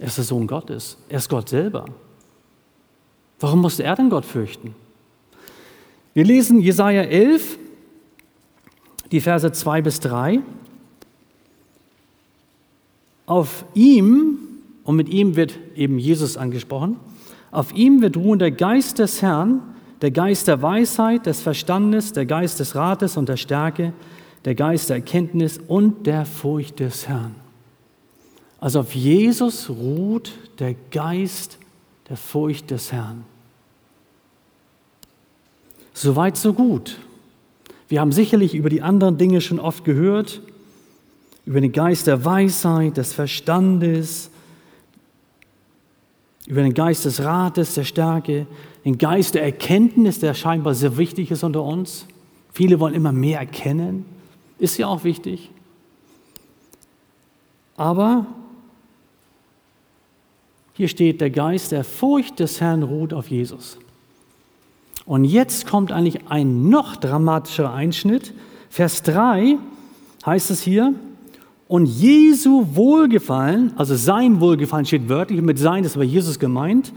Er 0.00 0.08
ist 0.08 0.18
der 0.18 0.24
Sohn 0.24 0.48
Gottes. 0.48 0.98
Er 1.08 1.18
ist 1.18 1.28
Gott 1.28 1.48
selber. 1.48 1.84
Warum 3.38 3.60
musste 3.60 3.84
er 3.84 3.94
denn 3.94 4.10
Gott 4.10 4.24
fürchten? 4.24 4.74
Wir 6.12 6.24
lesen 6.24 6.58
Jesaja 6.58 7.02
11, 7.02 7.56
die 9.12 9.20
Verse 9.20 9.52
2 9.52 9.82
bis 9.82 10.00
3. 10.00 10.40
Auf 13.26 13.64
ihm, 13.74 14.38
und 14.84 14.96
mit 14.96 15.08
ihm 15.08 15.36
wird 15.36 15.58
eben 15.74 15.98
Jesus 15.98 16.36
angesprochen, 16.36 16.96
auf 17.50 17.74
ihm 17.74 18.02
wird 18.02 18.16
ruhen 18.16 18.38
der 18.38 18.52
Geist 18.52 18.98
des 18.98 19.20
Herrn, 19.22 19.60
der 20.00 20.10
Geist 20.10 20.46
der 20.48 20.62
Weisheit, 20.62 21.26
des 21.26 21.40
Verstandes, 21.40 22.12
der 22.12 22.26
Geist 22.26 22.60
des 22.60 22.74
Rates 22.74 23.16
und 23.16 23.28
der 23.28 23.36
Stärke, 23.36 23.92
der 24.44 24.54
Geist 24.54 24.90
der 24.90 24.96
Erkenntnis 24.96 25.58
und 25.66 26.06
der 26.06 26.24
Furcht 26.24 26.80
des 26.80 27.08
Herrn. 27.08 27.34
Also 28.60 28.80
auf 28.80 28.94
Jesus 28.94 29.68
ruht 29.68 30.32
der 30.58 30.74
Geist 30.90 31.58
der 32.08 32.16
Furcht 32.16 32.70
des 32.70 32.92
Herrn. 32.92 33.24
Soweit, 35.92 36.36
so 36.36 36.52
gut. 36.52 36.98
Wir 37.88 38.00
haben 38.00 38.12
sicherlich 38.12 38.54
über 38.54 38.68
die 38.68 38.82
anderen 38.82 39.18
Dinge 39.18 39.40
schon 39.40 39.58
oft 39.58 39.84
gehört 39.84 40.42
über 41.46 41.60
den 41.60 41.72
Geist 41.72 42.08
der 42.08 42.24
Weisheit, 42.24 42.96
des 42.96 43.12
Verstandes, 43.14 44.30
über 46.46 46.62
den 46.62 46.74
Geist 46.74 47.04
des 47.04 47.22
Rates, 47.22 47.74
der 47.74 47.84
Stärke, 47.84 48.46
den 48.84 48.98
Geist 48.98 49.34
der 49.34 49.44
Erkenntnis, 49.44 50.20
der 50.20 50.34
scheinbar 50.34 50.74
sehr 50.74 50.96
wichtig 50.96 51.30
ist 51.30 51.44
unter 51.44 51.62
uns. 51.62 52.06
Viele 52.52 52.80
wollen 52.80 52.94
immer 52.94 53.12
mehr 53.12 53.38
erkennen, 53.38 54.04
ist 54.58 54.76
ja 54.76 54.88
auch 54.88 55.04
wichtig. 55.04 55.50
Aber 57.76 58.26
hier 60.72 60.88
steht, 60.88 61.20
der 61.20 61.30
Geist 61.30 61.72
der 61.72 61.84
Furcht 61.84 62.40
des 62.40 62.60
Herrn 62.60 62.82
ruht 62.82 63.12
auf 63.12 63.28
Jesus. 63.28 63.78
Und 65.04 65.24
jetzt 65.24 65.66
kommt 65.66 65.92
eigentlich 65.92 66.28
ein 66.28 66.68
noch 66.68 66.96
dramatischerer 66.96 67.72
Einschnitt. 67.72 68.34
Vers 68.68 69.02
3 69.02 69.58
heißt 70.24 70.50
es 70.50 70.62
hier, 70.62 70.94
und 71.68 71.86
Jesu 71.86 72.64
Wohlgefallen, 72.74 73.72
also 73.76 73.96
sein 73.96 74.40
Wohlgefallen 74.40 74.86
steht 74.86 75.08
wörtlich, 75.08 75.42
mit 75.42 75.58
sein 75.58 75.84
ist 75.84 75.96
aber 75.96 76.04
Jesus 76.04 76.38
gemeint. 76.38 76.92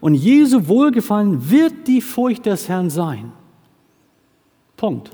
Und 0.00 0.14
Jesu 0.14 0.66
Wohlgefallen 0.66 1.50
wird 1.50 1.86
die 1.86 2.00
Furcht 2.00 2.46
des 2.46 2.68
Herrn 2.68 2.90
sein. 2.90 3.32
Punkt. 4.76 5.10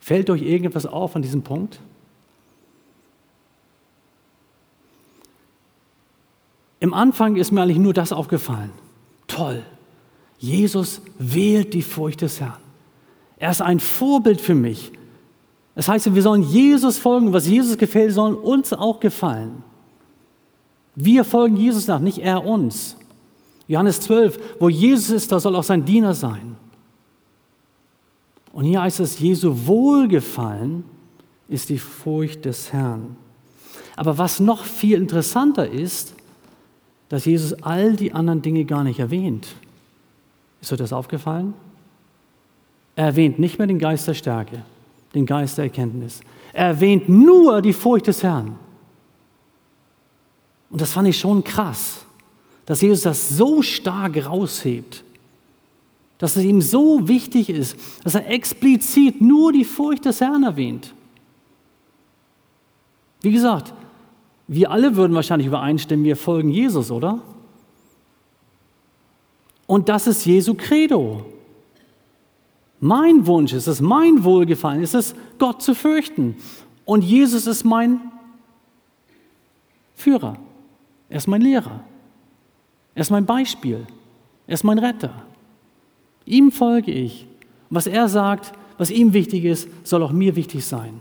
Fällt 0.00 0.30
euch 0.30 0.42
irgendetwas 0.42 0.86
auf 0.86 1.16
an 1.16 1.22
diesem 1.22 1.42
Punkt? 1.42 1.80
Im 6.78 6.92
Anfang 6.94 7.36
ist 7.36 7.50
mir 7.50 7.62
eigentlich 7.62 7.78
nur 7.78 7.94
das 7.94 8.12
aufgefallen. 8.12 8.70
Toll. 9.26 9.64
Jesus 10.38 11.00
wählt 11.18 11.74
die 11.74 11.82
Furcht 11.82 12.20
des 12.20 12.40
Herrn. 12.40 12.58
Er 13.38 13.50
ist 13.50 13.62
ein 13.62 13.80
Vorbild 13.80 14.40
für 14.40 14.54
mich. 14.54 14.92
Das 15.74 15.88
heißt, 15.88 16.14
wir 16.14 16.22
sollen 16.22 16.42
Jesus 16.42 16.98
folgen. 16.98 17.32
Was 17.32 17.48
Jesus 17.48 17.76
gefällt, 17.76 18.12
soll 18.12 18.34
uns 18.34 18.72
auch 18.72 19.00
gefallen. 19.00 19.62
Wir 20.94 21.24
folgen 21.24 21.56
Jesus 21.56 21.88
nach, 21.88 21.98
nicht 21.98 22.18
er 22.18 22.44
uns. 22.44 22.96
Johannes 23.66 24.00
12, 24.00 24.38
wo 24.60 24.68
Jesus 24.68 25.10
ist, 25.10 25.32
da 25.32 25.40
soll 25.40 25.56
auch 25.56 25.64
sein 25.64 25.84
Diener 25.84 26.14
sein. 26.14 26.56
Und 28.52 28.64
hier 28.64 28.82
heißt 28.82 29.00
es, 29.00 29.18
Jesu 29.18 29.66
Wohlgefallen 29.66 30.84
ist 31.48 31.70
die 31.70 31.78
Furcht 31.78 32.44
des 32.44 32.72
Herrn. 32.72 33.16
Aber 33.96 34.16
was 34.18 34.38
noch 34.38 34.62
viel 34.64 34.96
interessanter 34.98 35.68
ist, 35.68 36.14
dass 37.08 37.24
Jesus 37.24 37.54
all 37.62 37.96
die 37.96 38.12
anderen 38.12 38.42
Dinge 38.42 38.64
gar 38.64 38.84
nicht 38.84 39.00
erwähnt. 39.00 39.48
Ist 40.60 40.72
euch 40.72 40.78
das 40.78 40.92
aufgefallen? 40.92 41.54
Er 42.94 43.06
erwähnt 43.06 43.40
nicht 43.40 43.58
mehr 43.58 43.66
den 43.66 43.80
Geist 43.80 44.06
der 44.06 44.14
Stärke 44.14 44.62
den 45.14 45.26
Geist 45.26 45.58
der 45.58 45.64
Erkenntnis. 45.64 46.20
Er 46.52 46.66
erwähnt 46.66 47.08
nur 47.08 47.62
die 47.62 47.72
Furcht 47.72 48.06
des 48.06 48.22
Herrn. 48.22 48.58
Und 50.70 50.80
das 50.80 50.92
fand 50.92 51.08
ich 51.08 51.18
schon 51.18 51.44
krass, 51.44 52.04
dass 52.66 52.80
Jesus 52.80 53.02
das 53.02 53.28
so 53.28 53.62
stark 53.62 54.26
raushebt, 54.26 55.04
dass 56.18 56.36
es 56.36 56.44
ihm 56.44 56.60
so 56.60 57.06
wichtig 57.06 57.50
ist, 57.50 57.76
dass 58.02 58.14
er 58.14 58.28
explizit 58.28 59.20
nur 59.20 59.52
die 59.52 59.64
Furcht 59.64 60.04
des 60.04 60.20
Herrn 60.20 60.42
erwähnt. 60.42 60.94
Wie 63.20 63.32
gesagt, 63.32 63.72
wir 64.46 64.70
alle 64.70 64.96
würden 64.96 65.14
wahrscheinlich 65.14 65.46
übereinstimmen, 65.46 66.04
wir 66.04 66.16
folgen 66.16 66.50
Jesus, 66.50 66.90
oder? 66.90 67.22
Und 69.66 69.88
das 69.88 70.06
ist 70.06 70.26
Jesu 70.26 70.54
Credo. 70.54 71.24
Mein 72.84 73.26
Wunsch 73.26 73.54
ist 73.54 73.66
es, 73.66 73.80
mein 73.80 74.24
Wohlgefallen 74.24 74.82
ist 74.82 74.94
es, 74.94 75.14
Gott 75.38 75.62
zu 75.62 75.74
fürchten. 75.74 76.36
Und 76.84 77.02
Jesus 77.02 77.46
ist 77.46 77.64
mein 77.64 77.98
Führer. 79.94 80.36
Er 81.08 81.16
ist 81.16 81.26
mein 81.26 81.40
Lehrer. 81.40 81.82
Er 82.94 83.00
ist 83.00 83.08
mein 83.08 83.24
Beispiel. 83.24 83.86
Er 84.46 84.52
ist 84.52 84.64
mein 84.64 84.78
Retter. 84.78 85.24
Ihm 86.26 86.52
folge 86.52 86.92
ich. 86.92 87.26
Was 87.70 87.86
er 87.86 88.06
sagt, 88.06 88.52
was 88.76 88.90
ihm 88.90 89.14
wichtig 89.14 89.46
ist, 89.46 89.66
soll 89.82 90.02
auch 90.02 90.12
mir 90.12 90.36
wichtig 90.36 90.66
sein. 90.66 91.00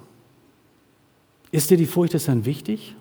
Ist 1.51 1.69
dir 1.69 1.75
die 1.75 1.85
Furcht 1.85 2.13
des 2.13 2.29
Herrn 2.29 2.45
wichtig? 2.45 2.95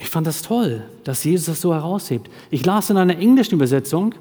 Ich 0.00 0.08
fand 0.08 0.26
das 0.26 0.40
toll, 0.40 0.82
dass 1.04 1.24
Jesus 1.24 1.46
das 1.46 1.60
so 1.60 1.74
heraushebt. 1.74 2.30
Ich 2.50 2.64
las 2.64 2.88
in 2.88 2.96
einer 2.96 3.18
englischen 3.18 3.54
Übersetzung, 3.54 4.14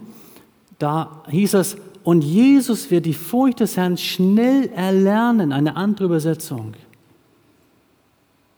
da 0.78 1.24
hieß 1.30 1.54
es, 1.56 1.78
und 2.04 2.22
Jesus 2.22 2.92
wird 2.92 3.06
die 3.06 3.14
Furcht 3.14 3.62
des 3.62 3.78
Herrn 3.78 3.98
schnell 3.98 4.70
erlernen, 4.76 5.54
eine 5.54 5.76
andere 5.76 6.06
Übersetzung. 6.06 6.74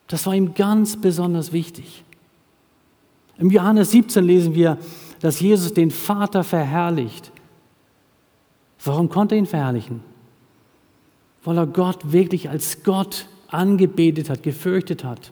Das 0.08 0.26
war 0.26 0.34
ihm 0.34 0.54
ganz 0.54 0.96
besonders 0.96 1.54
wichtig. 1.54 2.04
Im 3.38 3.50
Johannes 3.50 3.92
17 3.92 4.24
lesen 4.24 4.56
wir, 4.56 4.78
dass 5.20 5.40
Jesus 5.40 5.74
den 5.74 5.92
Vater 5.92 6.44
verherrlicht. 6.44 7.32
Warum 8.84 9.10
konnte 9.10 9.36
er 9.36 9.40
ihn 9.40 9.46
verherrlichen? 9.46 10.02
Weil 11.44 11.58
er 11.58 11.68
Gott 11.68 12.12
wirklich 12.12 12.50
als 12.50 12.84
Gott 12.84 13.28
angebetet 13.48 14.30
hat, 14.30 14.44
gefürchtet 14.44 15.04
hat, 15.04 15.32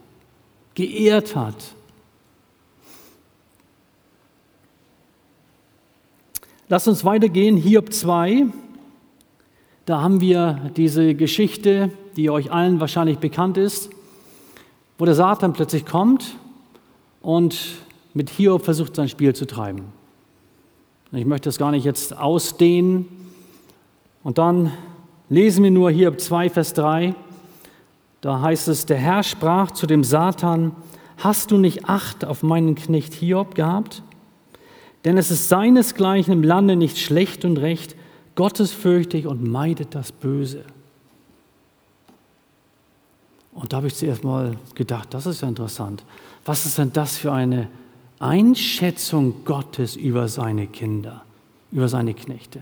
geehrt 0.76 1.36
hat. 1.36 1.56
Lass 6.72 6.88
uns 6.88 7.04
weitergehen, 7.04 7.58
Hiob 7.58 7.92
2. 7.92 8.46
Da 9.88 10.02
haben 10.04 10.22
wir 10.22 10.70
diese 10.78 11.16
Geschichte, 11.16 11.90
die 12.16 12.30
euch 12.30 12.52
allen 12.52 12.80
wahrscheinlich 12.80 13.18
bekannt 13.18 13.58
ist, 13.58 13.90
wo 15.00 15.06
der 15.06 15.16
Satan 15.16 15.54
plötzlich 15.54 15.88
kommt 15.88 16.36
und 17.24 17.58
mit 18.14 18.30
Hiob 18.30 18.66
versucht, 18.66 18.96
sein 18.96 19.10
Spiel 19.10 19.34
zu 19.34 19.48
treiben. 19.48 19.86
Ich 21.12 21.26
möchte 21.26 21.50
das 21.50 21.58
gar 21.58 21.72
nicht 21.72 21.86
jetzt 21.86 22.16
ausdehnen. 22.16 23.08
Und 24.24 24.38
dann 24.38 24.72
lesen 25.28 25.64
wir 25.64 25.72
nur 25.72 25.90
Hiob 25.90 26.22
2, 26.22 26.52
Vers 26.52 26.76
3. 26.76 27.16
Da 28.22 28.42
heißt 28.42 28.68
es, 28.68 28.86
der 28.86 28.98
Herr 28.98 29.24
sprach 29.24 29.72
zu 29.72 29.88
dem 29.88 30.04
Satan, 30.04 30.76
hast 31.18 31.50
du 31.50 31.58
nicht 31.58 31.90
Acht 31.90 32.26
auf 32.26 32.44
meinen 32.44 32.76
Knecht 32.76 33.16
Hiob 33.16 33.56
gehabt? 33.56 34.04
Denn 35.06 35.18
es 35.18 35.32
ist 35.32 35.50
seinesgleichen 35.50 36.34
im 36.34 36.44
Lande 36.44 36.76
nicht 36.76 36.98
schlecht 36.98 37.46
und 37.46 37.58
recht, 37.58 37.96
gottesfürchtig 38.36 39.28
und 39.28 39.44
meidet 39.44 39.96
das 39.96 40.12
Böse. 40.12 40.64
Und 43.54 43.74
da 43.74 43.78
habe 43.78 43.88
ich 43.88 43.96
zuerst 43.96 44.24
mal 44.24 44.56
gedacht, 44.76 45.14
das 45.14 45.26
ist 45.26 45.42
ja 45.42 45.48
interessant. 45.48 46.04
Was 46.46 46.66
ist 46.66 46.78
denn 46.78 46.94
das 46.94 47.18
für 47.18 47.32
eine 47.32 47.68
Einschätzung 48.20 49.46
Gottes 49.46 49.96
über 49.96 50.28
seine 50.28 50.68
Kinder, 50.68 51.24
über 51.72 51.88
seine 51.88 52.14
Knechte? 52.14 52.62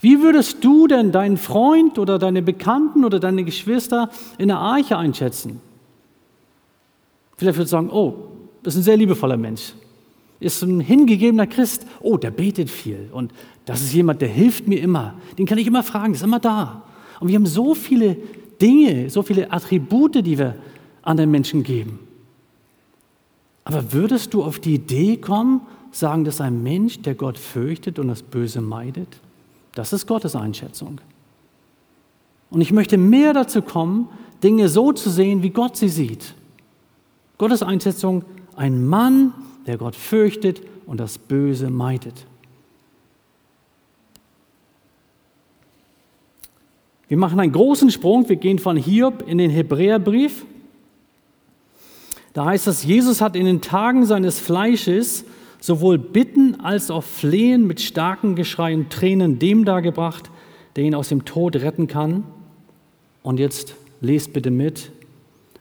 Wie 0.00 0.20
würdest 0.20 0.62
du 0.62 0.86
denn 0.86 1.12
deinen 1.12 1.36
Freund 1.36 1.98
oder 1.98 2.18
deine 2.18 2.40
Bekannten 2.42 3.04
oder 3.04 3.18
deine 3.18 3.44
Geschwister 3.44 4.10
in 4.38 4.48
der 4.48 4.58
Arche 4.58 4.96
einschätzen? 4.96 5.60
Vielleicht 7.36 7.58
würdest 7.58 7.72
du 7.72 7.76
sagen, 7.76 7.90
oh, 7.90 8.14
das 8.62 8.74
ist 8.74 8.80
ein 8.80 8.84
sehr 8.84 8.96
liebevoller 8.96 9.36
Mensch 9.36 9.72
ist 10.40 10.62
ein 10.62 10.80
hingegebener 10.80 11.46
Christ. 11.46 11.86
Oh, 12.00 12.16
der 12.16 12.30
betet 12.30 12.70
viel. 12.70 13.08
Und 13.12 13.32
das 13.64 13.80
ist 13.80 13.92
jemand, 13.92 14.20
der 14.22 14.28
hilft 14.28 14.68
mir 14.68 14.80
immer. 14.80 15.14
Den 15.36 15.46
kann 15.46 15.58
ich 15.58 15.66
immer 15.66 15.82
fragen, 15.82 16.14
ist 16.14 16.22
immer 16.22 16.40
da. 16.40 16.82
Und 17.20 17.28
wir 17.28 17.34
haben 17.34 17.46
so 17.46 17.74
viele 17.74 18.16
Dinge, 18.60 19.10
so 19.10 19.22
viele 19.22 19.52
Attribute, 19.52 20.24
die 20.24 20.38
wir 20.38 20.56
anderen 21.02 21.30
Menschen 21.30 21.62
geben. 21.62 21.98
Aber 23.64 23.92
würdest 23.92 24.32
du 24.34 24.42
auf 24.42 24.58
die 24.60 24.74
Idee 24.74 25.16
kommen, 25.16 25.60
sagen, 25.90 26.24
dass 26.24 26.40
ein 26.40 26.62
Mensch, 26.62 27.00
der 27.00 27.14
Gott 27.14 27.38
fürchtet 27.38 27.98
und 27.98 28.08
das 28.08 28.22
Böse 28.22 28.60
meidet, 28.60 29.20
das 29.74 29.92
ist 29.92 30.06
Gottes 30.06 30.34
Einschätzung. 30.34 31.00
Und 32.50 32.60
ich 32.60 32.72
möchte 32.72 32.96
mehr 32.96 33.32
dazu 33.32 33.62
kommen, 33.62 34.08
Dinge 34.42 34.68
so 34.68 34.92
zu 34.92 35.10
sehen, 35.10 35.42
wie 35.42 35.50
Gott 35.50 35.76
sie 35.76 35.88
sieht. 35.88 36.34
Gottes 37.36 37.62
Einschätzung, 37.62 38.24
ein 38.56 38.86
Mann, 38.86 39.32
der 39.68 39.78
Gott 39.78 39.94
fürchtet 39.94 40.62
und 40.86 40.98
das 40.98 41.18
Böse 41.18 41.70
meidet. 41.70 42.26
Wir 47.06 47.16
machen 47.16 47.38
einen 47.40 47.52
großen 47.52 47.90
Sprung. 47.90 48.28
Wir 48.28 48.36
gehen 48.36 48.58
von 48.58 48.76
Hiob 48.76 49.22
in 49.26 49.38
den 49.38 49.50
Hebräerbrief. 49.50 50.44
Da 52.34 52.44
heißt 52.44 52.66
es, 52.66 52.84
Jesus 52.84 53.20
hat 53.20 53.36
in 53.36 53.46
den 53.46 53.60
Tagen 53.60 54.04
seines 54.04 54.38
Fleisches 54.38 55.24
sowohl 55.60 55.98
Bitten 55.98 56.60
als 56.60 56.90
auch 56.90 57.02
Flehen 57.02 57.66
mit 57.66 57.80
starken 57.80 58.36
Geschreien 58.36 58.80
und 58.80 58.90
Tränen 58.90 59.38
dem 59.38 59.64
dargebracht, 59.64 60.30
der 60.76 60.84
ihn 60.84 60.94
aus 60.94 61.08
dem 61.08 61.24
Tod 61.24 61.56
retten 61.56 61.88
kann. 61.88 62.24
Und 63.22 63.40
jetzt 63.40 63.74
lest 64.00 64.32
bitte 64.32 64.50
mit, 64.50 64.92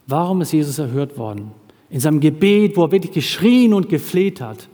warum 0.05 0.41
ist 0.41 0.51
Jesus 0.51 0.78
erhört 0.78 1.18
worden? 1.18 1.51
In 1.90 2.00
seinem 2.00 2.20
Gebet, 2.20 2.76
wo 2.76 2.84
er 2.84 2.92
wirklich 2.92 3.14
geschrien 3.14 3.74
und 3.74 3.90
gefleht 3.90 4.42
hat. 4.42 4.68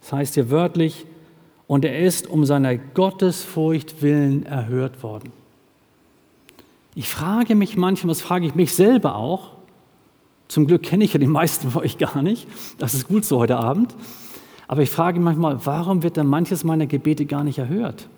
Das 0.00 0.12
heißt 0.12 0.34
hier 0.34 0.50
wörtlich, 0.50 1.06
und 1.66 1.84
er 1.84 1.98
ist 1.98 2.28
um 2.28 2.44
seiner 2.44 2.76
Gottesfurcht 2.76 4.02
willen 4.02 4.46
erhört 4.46 5.02
worden. 5.02 5.32
Ich 6.94 7.08
frage 7.08 7.54
mich 7.54 7.76
manchmal, 7.76 8.08
das 8.08 8.20
frage 8.20 8.46
ich 8.46 8.54
mich 8.54 8.72
selber 8.72 9.16
auch, 9.16 9.50
zum 10.48 10.66
Glück 10.66 10.82
kenne 10.82 11.04
ich 11.04 11.12
ja 11.12 11.18
die 11.18 11.26
meisten 11.26 11.70
von 11.70 11.82
euch 11.82 11.98
gar 11.98 12.22
nicht, 12.22 12.46
das 12.78 12.94
ist 12.94 13.08
gut 13.08 13.24
so 13.24 13.38
heute 13.38 13.56
Abend, 13.56 13.94
aber 14.68 14.82
ich 14.82 14.90
frage 14.90 15.20
manchmal, 15.20 15.64
warum 15.66 16.02
wird 16.02 16.16
dann 16.16 16.26
manches 16.26 16.64
meiner 16.64 16.86
Gebete 16.86 17.26
gar 17.26 17.44
nicht 17.44 17.58
erhört? 17.58 18.08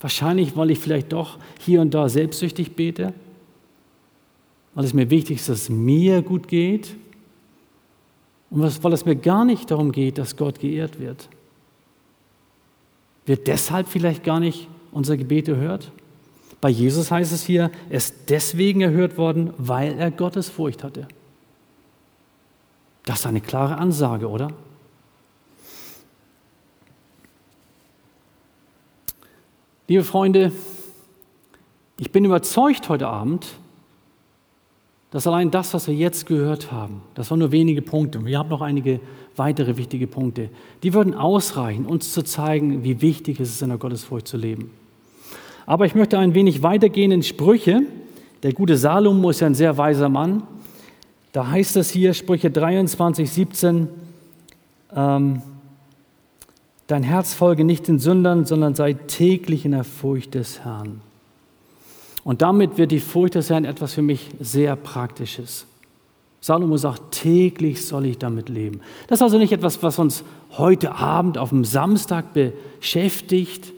Wahrscheinlich, 0.00 0.56
weil 0.56 0.70
ich 0.70 0.78
vielleicht 0.78 1.12
doch 1.12 1.38
hier 1.58 1.82
und 1.82 1.92
da 1.92 2.08
selbstsüchtig 2.08 2.74
bete, 2.74 3.12
weil 4.74 4.84
es 4.84 4.94
mir 4.94 5.10
wichtig 5.10 5.36
ist, 5.36 5.48
dass 5.48 5.62
es 5.62 5.68
mir 5.68 6.22
gut 6.22 6.48
geht, 6.48 6.96
und 8.50 8.84
weil 8.84 8.92
es 8.92 9.04
mir 9.04 9.16
gar 9.16 9.44
nicht 9.44 9.70
darum 9.70 9.92
geht, 9.92 10.18
dass 10.18 10.36
Gott 10.36 10.58
geehrt 10.58 10.98
wird. 10.98 11.28
Wird 13.26 13.46
deshalb 13.46 13.88
vielleicht 13.88 14.24
gar 14.24 14.40
nicht 14.40 14.68
unser 14.90 15.16
Gebet 15.16 15.48
erhört? 15.48 15.92
Bei 16.60 16.68
Jesus 16.68 17.10
heißt 17.10 17.32
es 17.32 17.44
hier, 17.44 17.70
er 17.88 17.96
ist 17.96 18.28
deswegen 18.28 18.80
erhört 18.80 19.16
worden, 19.16 19.54
weil 19.56 19.98
er 19.98 20.10
Gottes 20.10 20.48
Furcht 20.48 20.82
hatte. 20.84 21.06
Das 23.04 23.20
ist 23.20 23.26
eine 23.26 23.40
klare 23.40 23.78
Ansage, 23.78 24.28
oder? 24.28 24.52
Liebe 29.88 30.04
Freunde, 30.04 30.52
ich 31.98 32.12
bin 32.12 32.24
überzeugt 32.24 32.88
heute 32.88 33.08
Abend, 33.08 33.46
dass 35.10 35.26
allein 35.26 35.50
das, 35.50 35.74
was 35.74 35.88
wir 35.88 35.94
jetzt 35.94 36.26
gehört 36.26 36.70
haben, 36.70 37.02
das 37.14 37.30
waren 37.30 37.40
nur 37.40 37.52
wenige 37.52 37.82
Punkte, 37.82 38.24
wir 38.24 38.38
haben 38.38 38.48
noch 38.48 38.62
einige 38.62 39.00
weitere 39.36 39.76
wichtige 39.76 40.06
Punkte, 40.06 40.50
die 40.82 40.94
würden 40.94 41.14
ausreichen, 41.14 41.86
uns 41.86 42.12
zu 42.12 42.22
zeigen, 42.22 42.84
wie 42.84 43.00
wichtig 43.00 43.40
es 43.40 43.50
ist, 43.50 43.62
in 43.62 43.70
der 43.70 43.78
Gottesfurcht 43.78 44.28
zu 44.28 44.36
leben. 44.36 44.70
Aber 45.66 45.86
ich 45.86 45.94
möchte 45.94 46.18
ein 46.18 46.34
wenig 46.34 46.62
weitergehen 46.62 47.12
in 47.12 47.22
Sprüche. 47.22 47.82
Der 48.42 48.52
gute 48.52 48.76
Salomo 48.76 49.30
ist 49.30 49.40
ja 49.40 49.46
ein 49.46 49.54
sehr 49.54 49.76
weiser 49.78 50.08
Mann. 50.08 50.42
Da 51.32 51.48
heißt 51.48 51.76
es 51.76 51.90
hier, 51.90 52.12
Sprüche 52.12 52.50
23, 52.50 53.30
17, 53.30 53.88
ähm, 54.96 55.42
dein 56.88 57.02
Herz 57.04 57.34
folge 57.34 57.64
nicht 57.64 57.86
den 57.86 58.00
Sündern, 58.00 58.46
sondern 58.46 58.74
sei 58.74 58.94
täglich 58.94 59.64
in 59.64 59.72
der 59.72 59.84
Furcht 59.84 60.34
des 60.34 60.64
Herrn. 60.64 61.00
Und 62.24 62.42
damit 62.42 62.76
wird 62.78 62.92
die 62.92 63.00
Furcht 63.00 63.34
des 63.34 63.50
Herrn 63.50 63.64
etwas 63.64 63.94
für 63.94 64.02
mich 64.02 64.28
sehr 64.38 64.76
Praktisches. 64.76 65.66
Salomo 66.40 66.76
sagt, 66.76 67.12
täglich 67.12 67.84
soll 67.84 68.06
ich 68.06 68.18
damit 68.18 68.48
leben. 68.48 68.80
Das 69.08 69.18
ist 69.18 69.22
also 69.22 69.38
nicht 69.38 69.52
etwas, 69.52 69.82
was 69.82 69.98
uns 69.98 70.24
heute 70.56 70.94
Abend 70.94 71.36
auf 71.36 71.50
dem 71.50 71.64
Samstag 71.64 72.26
beschäftigt, 72.32 73.72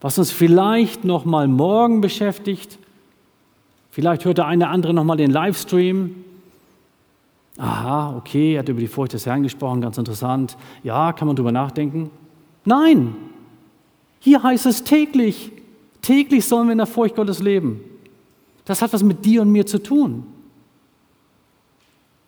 was 0.00 0.18
uns 0.18 0.30
vielleicht 0.30 1.04
noch 1.04 1.24
mal 1.24 1.48
morgen 1.48 2.00
beschäftigt. 2.00 2.78
Vielleicht 3.90 4.24
hört 4.24 4.38
der 4.38 4.46
eine 4.46 4.68
andere 4.68 4.94
noch 4.94 5.04
mal 5.04 5.16
den 5.16 5.32
Livestream. 5.32 6.14
Aha, 7.58 8.16
okay, 8.16 8.54
er 8.54 8.60
hat 8.60 8.68
über 8.68 8.80
die 8.80 8.86
Furcht 8.86 9.12
des 9.12 9.26
Herrn 9.26 9.42
gesprochen, 9.42 9.80
ganz 9.80 9.98
interessant. 9.98 10.56
Ja, 10.84 11.12
kann 11.12 11.26
man 11.26 11.36
drüber 11.36 11.52
nachdenken? 11.52 12.10
Nein, 12.64 13.16
hier 14.20 14.42
heißt 14.42 14.66
es 14.66 14.84
täglich. 14.84 15.50
Täglich 16.02 16.44
sollen 16.46 16.68
wir 16.68 16.72
in 16.72 16.78
der 16.78 16.86
Furcht 16.86 17.16
Gottes 17.16 17.40
leben. 17.40 17.80
Das 18.64 18.82
hat 18.82 18.92
was 18.92 19.02
mit 19.02 19.24
dir 19.24 19.42
und 19.42 19.50
mir 19.50 19.66
zu 19.66 19.82
tun. 19.82 20.24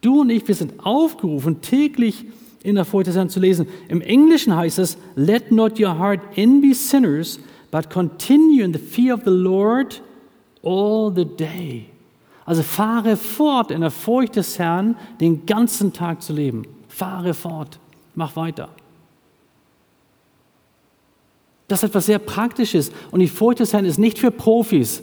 Du 0.00 0.20
und 0.20 0.30
ich, 0.30 0.46
wir 0.46 0.54
sind 0.54 0.84
aufgerufen, 0.84 1.60
täglich 1.60 2.24
in 2.62 2.74
der 2.74 2.84
Furcht 2.84 3.06
des 3.06 3.16
Herrn 3.16 3.28
zu 3.28 3.40
lesen. 3.40 3.66
Im 3.88 4.00
Englischen 4.00 4.54
heißt 4.54 4.78
es, 4.78 4.98
let 5.14 5.52
not 5.52 5.80
your 5.80 5.98
heart 5.98 6.20
envy 6.36 6.74
sinners, 6.74 7.38
but 7.70 7.88
continue 7.88 8.64
in 8.64 8.72
the 8.72 8.78
fear 8.78 9.14
of 9.14 9.22
the 9.24 9.30
Lord 9.30 10.02
all 10.62 11.12
the 11.14 11.24
day. 11.24 11.86
Also 12.44 12.62
fahre 12.62 13.16
fort, 13.16 13.70
in 13.70 13.80
der 13.80 13.90
Furcht 13.90 14.36
des 14.36 14.58
Herrn 14.58 14.96
den 15.20 15.46
ganzen 15.46 15.92
Tag 15.92 16.22
zu 16.22 16.32
leben. 16.32 16.64
Fahre 16.88 17.34
fort, 17.34 17.78
mach 18.14 18.34
weiter. 18.34 18.68
Das 21.72 21.82
ist 21.82 21.88
etwas 21.88 22.04
sehr 22.04 22.18
Praktisches. 22.18 22.92
Und 23.12 23.20
die 23.20 23.28
Furcht 23.28 23.60
des 23.60 23.72
Herrn 23.72 23.86
ist 23.86 23.96
nicht 23.96 24.18
für 24.18 24.30
Profis, 24.30 25.02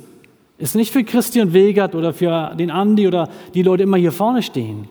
ist 0.60 0.76
nicht 0.76 0.94
für 0.94 1.04
Christian 1.04 1.52
Wegert 1.52 1.96
oder 1.96 2.14
für 2.14 2.54
den 2.54 2.70
Andi 2.70 3.08
oder 3.08 3.28
die 3.56 3.64
Leute 3.64 3.82
immer 3.82 3.98
hier 3.98 4.12
vorne 4.12 4.44
stehen. 4.44 4.88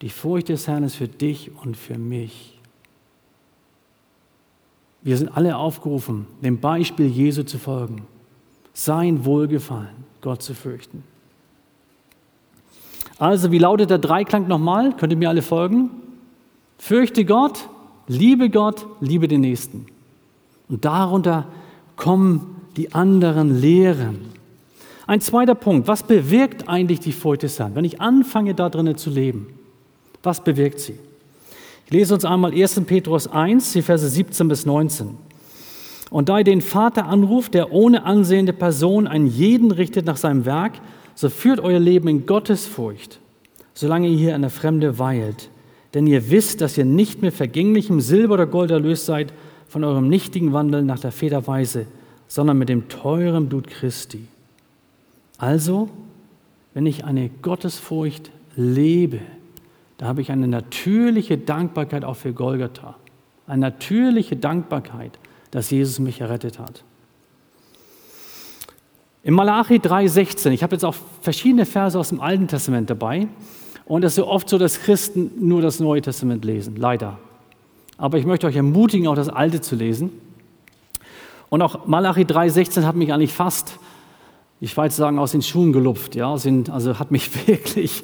Die 0.00 0.08
Furcht 0.08 0.48
des 0.48 0.66
Herrn 0.66 0.82
ist 0.82 0.96
für 0.96 1.06
dich 1.06 1.52
und 1.62 1.76
für 1.76 1.98
mich. 1.98 2.58
Wir 5.02 5.16
sind 5.16 5.36
alle 5.36 5.56
aufgerufen, 5.56 6.26
dem 6.40 6.58
Beispiel 6.58 7.06
Jesu 7.06 7.44
zu 7.44 7.60
folgen, 7.60 8.02
sein 8.74 9.24
Wohlgefallen, 9.24 9.94
Gott 10.20 10.42
zu 10.42 10.52
fürchten. 10.52 11.04
Also, 13.20 13.52
wie 13.52 13.58
lautet 13.58 13.90
der 13.90 13.98
Dreiklang 13.98 14.48
nochmal? 14.48 14.96
Könnt 14.96 15.12
ihr 15.12 15.16
mir 15.16 15.28
alle 15.28 15.42
folgen? 15.42 15.90
Fürchte 16.76 17.24
Gott, 17.24 17.68
liebe 18.08 18.50
Gott, 18.50 18.84
liebe 19.00 19.28
den 19.28 19.42
Nächsten. 19.42 19.86
Und 20.68 20.84
darunter 20.84 21.46
kommen 21.96 22.56
die 22.76 22.94
anderen 22.94 23.60
Lehren. 23.60 24.32
Ein 25.06 25.20
zweiter 25.20 25.54
Punkt, 25.54 25.88
was 25.88 26.04
bewirkt 26.04 26.68
eigentlich 26.68 27.00
die 27.00 27.12
Herrn? 27.12 27.74
Wenn 27.74 27.84
ich 27.84 28.00
anfange, 28.00 28.54
da 28.54 28.68
drinnen 28.68 28.96
zu 28.96 29.10
leben, 29.10 29.48
was 30.22 30.42
bewirkt 30.42 30.80
sie? 30.80 30.94
Ich 31.86 31.92
lese 31.92 32.14
uns 32.14 32.24
einmal 32.24 32.52
1. 32.52 32.80
Petrus 32.86 33.26
1, 33.26 33.72
die 33.72 33.82
Verse 33.82 34.08
17 34.08 34.48
bis 34.48 34.64
19. 34.64 35.10
Und 36.10 36.28
da 36.28 36.38
ihr 36.38 36.44
den 36.44 36.60
Vater 36.60 37.06
anruft, 37.06 37.54
der 37.54 37.72
ohne 37.72 38.04
ansehende 38.04 38.52
Person 38.52 39.06
einen 39.06 39.26
jeden 39.26 39.70
richtet 39.70 40.06
nach 40.06 40.16
seinem 40.16 40.44
Werk, 40.44 40.72
so 41.14 41.28
führt 41.28 41.60
euer 41.60 41.80
Leben 41.80 42.08
in 42.08 42.26
Gottesfurcht, 42.26 43.18
solange 43.74 44.08
ihr 44.08 44.16
hier 44.16 44.34
in 44.34 44.42
der 44.42 44.50
Fremde 44.50 44.98
weilt. 44.98 45.50
Denn 45.94 46.06
ihr 46.06 46.30
wisst, 46.30 46.60
dass 46.60 46.78
ihr 46.78 46.84
nicht 46.84 47.22
mit 47.22 47.34
vergänglichem 47.34 48.00
Silber 48.00 48.34
oder 48.34 48.46
Gold 48.46 48.70
erlöst 48.70 49.06
seid 49.06 49.32
von 49.72 49.84
eurem 49.84 50.10
nichtigen 50.10 50.52
Wandel 50.52 50.82
nach 50.82 50.98
der 50.98 51.12
Federweise, 51.12 51.86
sondern 52.28 52.58
mit 52.58 52.68
dem 52.68 52.90
teuren 52.90 53.48
Blut 53.48 53.68
Christi. 53.68 54.26
Also, 55.38 55.88
wenn 56.74 56.84
ich 56.84 57.06
eine 57.06 57.30
Gottesfurcht 57.40 58.30
lebe, 58.54 59.20
da 59.96 60.08
habe 60.08 60.20
ich 60.20 60.30
eine 60.30 60.46
natürliche 60.46 61.38
Dankbarkeit 61.38 62.04
auch 62.04 62.16
für 62.16 62.34
Golgatha. 62.34 62.96
Eine 63.46 63.62
natürliche 63.62 64.36
Dankbarkeit, 64.36 65.18
dass 65.52 65.70
Jesus 65.70 66.00
mich 66.00 66.20
errettet 66.20 66.58
hat. 66.58 66.84
In 69.22 69.32
Malachi 69.32 69.76
3,16, 69.76 70.50
ich 70.50 70.62
habe 70.62 70.74
jetzt 70.74 70.84
auch 70.84 70.96
verschiedene 71.22 71.64
Verse 71.64 71.98
aus 71.98 72.10
dem 72.10 72.20
Alten 72.20 72.46
Testament 72.46 72.90
dabei. 72.90 73.26
Und 73.86 74.04
es 74.04 74.12
ist 74.12 74.16
so 74.16 74.26
oft 74.26 74.50
so, 74.50 74.58
dass 74.58 74.80
Christen 74.80 75.30
nur 75.40 75.62
das 75.62 75.80
Neue 75.80 76.02
Testament 76.02 76.44
lesen, 76.44 76.76
leider. 76.76 77.18
Aber 78.02 78.18
ich 78.18 78.26
möchte 78.26 78.48
euch 78.48 78.56
ermutigen, 78.56 79.06
auch 79.06 79.14
das 79.14 79.28
Alte 79.28 79.60
zu 79.60 79.76
lesen. 79.76 80.10
Und 81.50 81.62
auch 81.62 81.86
Malachi 81.86 82.22
3,16 82.22 82.82
hat 82.82 82.96
mich 82.96 83.12
eigentlich 83.12 83.32
fast, 83.32 83.78
ich 84.60 84.76
weiß 84.76 84.96
sagen, 84.96 85.20
aus 85.20 85.30
den 85.30 85.42
Schuhen 85.42 85.72
gelupft. 85.72 86.16
Ja? 86.16 86.32
Also 86.32 86.98
hat 86.98 87.12
mich 87.12 87.46
wirklich 87.46 88.02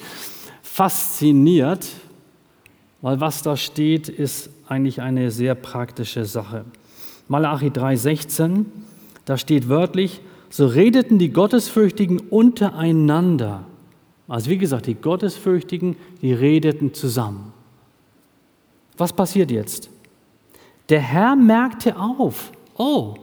fasziniert, 0.62 1.84
weil 3.03 3.20
was 3.20 3.42
da 3.42 3.57
steht, 3.57 4.09
ist 4.09 4.51
eigentlich 4.68 5.03
eine 5.03 5.32
sehr 5.32 5.57
praktische 5.57 6.26
Sache. 6.26 6.64
Malachi 7.26 7.70
3,16, 7.70 8.66
da 9.24 9.36
steht 9.36 9.68
wörtlich, 9.68 10.20
so 10.49 10.68
redeten 10.68 11.18
die 11.18 11.30
Gottesfürchtigen 11.30 12.20
untereinander. 12.20 13.64
Also 14.28 14.49
wie 14.49 14.59
gesagt, 14.59 14.86
die 14.86 14.94
Gottesfürchtigen, 14.94 15.96
die 16.22 16.32
redeten 16.32 16.94
zusammen. 16.94 17.53
Was 18.99 19.12
passiert 19.12 19.51
jetzt? 19.51 19.88
Der 20.88 21.01
Herr 21.01 21.36
merkte 21.36 21.99
auf, 21.99 22.53
oh, 22.76 23.14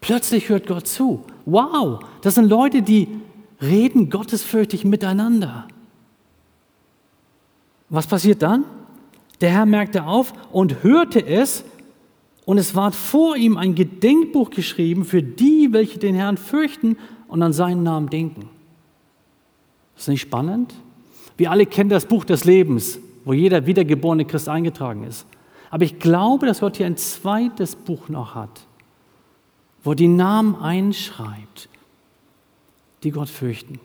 plötzlich 0.00 0.48
hört 0.48 0.66
Gott 0.66 0.86
zu. 0.86 1.24
Wow, 1.46 2.00
das 2.22 2.36
sind 2.36 2.48
Leute, 2.48 2.82
die 2.82 3.08
reden 3.60 4.10
gottesfürchtig 4.10 4.84
miteinander. 4.84 5.66
Was 7.88 8.06
passiert 8.06 8.42
dann? 8.42 8.64
Der 9.40 9.50
Herr 9.50 9.66
merkte 9.66 10.04
auf 10.04 10.32
und 10.52 10.82
hörte 10.82 11.24
es, 11.24 11.64
und 12.44 12.58
es 12.58 12.74
ward 12.74 12.94
vor 12.94 13.36
ihm 13.36 13.56
ein 13.56 13.74
Gedenkbuch 13.74 14.50
geschrieben 14.50 15.04
für 15.04 15.22
die, 15.22 15.72
welche 15.72 15.98
den 15.98 16.14
Herrn 16.14 16.36
fürchten 16.36 16.98
und 17.26 17.42
an 17.42 17.52
seinen 17.52 17.82
Namen 17.82 18.10
denken. 18.10 18.50
Ist 19.96 20.08
nicht 20.08 20.20
spannend? 20.20 20.74
Wir 21.36 21.50
alle 21.50 21.66
kennen 21.66 21.90
das 21.90 22.06
Buch 22.06 22.24
des 22.24 22.44
Lebens, 22.44 22.98
wo 23.24 23.32
jeder 23.32 23.66
wiedergeborene 23.66 24.24
Christ 24.24 24.48
eingetragen 24.48 25.04
ist. 25.04 25.26
Aber 25.70 25.84
ich 25.84 25.98
glaube, 25.98 26.46
dass 26.46 26.60
Gott 26.60 26.76
hier 26.76 26.86
ein 26.86 26.96
zweites 26.96 27.74
Buch 27.74 28.08
noch 28.08 28.34
hat, 28.34 28.66
wo 29.82 29.94
die 29.94 30.08
Namen 30.08 30.56
einschreibt, 30.56 31.68
die 33.02 33.10
Gott 33.10 33.28
fürchten. 33.28 33.80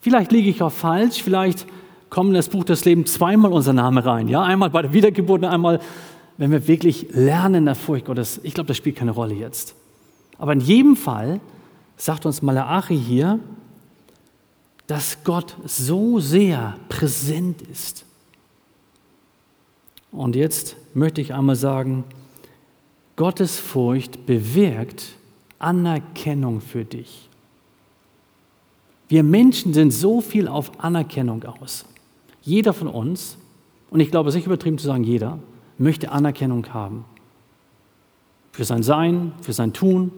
Vielleicht 0.00 0.32
liege 0.32 0.48
ich 0.48 0.62
auch 0.62 0.72
falsch, 0.72 1.22
vielleicht 1.22 1.66
kommen 2.08 2.30
in 2.30 2.36
das 2.36 2.48
Buch 2.48 2.64
des 2.64 2.84
Lebens 2.84 3.12
zweimal 3.14 3.52
unser 3.52 3.72
Name 3.72 4.04
rein. 4.04 4.28
Ja? 4.28 4.42
Einmal 4.42 4.70
bei 4.70 4.82
der 4.82 4.92
Wiedergeburt 4.92 5.42
und 5.42 5.48
einmal, 5.48 5.80
wenn 6.36 6.50
wir 6.50 6.66
wirklich 6.68 7.08
lernen 7.10 7.56
in 7.56 7.64
der 7.66 7.74
Furcht 7.74 8.06
Gottes. 8.06 8.40
Ich 8.42 8.54
glaube, 8.54 8.68
das 8.68 8.76
spielt 8.76 8.96
keine 8.96 9.10
Rolle 9.10 9.34
jetzt. 9.34 9.74
Aber 10.38 10.52
in 10.52 10.60
jedem 10.60 10.96
Fall 10.96 11.40
sagt 11.96 12.26
uns 12.26 12.42
Malachi 12.42 12.96
hier, 12.96 13.40
dass 14.86 15.18
Gott 15.24 15.56
so 15.64 16.20
sehr 16.20 16.76
präsent 16.88 17.62
ist. 17.62 18.05
Und 20.16 20.34
jetzt 20.34 20.76
möchte 20.94 21.20
ich 21.20 21.34
einmal 21.34 21.56
sagen, 21.56 22.04
Gottes 23.16 23.58
Furcht 23.58 24.26
bewirkt 24.26 25.16
Anerkennung 25.58 26.60
für 26.60 26.84
dich. 26.84 27.28
Wir 29.08 29.22
Menschen 29.22 29.72
sind 29.72 29.92
so 29.92 30.20
viel 30.20 30.48
auf 30.48 30.80
Anerkennung 30.82 31.44
aus. 31.44 31.84
Jeder 32.42 32.72
von 32.72 32.88
uns, 32.88 33.36
und 33.90 34.00
ich 34.00 34.10
glaube, 34.10 34.28
es 34.28 34.34
ist 34.34 34.38
nicht 34.38 34.46
übertrieben 34.46 34.78
zu 34.78 34.86
sagen, 34.86 35.04
jeder, 35.04 35.38
möchte 35.78 36.10
Anerkennung 36.10 36.66
haben. 36.72 37.04
Für 38.52 38.64
sein 38.64 38.82
Sein, 38.82 39.32
für 39.42 39.52
sein 39.52 39.72
Tun. 39.72 40.10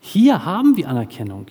Hier 0.00 0.44
haben 0.44 0.76
wir 0.76 0.88
Anerkennung. 0.88 1.46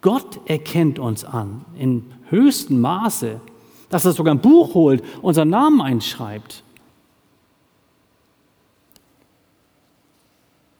Gott 0.00 0.40
erkennt 0.46 0.98
uns 0.98 1.24
an 1.24 1.64
in 1.76 2.04
höchstem 2.30 2.80
Maße, 2.80 3.40
dass 3.88 4.04
er 4.04 4.12
sogar 4.12 4.34
ein 4.34 4.40
Buch 4.40 4.74
holt, 4.74 5.02
unseren 5.22 5.50
Namen 5.50 5.80
einschreibt. 5.80 6.62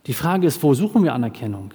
Die 0.06 0.14
Frage 0.14 0.46
ist, 0.46 0.62
wo 0.62 0.74
suchen 0.74 1.04
wir 1.04 1.14
Anerkennung? 1.14 1.72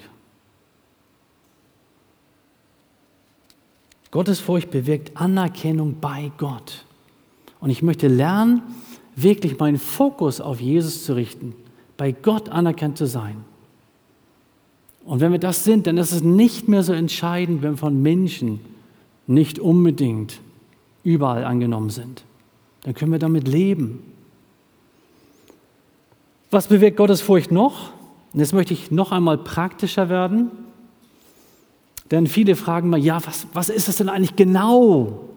Gottesfurcht 4.11 4.69
bewirkt 4.69 5.17
Anerkennung 5.17 5.97
bei 5.99 6.31
Gott. 6.37 6.85
Und 7.59 7.69
ich 7.69 7.81
möchte 7.81 8.07
lernen, 8.07 8.61
wirklich 9.15 9.57
meinen 9.57 9.77
Fokus 9.77 10.41
auf 10.41 10.59
Jesus 10.59 11.05
zu 11.05 11.15
richten, 11.15 11.55
bei 11.97 12.11
Gott 12.11 12.49
anerkannt 12.49 12.97
zu 12.97 13.07
sein. 13.07 13.43
Und 15.05 15.19
wenn 15.19 15.31
wir 15.31 15.39
das 15.39 15.63
sind, 15.63 15.87
dann 15.87 15.97
ist 15.97 16.11
es 16.11 16.23
nicht 16.23 16.67
mehr 16.67 16.83
so 16.83 16.93
entscheidend, 16.93 17.61
wenn 17.61 17.77
von 17.77 18.01
Menschen 18.01 18.59
nicht 19.27 19.59
unbedingt 19.59 20.39
überall 21.03 21.43
angenommen 21.43 21.89
sind. 21.89 22.23
Dann 22.81 22.93
können 22.93 23.11
wir 23.11 23.19
damit 23.19 23.47
leben. 23.47 24.03
Was 26.51 26.67
bewirkt 26.67 26.97
Gottesfurcht 26.97 27.51
noch? 27.51 27.91
Und 28.33 28.39
jetzt 28.39 28.53
möchte 28.53 28.73
ich 28.73 28.91
noch 28.91 29.11
einmal 29.11 29.37
praktischer 29.37 30.09
werden. 30.09 30.51
Denn 32.11 32.27
viele 32.27 32.55
fragen 32.55 32.89
mal, 32.89 32.99
ja, 32.99 33.19
was, 33.25 33.47
was 33.53 33.69
ist 33.69 33.87
das 33.87 33.97
denn 33.97 34.09
eigentlich 34.09 34.35
genau? 34.35 35.29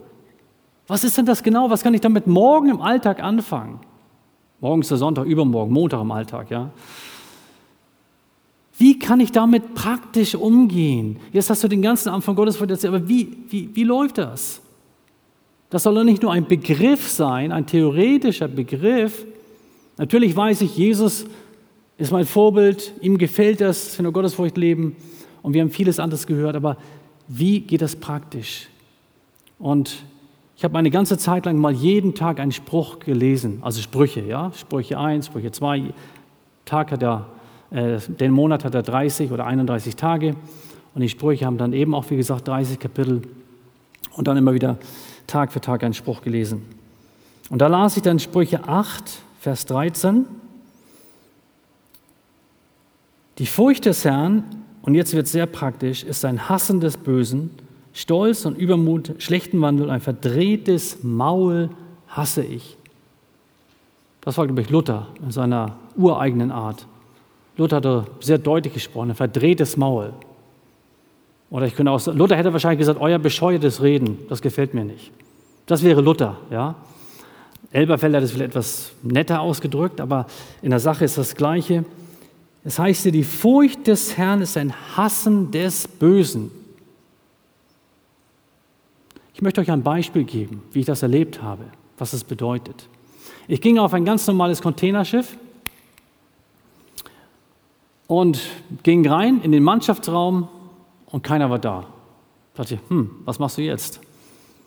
Was 0.86 1.04
ist 1.04 1.16
denn 1.18 1.26
das 1.26 1.42
genau? 1.42 1.70
Was 1.70 1.82
kann 1.82 1.94
ich 1.94 2.00
damit 2.00 2.26
morgen 2.26 2.68
im 2.68 2.80
Alltag 2.80 3.22
anfangen? 3.22 3.80
Morgen 4.60 4.80
ist 4.80 4.90
der 4.90 4.98
Sonntag, 4.98 5.26
übermorgen, 5.26 5.72
Montag 5.72 6.00
im 6.00 6.10
Alltag, 6.10 6.50
ja. 6.50 6.70
Wie 8.78 8.98
kann 8.98 9.20
ich 9.20 9.32
damit 9.32 9.74
praktisch 9.74 10.34
umgehen? 10.34 11.18
Jetzt 11.32 11.48
hast 11.48 11.64
du 11.64 11.68
den 11.68 11.82
ganzen 11.82 12.10
Abend 12.10 12.24
von 12.24 12.36
Gottes 12.36 12.60
erzählt, 12.60 12.94
aber 12.94 13.08
wie, 13.08 13.36
wie, 13.48 13.74
wie 13.74 13.84
läuft 13.84 14.18
das? 14.18 14.60
Das 15.70 15.82
soll 15.82 15.94
doch 15.94 16.04
nicht 16.04 16.22
nur 16.22 16.32
ein 16.32 16.46
Begriff 16.46 17.08
sein, 17.08 17.52
ein 17.52 17.66
theoretischer 17.66 18.48
Begriff. 18.48 19.26
Natürlich 19.98 20.36
weiß 20.36 20.60
ich, 20.62 20.76
Jesus 20.76 21.26
ist 21.98 22.12
mein 22.12 22.26
Vorbild, 22.26 22.92
ihm 23.00 23.18
gefällt 23.18 23.60
das, 23.60 23.98
wenn 23.98 24.06
wir 24.06 24.12
Gottesfurcht 24.12 24.56
leben 24.56 24.96
und 25.42 25.54
wir 25.54 25.62
haben 25.62 25.70
vieles 25.70 25.98
anderes 25.98 26.26
gehört, 26.26 26.54
aber 26.56 26.76
wie 27.28 27.60
geht 27.60 27.82
das 27.82 27.96
praktisch? 27.96 28.68
Und 29.58 30.04
ich 30.56 30.64
habe 30.64 30.76
eine 30.78 30.90
ganze 30.90 31.18
Zeit 31.18 31.46
lang 31.46 31.56
mal 31.56 31.72
jeden 31.72 32.14
Tag 32.14 32.38
einen 32.38 32.52
Spruch 32.52 32.98
gelesen, 32.98 33.58
also 33.62 33.80
Sprüche, 33.80 34.20
ja, 34.20 34.52
Sprüche 34.54 34.98
1, 34.98 35.26
Sprüche 35.26 35.50
2, 35.50 35.92
Tag 36.64 36.92
hat 36.92 37.02
ja 37.02 37.26
Äh, 37.70 37.98
den 37.98 38.32
Monat 38.32 38.64
hat 38.64 38.74
er 38.74 38.82
30 38.82 39.32
oder 39.32 39.46
31 39.46 39.96
Tage 39.96 40.36
und 40.94 41.00
die 41.00 41.08
Sprüche 41.08 41.46
haben 41.46 41.58
dann 41.58 41.72
eben 41.72 41.94
auch, 41.94 42.08
wie 42.10 42.16
gesagt, 42.16 42.46
30 42.46 42.78
Kapitel 42.78 43.22
und 44.14 44.28
dann 44.28 44.36
immer 44.36 44.54
wieder 44.54 44.78
Tag 45.26 45.52
für 45.52 45.60
Tag 45.60 45.82
einen 45.82 45.94
Spruch 45.94 46.22
gelesen. 46.22 46.62
Und 47.50 47.60
da 47.60 47.66
las 47.66 47.96
ich 47.96 48.02
dann 48.02 48.18
Sprüche 48.18 48.68
8, 48.68 49.02
Vers 49.40 49.66
13. 49.66 50.26
Die 53.38 53.46
Furcht 53.46 53.84
des 53.84 54.04
Herrn, 54.04 54.44
und 54.82 54.94
jetzt 54.94 55.14
wird 55.14 55.26
es 55.26 55.32
sehr 55.32 55.46
praktisch, 55.46 56.04
ist 56.04 56.24
ein 56.24 56.48
Hassen 56.48 56.80
des 56.80 56.96
Bösen, 56.96 57.50
Stolz 57.92 58.44
und 58.44 58.56
Übermut, 58.56 59.14
schlechten 59.18 59.60
Wandel, 59.60 59.90
ein 59.90 60.00
verdrehtes 60.00 61.02
Maul 61.02 61.70
hasse 62.08 62.42
ich. 62.42 62.76
Das 64.20 64.36
war, 64.38 64.46
glaube 64.46 64.60
ich, 64.60 64.70
Luther 64.70 65.06
in 65.22 65.30
seiner 65.30 65.76
ureigenen 65.96 66.50
Art. 66.50 66.86
Luther 67.56 67.76
hatte 67.76 68.06
sehr 68.20 68.38
deutlich 68.38 68.74
gesprochen, 68.74 69.10
ein 69.10 69.16
verdrehtes 69.16 69.76
Maul. 69.76 70.12
Oder 71.50 71.66
ich 71.66 71.74
könnte 71.74 71.92
auch 71.92 72.00
sagen, 72.00 72.18
Luther 72.18 72.36
hätte 72.36 72.52
wahrscheinlich 72.52 72.80
gesagt, 72.80 73.00
euer 73.00 73.18
bescheuertes 73.18 73.82
Reden, 73.82 74.18
das 74.28 74.42
gefällt 74.42 74.74
mir 74.74 74.84
nicht. 74.84 75.12
Das 75.66 75.82
wäre 75.82 76.00
Luther, 76.00 76.36
ja. 76.50 76.74
Elberfeld 77.72 78.14
hat 78.14 78.22
es 78.22 78.32
vielleicht 78.32 78.50
etwas 78.50 78.92
netter 79.02 79.40
ausgedrückt, 79.40 80.00
aber 80.00 80.26
in 80.62 80.70
der 80.70 80.80
Sache 80.80 81.04
ist 81.04 81.18
das 81.18 81.34
Gleiche. 81.34 81.84
Es 82.64 82.78
heißt 82.78 83.02
hier, 83.02 83.12
die 83.12 83.24
Furcht 83.24 83.86
des 83.86 84.16
Herrn 84.16 84.40
ist 84.40 84.56
ein 84.56 84.72
Hassen 84.96 85.50
des 85.50 85.86
Bösen. 85.86 86.50
Ich 89.34 89.42
möchte 89.42 89.60
euch 89.60 89.70
ein 89.70 89.82
Beispiel 89.82 90.24
geben, 90.24 90.62
wie 90.72 90.80
ich 90.80 90.86
das 90.86 91.02
erlebt 91.02 91.42
habe, 91.42 91.64
was 91.98 92.12
es 92.12 92.24
bedeutet. 92.24 92.88
Ich 93.48 93.60
ging 93.60 93.78
auf 93.78 93.92
ein 93.92 94.04
ganz 94.04 94.26
normales 94.26 94.62
Containerschiff 94.62 95.36
und 98.06 98.40
ging 98.82 99.06
rein 99.06 99.40
in 99.42 99.52
den 99.52 99.62
Mannschaftsraum 99.62 100.48
und 101.06 101.22
keiner 101.22 101.50
war 101.50 101.58
da. 101.58 101.82
Da 102.54 102.62
dachte 102.62 102.74
ich, 102.74 102.80
hm, 102.90 103.22
was 103.24 103.38
machst 103.38 103.58
du 103.58 103.62
jetzt? 103.62 104.00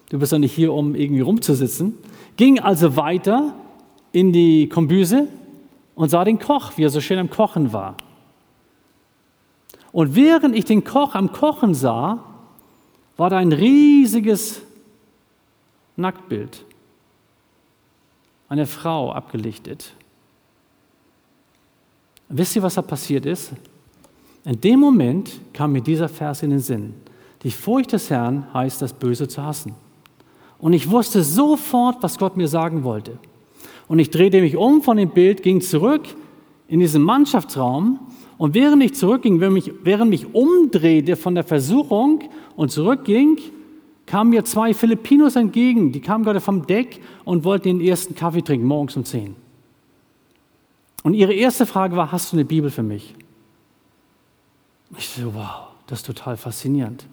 Du 0.10 0.18
bist 0.18 0.32
ja 0.32 0.40
nicht 0.40 0.54
hier, 0.54 0.74
um 0.74 0.96
irgendwie 0.96 1.22
rumzusitzen. 1.22 1.98
Ging 2.38 2.60
also 2.60 2.96
weiter 2.96 3.54
in 4.12 4.34
die 4.34 4.68
Kombüse 4.70 5.28
und 5.96 6.10
sah 6.10 6.24
den 6.24 6.40
Koch, 6.40 6.74
wie 6.78 6.84
er 6.84 6.90
so 6.90 7.02
schön 7.02 7.20
am 7.20 7.30
Kochen 7.30 7.74
war. 7.74 7.96
Und 9.92 10.16
während 10.16 10.56
ich 10.56 10.66
den 10.66 10.84
Koch 10.84 11.16
am 11.16 11.32
Kochen 11.32 11.74
sah, 11.74 12.24
war 13.18 13.30
da 13.30 13.38
ein 13.38 13.52
riesiges 13.52 14.62
Nacktbild. 15.96 16.64
Eine 18.48 18.66
Frau 18.66 19.12
abgelichtet. 19.12 19.94
Wisst 22.30 22.56
ihr, 22.56 22.64
was 22.64 22.76
da 22.76 22.82
passiert 22.82 23.26
ist? 23.26 23.54
In 24.46 24.62
dem 24.62 24.80
Moment 24.80 25.42
kam 25.54 25.74
mir 25.74 25.82
dieser 25.82 26.10
Vers 26.10 26.44
in 26.44 26.50
den 26.50 26.60
Sinn. 26.60 26.94
Die 27.44 27.52
Furcht 27.52 27.94
des 27.94 28.10
Herrn 28.10 28.46
heißt, 28.54 28.82
das 28.82 28.94
Böse 28.94 29.28
zu 29.28 29.44
hassen. 29.44 29.76
Und 30.60 30.74
ich 30.74 30.90
wusste 30.90 31.24
sofort, 31.24 31.98
was 32.02 32.18
Gott 32.18 32.36
mir 32.36 32.48
sagen 32.48 32.84
wollte. 32.84 33.18
Und 33.88 34.00
ich 34.00 34.10
drehte 34.10 34.42
mich 34.42 34.56
um 34.56 34.82
von 34.82 34.98
dem 34.98 35.10
Bild, 35.10 35.42
ging 35.42 35.62
zurück 35.62 36.04
in 36.68 36.80
diesen 36.80 37.02
Mannschaftsraum. 37.02 38.00
Und 38.38 38.54
während 38.54 38.84
ich 38.84 38.94
zurückging, 38.94 39.40
während 39.40 39.54
mich, 39.54 39.72
während 39.84 40.10
mich 40.10 40.34
umdrehte 40.34 41.16
von 41.16 41.36
der 41.36 41.44
Versuchung 41.44 42.24
und 42.56 42.72
zurückging, 42.72 43.40
kamen 44.06 44.32
mir 44.32 44.44
zwei 44.44 44.74
Filipinos 44.74 45.36
entgegen. 45.36 45.92
Die 45.92 46.02
kamen 46.02 46.24
gerade 46.24 46.42
vom 46.42 46.66
Deck 46.66 47.02
und 47.26 47.44
wollten 47.44 47.80
den 47.80 47.82
ersten 47.82 48.16
Kaffee 48.16 48.42
trinken, 48.42 48.66
morgens 48.66 48.98
um 48.98 49.06
10. 49.06 49.36
Und 51.04 51.14
ihre 51.14 51.34
erste 51.34 51.66
Frage 51.66 51.96
war, 51.96 52.12
hast 52.12 52.32
du 52.32 52.38
eine 52.38 52.46
Bibel 52.46 52.70
für 52.70 52.84
mich? 52.84 53.16
Ich 54.98 55.10
so, 55.10 55.34
wow, 55.34 55.68
das 55.88 56.00
ist 56.00 56.06
total 56.06 56.38
faszinierend. 56.38 57.06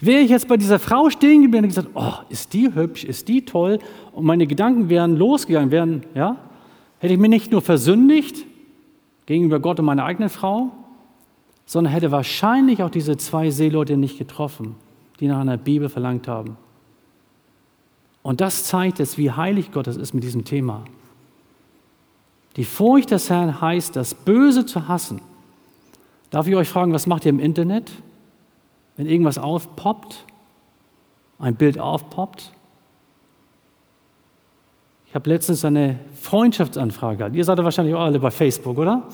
Wäre 0.00 0.20
ich 0.20 0.30
jetzt 0.30 0.48
bei 0.48 0.56
dieser 0.56 0.78
Frau 0.78 1.08
stehen 1.08 1.42
geblieben 1.42 1.64
und 1.64 1.70
gesagt, 1.70 1.88
oh, 1.94 2.14
ist 2.28 2.52
die 2.52 2.74
hübsch, 2.74 3.04
ist 3.04 3.28
die 3.28 3.44
toll, 3.44 3.78
und 4.12 4.24
meine 4.24 4.46
Gedanken 4.46 4.88
wären 4.88 5.16
losgegangen, 5.16 5.70
wären, 5.70 6.04
ja, 6.14 6.36
hätte 6.98 7.14
ich 7.14 7.20
mich 7.20 7.30
nicht 7.30 7.50
nur 7.50 7.62
versündigt 7.62 8.44
gegenüber 9.24 9.60
Gott 9.60 9.78
und 9.78 9.86
meiner 9.86 10.04
eigenen 10.04 10.28
Frau, 10.28 10.72
sondern 11.64 11.92
hätte 11.92 12.12
wahrscheinlich 12.12 12.82
auch 12.82 12.90
diese 12.90 13.16
zwei 13.16 13.50
Seeleute 13.50 13.96
nicht 13.96 14.18
getroffen, 14.18 14.76
die 15.18 15.28
nach 15.28 15.40
einer 15.40 15.56
Bibel 15.56 15.88
verlangt 15.88 16.28
haben. 16.28 16.56
Und 18.22 18.40
das 18.40 18.64
zeigt 18.64 19.00
es, 19.00 19.18
wie 19.18 19.30
heilig 19.30 19.72
Gott 19.72 19.86
ist 19.86 20.14
mit 20.14 20.24
diesem 20.24 20.44
Thema. 20.44 20.84
Die 22.56 22.64
Furcht 22.64 23.10
des 23.10 23.30
Herrn 23.30 23.60
heißt, 23.60 23.94
das 23.96 24.14
Böse 24.14 24.66
zu 24.66 24.88
hassen. 24.88 25.20
Darf 26.36 26.46
ich 26.46 26.54
euch 26.54 26.68
fragen, 26.68 26.92
was 26.92 27.06
macht 27.06 27.24
ihr 27.24 27.30
im 27.30 27.40
Internet? 27.40 27.90
Wenn 28.98 29.06
irgendwas 29.06 29.38
aufpoppt, 29.38 30.26
ein 31.38 31.54
Bild 31.54 31.80
aufpoppt. 31.80 32.52
Ich 35.06 35.14
habe 35.14 35.30
letztens 35.30 35.64
eine 35.64 35.98
Freundschaftsanfrage 36.20 37.16
gehabt. 37.16 37.36
Ihr 37.36 37.42
seid 37.42 37.56
ja 37.56 37.64
wahrscheinlich 37.64 37.94
auch 37.94 38.02
alle 38.02 38.18
bei 38.18 38.30
Facebook, 38.30 38.76
oder? 38.76 39.04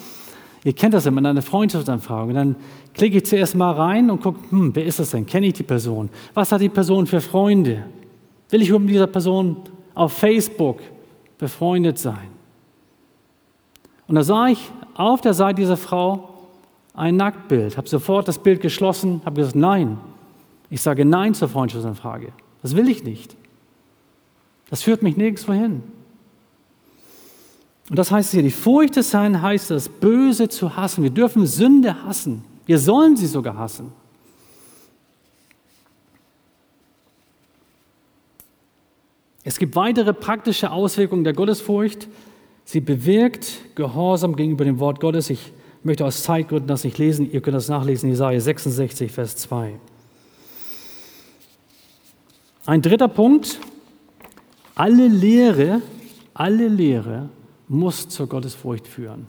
Ihr 0.64 0.72
kennt 0.72 0.94
das 0.94 1.06
immer, 1.06 1.24
eine 1.24 1.42
Freundschaftsanfrage. 1.42 2.30
Und 2.30 2.34
dann 2.34 2.56
klicke 2.92 3.18
ich 3.18 3.26
zuerst 3.26 3.54
mal 3.54 3.70
rein 3.70 4.10
und 4.10 4.20
gucke, 4.20 4.40
hm, 4.50 4.74
wer 4.74 4.84
ist 4.84 4.98
das 4.98 5.10
denn? 5.10 5.24
Kenne 5.24 5.46
ich 5.46 5.52
die 5.52 5.62
Person? 5.62 6.10
Was 6.34 6.50
hat 6.50 6.60
die 6.60 6.70
Person 6.70 7.06
für 7.06 7.20
Freunde? 7.20 7.84
Will 8.50 8.62
ich 8.62 8.72
mit 8.72 8.90
dieser 8.90 9.06
Person 9.06 9.58
auf 9.94 10.12
Facebook 10.12 10.80
befreundet 11.38 11.98
sein? 11.98 12.32
Und 14.08 14.16
da 14.16 14.24
sah 14.24 14.48
ich 14.48 14.72
auf 14.94 15.20
der 15.20 15.34
Seite 15.34 15.60
dieser 15.60 15.76
Frau 15.76 16.31
ein 16.94 17.16
Nacktbild, 17.16 17.76
habe 17.76 17.88
sofort 17.88 18.28
das 18.28 18.38
Bild 18.38 18.60
geschlossen, 18.60 19.22
habe 19.24 19.36
gesagt, 19.36 19.56
nein. 19.56 19.98
Ich 20.72 20.80
sage 20.80 21.04
Nein 21.04 21.34
zur 21.34 21.50
Freundschaftsanfrage. 21.50 22.32
Das 22.62 22.74
will 22.74 22.88
ich 22.88 23.04
nicht. 23.04 23.36
Das 24.70 24.82
führt 24.82 25.02
mich 25.02 25.18
nirgendwo 25.18 25.52
hin. 25.52 25.82
Und 27.90 27.98
das 27.98 28.10
heißt 28.10 28.30
hier, 28.30 28.42
die 28.42 28.50
Furcht 28.50 28.96
des 28.96 29.12
Herrn 29.12 29.42
heißt, 29.42 29.70
das 29.70 29.90
Böse 29.90 30.48
zu 30.48 30.74
hassen. 30.74 31.02
Wir 31.02 31.10
dürfen 31.10 31.46
Sünde 31.46 32.04
hassen. 32.04 32.42
Wir 32.64 32.78
sollen 32.78 33.18
sie 33.18 33.26
sogar 33.26 33.58
hassen. 33.58 33.92
Es 39.44 39.58
gibt 39.58 39.76
weitere 39.76 40.14
praktische 40.14 40.70
Auswirkungen 40.70 41.24
der 41.24 41.34
Gottesfurcht. 41.34 42.08
Sie 42.64 42.80
bewirkt 42.80 43.74
Gehorsam 43.74 44.36
gegenüber 44.36 44.64
dem 44.64 44.78
Wort 44.78 45.00
Gottes. 45.00 45.28
Ich 45.28 45.52
möchte 45.84 46.04
aus 46.04 46.22
Zeitgründen 46.22 46.68
das 46.68 46.84
nicht 46.84 46.98
lesen. 46.98 47.30
Ihr 47.30 47.40
könnt 47.40 47.56
das 47.56 47.68
nachlesen, 47.68 48.08
Jesaja 48.08 48.40
66, 48.40 49.10
Vers 49.10 49.36
2. 49.36 49.74
Ein 52.66 52.82
dritter 52.82 53.08
Punkt. 53.08 53.58
Alle 54.74 55.08
Lehre, 55.08 55.82
alle 56.34 56.68
Lehre 56.68 57.28
muss 57.68 58.08
zur 58.08 58.26
Gottesfurcht 58.28 58.86
führen. 58.86 59.26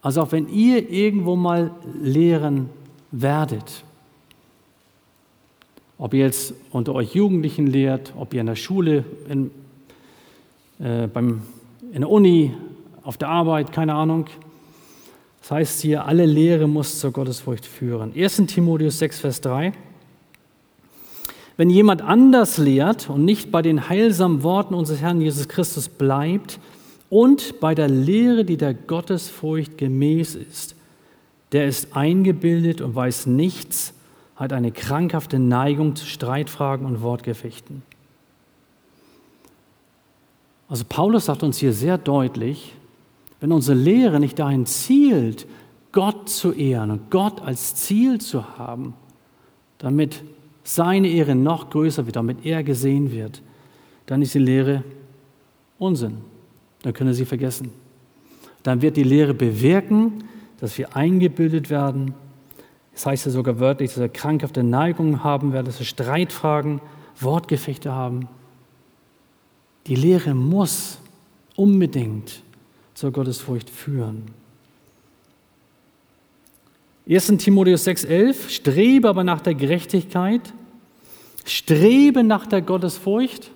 Also 0.00 0.22
auch 0.22 0.32
wenn 0.32 0.48
ihr 0.48 0.88
irgendwo 0.90 1.36
mal 1.36 1.72
lehren 2.00 2.70
werdet, 3.10 3.84
ob 5.98 6.14
ihr 6.14 6.20
jetzt 6.20 6.54
unter 6.70 6.94
euch 6.94 7.14
Jugendlichen 7.14 7.66
lehrt, 7.66 8.12
ob 8.16 8.32
ihr 8.32 8.40
in 8.40 8.46
der 8.46 8.56
Schule, 8.56 9.04
in, 9.28 9.50
äh, 10.78 11.08
beim, 11.08 11.42
in 11.92 12.02
der 12.02 12.10
Uni, 12.10 12.54
auf 13.02 13.16
der 13.16 13.28
Arbeit, 13.28 13.72
keine 13.72 13.94
Ahnung, 13.94 14.26
das 15.40 15.50
heißt 15.50 15.82
hier, 15.82 16.04
alle 16.04 16.26
Lehre 16.26 16.66
muss 16.66 17.00
zur 17.00 17.10
Gottesfurcht 17.12 17.64
führen. 17.64 18.12
1. 18.14 18.36
Timotheus 18.46 18.98
6, 18.98 19.20
Vers 19.20 19.40
3. 19.40 19.72
Wenn 21.56 21.70
jemand 21.70 22.02
anders 22.02 22.58
lehrt 22.58 23.10
und 23.10 23.24
nicht 23.24 23.50
bei 23.50 23.62
den 23.62 23.88
heilsamen 23.88 24.42
Worten 24.42 24.74
unseres 24.74 25.00
Herrn 25.00 25.20
Jesus 25.20 25.48
Christus 25.48 25.88
bleibt 25.88 26.60
und 27.10 27.58
bei 27.60 27.74
der 27.74 27.88
Lehre, 27.88 28.44
die 28.44 28.56
der 28.56 28.74
Gottesfurcht 28.74 29.76
gemäß 29.76 30.36
ist, 30.36 30.76
der 31.52 31.66
ist 31.66 31.96
eingebildet 31.96 32.80
und 32.80 32.94
weiß 32.94 33.26
nichts, 33.26 33.94
hat 34.36 34.52
eine 34.52 34.70
krankhafte 34.70 35.38
Neigung 35.38 35.96
zu 35.96 36.06
Streitfragen 36.06 36.86
und 36.86 37.02
Wortgefechten. 37.02 37.82
Also 40.68 40.84
Paulus 40.88 41.24
sagt 41.24 41.42
uns 41.42 41.58
hier 41.58 41.72
sehr 41.72 41.98
deutlich, 41.98 42.74
wenn 43.40 43.52
unsere 43.52 43.78
Lehre 43.78 44.20
nicht 44.20 44.38
dahin 44.38 44.66
zielt, 44.66 45.46
Gott 45.92 46.28
zu 46.28 46.52
ehren 46.52 46.90
und 46.90 47.10
Gott 47.10 47.40
als 47.40 47.74
Ziel 47.74 48.20
zu 48.20 48.58
haben, 48.58 48.94
damit 49.78 50.22
seine 50.64 51.08
Ehre 51.08 51.34
noch 51.34 51.70
größer 51.70 52.04
wird, 52.06 52.16
damit 52.16 52.44
er 52.44 52.62
gesehen 52.62 53.12
wird, 53.12 53.42
dann 54.06 54.22
ist 54.22 54.34
die 54.34 54.38
Lehre 54.38 54.84
Unsinn. 55.78 56.18
Dann 56.82 56.92
können 56.92 57.08
wir 57.08 57.14
sie 57.14 57.24
vergessen. 57.24 57.70
Dann 58.62 58.82
wird 58.82 58.96
die 58.96 59.02
Lehre 59.04 59.34
bewirken, 59.34 60.24
dass 60.60 60.76
wir 60.76 60.96
eingebildet 60.96 61.70
werden. 61.70 62.14
Das 62.92 63.06
heißt 63.06 63.26
ja 63.26 63.32
sogar 63.32 63.60
wörtlich, 63.60 63.90
dass 63.90 64.00
wir 64.00 64.08
krankhafte 64.08 64.62
Neigungen 64.62 65.22
haben 65.22 65.52
werden, 65.52 65.66
dass 65.66 65.78
wir 65.78 65.86
Streitfragen, 65.86 66.80
Wortgefechte 67.20 67.92
haben. 67.92 68.28
Die 69.86 69.94
Lehre 69.94 70.34
muss 70.34 70.98
unbedingt 71.56 72.42
zur 72.98 73.12
Gottesfurcht 73.12 73.70
führen. 73.70 74.24
1. 77.08 77.28
Timotheus 77.38 77.86
6,11, 77.86 78.48
strebe 78.48 79.08
aber 79.08 79.22
nach 79.22 79.40
der 79.40 79.54
Gerechtigkeit, 79.54 80.52
strebe 81.44 82.24
nach 82.24 82.46
der 82.46 82.60
Gottesfurcht, 82.60 83.52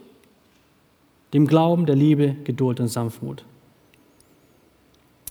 dem 1.33 1.49
Glauben, 1.49 1.87
der 1.87 1.97
Liebe, 1.97 2.37
Geduld 2.45 2.79
und 2.79 2.87
Sanftmut. 2.87 3.45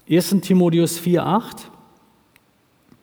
1. 0.10 0.42
Timotheus 0.42 1.00
4,8, 1.00 1.68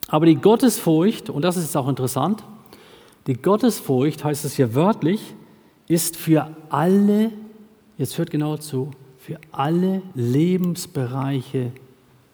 aber 0.09 0.27
die 0.27 0.37
Gottesfurcht, 0.37 1.31
und 1.31 1.41
das 1.41 1.57
ist 1.57 1.75
auch 1.75 1.89
interessant, 1.89 2.45
die 3.27 3.33
Gottesfurcht, 3.33 4.25
heißt 4.25 4.45
es 4.45 4.57
hier 4.57 4.75
wörtlich, 4.75 5.23
ist 5.87 6.19
für 6.19 6.55
alle, 6.69 7.33
jetzt 7.97 8.19
hört 8.19 8.31
genau 8.31 8.59
zu, 8.59 8.91
für 9.29 9.39
alle 9.53 10.01
Lebensbereiche 10.15 11.71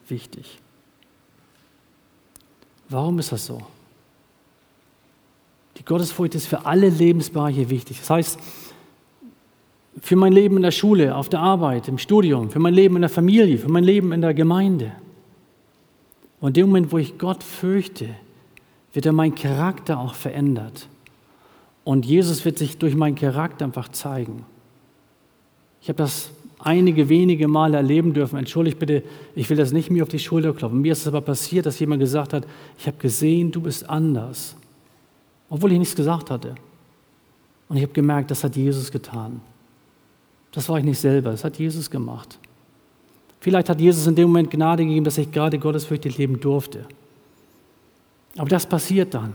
wichtig. 0.08 0.60
Warum 2.88 3.18
ist 3.18 3.32
das 3.32 3.46
so? 3.46 3.60
Die 5.76 5.84
Gottesfurcht 5.84 6.36
ist 6.36 6.46
für 6.46 6.66
alle 6.66 6.88
Lebensbereiche 6.88 7.68
wichtig. 7.68 7.98
Das 7.98 8.10
heißt, 8.10 8.38
für 10.02 10.14
mein 10.14 10.32
Leben 10.32 10.54
in 10.54 10.62
der 10.62 10.70
Schule, 10.70 11.16
auf 11.16 11.28
der 11.28 11.40
Arbeit, 11.40 11.88
im 11.88 11.98
Studium, 11.98 12.48
für 12.50 12.60
mein 12.60 12.74
Leben 12.74 12.94
in 12.94 13.02
der 13.02 13.10
Familie, 13.10 13.58
für 13.58 13.68
mein 13.68 13.82
Leben 13.82 14.12
in 14.12 14.20
der 14.20 14.32
Gemeinde. 14.32 14.92
Und 16.40 16.50
in 16.50 16.54
dem 16.54 16.66
Moment, 16.68 16.92
wo 16.92 16.98
ich 16.98 17.18
Gott 17.18 17.42
fürchte, 17.42 18.10
wird 18.92 19.04
er 19.04 19.12
mein 19.12 19.34
Charakter 19.34 19.98
auch 19.98 20.14
verändert. 20.14 20.86
Und 21.82 22.06
Jesus 22.06 22.44
wird 22.44 22.56
sich 22.56 22.78
durch 22.78 22.94
meinen 22.94 23.16
Charakter 23.16 23.64
einfach 23.64 23.88
zeigen. 23.88 24.46
Ich 25.82 25.88
habe 25.88 25.96
das 25.96 26.30
einige 26.64 27.08
wenige 27.08 27.46
Male 27.46 27.76
erleben 27.76 28.12
dürfen. 28.12 28.38
Entschuldigt 28.38 28.78
bitte, 28.78 29.02
ich 29.34 29.48
will 29.48 29.56
das 29.56 29.72
nicht 29.72 29.90
mir 29.90 30.02
auf 30.02 30.08
die 30.08 30.18
Schulter 30.18 30.52
klopfen. 30.52 30.80
Mir 30.80 30.92
ist 30.92 31.02
es 31.02 31.06
aber 31.06 31.20
passiert, 31.20 31.66
dass 31.66 31.78
jemand 31.78 32.00
gesagt 32.00 32.32
hat, 32.32 32.46
ich 32.78 32.86
habe 32.86 32.96
gesehen, 32.96 33.52
du 33.52 33.60
bist 33.60 33.88
anders. 33.88 34.56
Obwohl 35.48 35.72
ich 35.72 35.78
nichts 35.78 35.94
gesagt 35.94 36.30
hatte. 36.30 36.54
Und 37.68 37.76
ich 37.76 37.82
habe 37.82 37.92
gemerkt, 37.92 38.30
das 38.30 38.42
hat 38.42 38.56
Jesus 38.56 38.90
getan. 38.90 39.40
Das 40.52 40.68
war 40.68 40.78
ich 40.78 40.84
nicht 40.84 40.98
selber, 40.98 41.30
das 41.30 41.44
hat 41.44 41.58
Jesus 41.58 41.90
gemacht. 41.90 42.38
Vielleicht 43.40 43.68
hat 43.68 43.80
Jesus 43.80 44.06
in 44.06 44.14
dem 44.14 44.28
Moment 44.28 44.50
Gnade 44.50 44.84
gegeben, 44.84 45.04
dass 45.04 45.18
ich 45.18 45.30
gerade 45.30 45.58
gottesfürchtig 45.58 46.16
leben 46.16 46.40
durfte. 46.40 46.86
Aber 48.36 48.48
das 48.48 48.66
passiert 48.66 49.12
dann. 49.14 49.34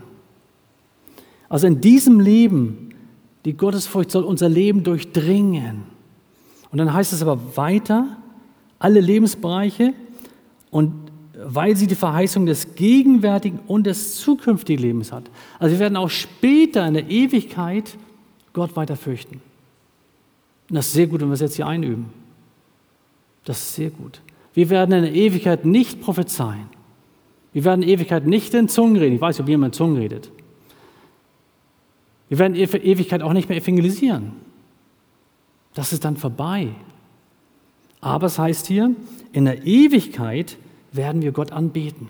Also 1.47 1.67
in 1.67 1.81
diesem 1.81 2.19
Leben, 2.19 2.89
die 3.45 3.53
Gottesfurcht 3.53 4.11
soll 4.11 4.23
unser 4.23 4.49
Leben 4.49 4.83
durchdringen. 4.83 5.98
Und 6.71 6.77
dann 6.77 6.93
heißt 6.93 7.13
es 7.13 7.21
aber 7.21 7.57
weiter, 7.57 8.17
alle 8.77 8.99
Lebensbereiche 8.99 9.93
und 10.71 10.93
weil 11.41 11.75
sie 11.75 11.87
die 11.87 11.95
Verheißung 11.95 12.45
des 12.45 12.75
gegenwärtigen 12.75 13.59
und 13.67 13.85
des 13.85 14.17
zukünftigen 14.17 14.83
Lebens 14.83 15.11
hat. 15.11 15.23
Also 15.57 15.75
wir 15.75 15.79
werden 15.79 15.95
auch 15.95 16.09
später 16.09 16.85
in 16.85 16.95
der 16.95 17.09
Ewigkeit 17.09 17.97
Gott 18.53 18.75
weiter 18.75 18.95
fürchten. 18.95 19.41
Und 20.69 20.75
das 20.75 20.87
ist 20.87 20.93
sehr 20.93 21.07
gut, 21.07 21.21
wenn 21.21 21.29
wir 21.29 21.33
es 21.33 21.39
jetzt 21.39 21.55
hier 21.55 21.67
einüben. 21.67 22.07
Das 23.45 23.57
ist 23.57 23.75
sehr 23.75 23.89
gut. 23.89 24.21
Wir 24.53 24.69
werden 24.69 24.91
in 24.93 25.03
der 25.03 25.15
Ewigkeit 25.15 25.65
nicht 25.65 26.01
prophezeien. 26.01 26.67
Wir 27.53 27.63
werden 27.63 27.81
in 27.81 27.87
der 27.87 27.95
Ewigkeit 27.95 28.27
nicht 28.27 28.53
in 28.53 28.67
Zungen 28.67 28.97
reden. 28.97 29.15
Ich 29.15 29.21
weiß 29.21 29.37
nicht, 29.37 29.43
ob 29.43 29.49
jemand 29.49 29.73
in 29.73 29.77
Zungen 29.77 29.97
redet. 29.97 30.29
Wir 32.27 32.37
werden 32.37 32.55
in 32.55 32.69
der 32.69 32.83
Ewigkeit 32.83 33.21
auch 33.21 33.33
nicht 33.33 33.49
mehr 33.49 33.57
evangelisieren. 33.57 34.33
Das 35.73 35.93
ist 35.93 36.05
dann 36.05 36.17
vorbei. 36.17 36.69
Aber 38.01 38.27
es 38.27 38.39
heißt 38.39 38.67
hier, 38.67 38.95
in 39.31 39.45
der 39.45 39.65
Ewigkeit 39.65 40.57
werden 40.91 41.21
wir 41.21 41.31
Gott 41.31 41.51
anbeten. 41.51 42.09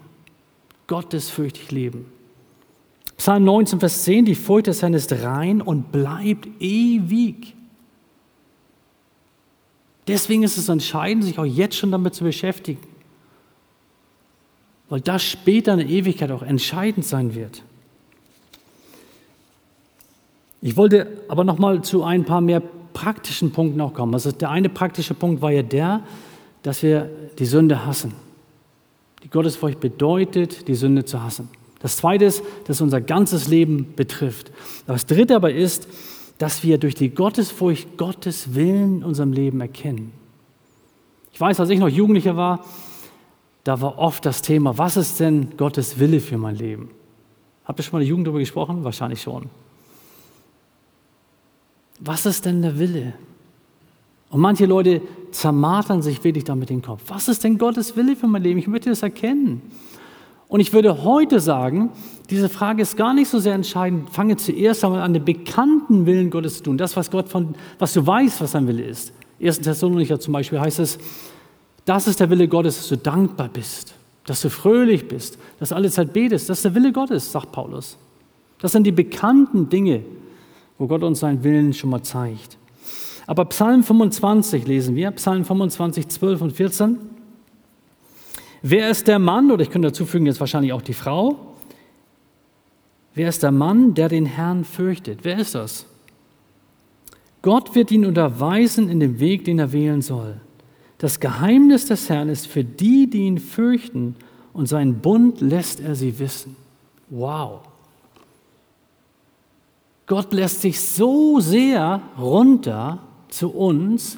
Gottesfürchtig 0.88 1.72
leben. 1.72 2.06
Psalm 3.18 3.44
19, 3.44 3.80
Vers 3.80 4.04
10, 4.04 4.26
die 4.26 4.36
Furcht 4.36 4.68
des 4.68 4.82
Herrn 4.82 4.94
ist 4.94 5.12
rein 5.12 5.62
und 5.62 5.92
bleibt 5.92 6.48
ewig. 6.60 7.54
Deswegen 10.08 10.44
ist 10.44 10.58
es 10.58 10.70
entscheidend, 10.70 11.26
sich 11.26 11.38
auch 11.38 11.46
jetzt 11.46 11.76
schon 11.76 11.92
damit 11.92 12.16
zu 12.16 12.24
beschäftigen, 12.24 12.82
weil 14.88 15.02
das 15.02 15.22
später 15.22 15.74
in 15.74 15.80
der 15.80 15.90
Ewigkeit 15.90 16.32
auch 16.32 16.42
entscheidend 16.42 17.06
sein 17.06 17.36
wird. 17.36 17.62
Ich 20.62 20.78
wollte 20.78 21.22
aber 21.28 21.44
noch 21.44 21.60
mal 21.60 21.84
zu 21.84 22.04
ein 22.04 22.26
paar 22.26 22.42
mehr 22.42 22.62
praktischen 23.00 23.52
Punkten 23.52 23.80
auch 23.80 23.94
kommen. 23.94 24.14
Also 24.14 24.32
der 24.32 24.50
eine 24.50 24.68
praktische 24.68 25.14
Punkt 25.14 25.42
war 25.42 25.52
ja 25.52 25.64
der, 25.64 26.02
dass 26.64 26.84
wir 26.84 27.10
die 27.38 27.46
Sünde 27.46 27.86
hassen. 27.86 28.14
Die 29.24 29.30
Gottesfurcht 29.30 29.80
bedeutet, 29.80 30.68
die 30.68 30.76
Sünde 30.76 31.06
zu 31.06 31.24
hassen. 31.24 31.48
Das 31.80 31.96
zweite 31.96 32.26
ist, 32.26 32.44
dass 32.66 32.82
unser 32.82 33.00
ganzes 33.00 33.48
Leben 33.48 33.94
betrifft. 33.96 34.52
Das 34.86 35.06
dritte 35.06 35.38
aber 35.38 35.54
ist, 35.54 35.88
dass 36.40 36.62
wir 36.64 36.78
durch 36.78 36.94
die 36.94 37.10
Gottesfurcht 37.10 37.98
Gottes 37.98 38.54
Willen 38.54 38.98
in 38.98 39.04
unserem 39.06 39.32
Leben 39.32 39.62
erkennen. 39.62 40.12
Ich 41.32 41.40
weiß, 41.40 41.58
als 41.62 41.70
ich 41.70 41.80
noch 41.80 41.88
Jugendlicher 41.88 42.36
war, 42.36 42.66
da 43.64 43.80
war 43.80 43.98
oft 43.98 44.26
das 44.26 44.42
Thema, 44.42 44.78
was 44.78 44.98
ist 44.98 45.22
denn 45.22 45.56
Gottes 45.56 46.00
Wille 46.00 46.20
für 46.20 46.38
mein 46.38 46.56
Leben? 46.56 46.90
Habt 47.64 47.80
ihr 47.80 47.84
schon 47.84 47.94
mal 47.94 48.00
in 48.00 48.08
der 48.08 48.10
Jugend 48.10 48.28
darüber 48.28 48.40
gesprochen? 48.40 48.84
Wahrscheinlich 48.84 49.22
schon. 49.22 49.50
Was 52.00 52.26
ist 52.26 52.46
denn 52.46 52.62
der 52.62 52.80
Wille? 52.80 53.14
Und 54.30 54.42
manche 54.42 54.66
Leute 54.66 55.02
zermartern 55.32 56.02
sich 56.02 56.24
wirklich 56.24 56.44
damit 56.44 56.70
den 56.70 56.82
Kopf. 56.82 57.04
Was 57.08 57.28
ist 57.28 57.44
denn 57.44 57.58
Gottes 57.58 57.96
Wille 57.96 58.16
für 58.16 58.28
mein 58.28 58.44
Leben? 58.44 58.60
Ich 58.60 58.68
möchte 58.68 58.90
das 58.90 59.02
erkennen. 59.02 59.62
Und 60.48 60.60
ich 60.60 60.74
würde 60.74 61.04
heute 61.04 61.40
sagen, 61.40 61.92
diese 62.30 62.50
Frage 62.50 62.82
ist 62.82 62.98
gar 62.98 63.14
nicht 63.14 63.30
so 63.30 63.40
sehr 63.40 63.54
entscheidend. 63.54 64.10
Fange 64.10 64.38
zuerst 64.38 64.84
einmal 64.84 65.02
an, 65.02 65.14
den 65.14 65.26
bekannten 65.26 66.06
Willen 66.06 66.32
Gottes 66.32 66.58
zu 66.58 66.64
tun. 66.64 66.78
Das, 66.78 66.96
was 66.96 67.12
Gott 67.12 67.30
von, 67.30 67.56
was 67.78 67.94
du 67.94 68.06
weißt, 68.06 68.42
was 68.42 68.52
sein 68.52 68.68
Wille 68.68 68.84
ist. 68.84 69.14
1. 69.42 69.60
Thessalonicher 69.62 70.20
zum 70.20 70.34
Beispiel 70.34 70.60
heißt 70.60 70.80
es, 70.80 70.98
das 71.86 72.08
ist 72.08 72.20
der 72.20 72.30
Wille 72.30 72.48
Gottes, 72.48 72.78
dass 72.78 72.90
du 72.90 72.98
dankbar 72.98 73.50
bist, 73.50 73.94
dass 74.26 74.42
du 74.42 74.50
fröhlich 74.50 75.08
bist, 75.08 75.38
dass 75.60 75.70
du 75.70 75.76
alle 75.76 75.90
Zeit 75.90 76.14
betest. 76.14 76.50
Das 76.50 76.60
ist 76.60 76.66
der 76.66 76.76
Wille 76.76 76.92
Gottes, 76.92 77.32
sagt 77.32 77.52
Paulus. 77.52 77.98
Das 78.60 78.72
sind 78.72 78.84
die 78.84 78.92
bekannten 78.92 79.70
Dinge, 79.70 80.04
wo 80.80 80.88
Gott 80.88 81.04
uns 81.04 81.20
seinen 81.20 81.44
Willen 81.44 81.74
schon 81.74 81.92
mal 81.92 82.02
zeigt. 82.02 82.58
Aber 83.28 83.46
Psalm 83.46 83.84
25 83.84 84.66
lesen 84.66 84.96
wir, 84.96 85.12
Psalm 85.12 85.46
25, 85.46 86.08
12 86.08 86.42
und 86.42 86.52
14. 86.54 86.98
Wer 88.64 88.90
ist 88.90 89.08
der 89.08 89.20
Mann, 89.20 89.52
oder 89.52 89.62
ich 89.62 89.70
könnte 89.70 89.90
dazu 89.90 90.06
fügen 90.06 90.26
jetzt 90.26 90.40
wahrscheinlich 90.40 90.74
auch 90.74 90.82
die 90.82 90.96
Frau, 90.96 91.54
wer 93.14 93.30
ist 93.30 93.44
der 93.44 93.52
Mann, 93.52 93.94
der 93.94 94.10
den 94.10 94.26
Herrn 94.26 94.66
fürchtet? 94.66 95.20
Wer 95.22 95.38
ist 95.38 95.54
das? 95.54 95.86
Gott 97.42 97.76
wird 97.76 97.92
ihn 97.92 98.06
unterweisen 98.06 98.90
in 98.90 99.00
dem 99.00 99.20
Weg, 99.20 99.46
den 99.46 99.60
er 99.60 99.72
wählen 99.72 100.02
soll. 100.02 100.42
Das 100.98 101.20
Geheimnis 101.20 101.86
des 101.86 102.10
Herrn 102.10 102.30
ist 102.30 102.48
für 102.48 102.64
die, 102.64 103.10
die 103.10 103.28
ihn 103.28 103.38
fürchten, 103.38 104.16
und 104.52 104.66
seinen 104.66 104.96
Bund 105.00 105.40
lässt 105.40 105.80
er 105.80 105.96
sie 105.96 106.20
wissen. 106.20 106.56
Wow. 107.10 107.69
Gott 110.10 110.34
lässt 110.34 110.62
sich 110.62 110.82
so 110.82 111.40
sehr 111.40 112.02
runter 112.18 112.98
zu 113.28 113.52
uns, 113.52 114.18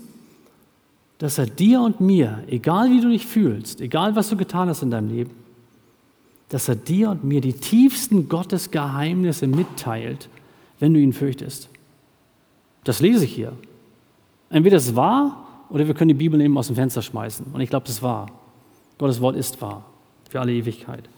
dass 1.18 1.38
er 1.38 1.48
dir 1.48 1.82
und 1.82 2.00
mir, 2.00 2.46
egal 2.48 2.90
wie 2.90 3.02
du 3.02 3.10
dich 3.10 3.28
fühlst, 3.28 3.82
egal 3.82 4.16
was 4.16 4.30
du 4.30 4.38
getan 4.38 4.70
hast 4.70 4.84
in 4.84 4.90
deinem 4.90 5.10
Leben, 5.10 5.32
dass 6.48 6.70
er 6.70 6.78
dir 6.78 7.10
und 7.10 7.26
mir 7.26 7.42
die 7.42 7.52
tiefsten 7.52 8.30
Gottesgeheimnisse 8.30 9.48
mitteilt, 9.48 10.30
wenn 10.80 10.94
du 10.94 11.00
ihn 11.02 11.12
fürchtest. 11.12 11.68
Das 12.86 13.02
lese 13.02 13.26
ich 13.26 13.36
hier. 13.36 13.52
Entweder 14.50 14.78
es 14.78 14.96
wahr 14.96 15.66
oder 15.70 15.88
wir 15.88 15.94
können 15.94 16.08
die 16.08 16.14
Bibel 16.14 16.40
eben 16.40 16.58
aus 16.58 16.68
dem 16.68 16.78
Fenster 16.78 17.02
schmeißen. 17.02 17.48
Und 17.52 17.60
ich 17.60 17.70
glaube, 17.70 17.86
das 17.86 17.96
ist 17.96 18.02
wahr. 18.02 18.28
Gottes 18.98 19.20
Wort 19.20 19.36
ist 19.36 19.62
wahr 19.62 19.84
für 20.30 20.40
alle 20.40 20.54
Ewigkeit. 20.54 21.10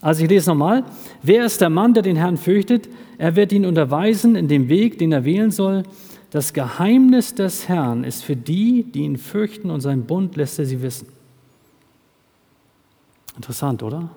Also 0.00 0.22
ich 0.22 0.30
lese 0.30 0.50
nochmal. 0.50 0.84
Wer 1.22 1.44
ist 1.44 1.60
der 1.60 1.70
Mann, 1.70 1.94
der 1.94 2.02
den 2.02 2.16
Herrn 2.16 2.36
fürchtet? 2.36 2.88
Er 3.18 3.34
wird 3.34 3.52
ihn 3.52 3.66
unterweisen 3.66 4.36
in 4.36 4.48
dem 4.48 4.68
Weg, 4.68 4.98
den 4.98 5.12
er 5.12 5.24
wählen 5.24 5.50
soll. 5.50 5.82
Das 6.30 6.52
Geheimnis 6.52 7.34
des 7.34 7.68
Herrn 7.68 8.04
ist 8.04 8.22
für 8.22 8.36
die, 8.36 8.84
die 8.84 9.00
ihn 9.00 9.16
fürchten 9.16 9.70
und 9.70 9.80
seinen 9.80 10.04
Bund 10.04 10.36
lässt 10.36 10.58
er 10.58 10.66
sie 10.66 10.82
wissen. 10.82 11.08
Interessant, 13.34 13.82
oder? 13.82 14.10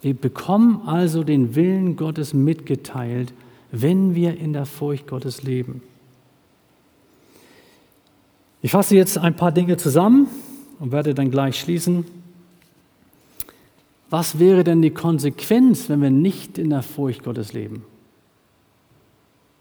Wir 0.00 0.14
bekommen 0.14 0.82
also 0.86 1.24
den 1.24 1.54
Willen 1.54 1.96
Gottes 1.96 2.34
mitgeteilt, 2.34 3.32
wenn 3.70 4.14
wir 4.14 4.36
in 4.38 4.52
der 4.52 4.66
Furcht 4.66 5.06
Gottes 5.06 5.42
leben. 5.42 5.82
Ich 8.62 8.70
fasse 8.70 8.96
jetzt 8.96 9.18
ein 9.18 9.36
paar 9.36 9.52
Dinge 9.52 9.76
zusammen 9.76 10.28
und 10.78 10.92
werde 10.92 11.14
dann 11.14 11.30
gleich 11.30 11.58
schließen. 11.58 12.04
Was 14.14 14.38
wäre 14.38 14.62
denn 14.62 14.80
die 14.80 14.92
Konsequenz, 14.92 15.88
wenn 15.88 16.00
wir 16.00 16.08
nicht 16.08 16.56
in 16.56 16.70
der 16.70 16.84
Furcht 16.84 17.24
Gottes 17.24 17.52
leben? 17.52 17.84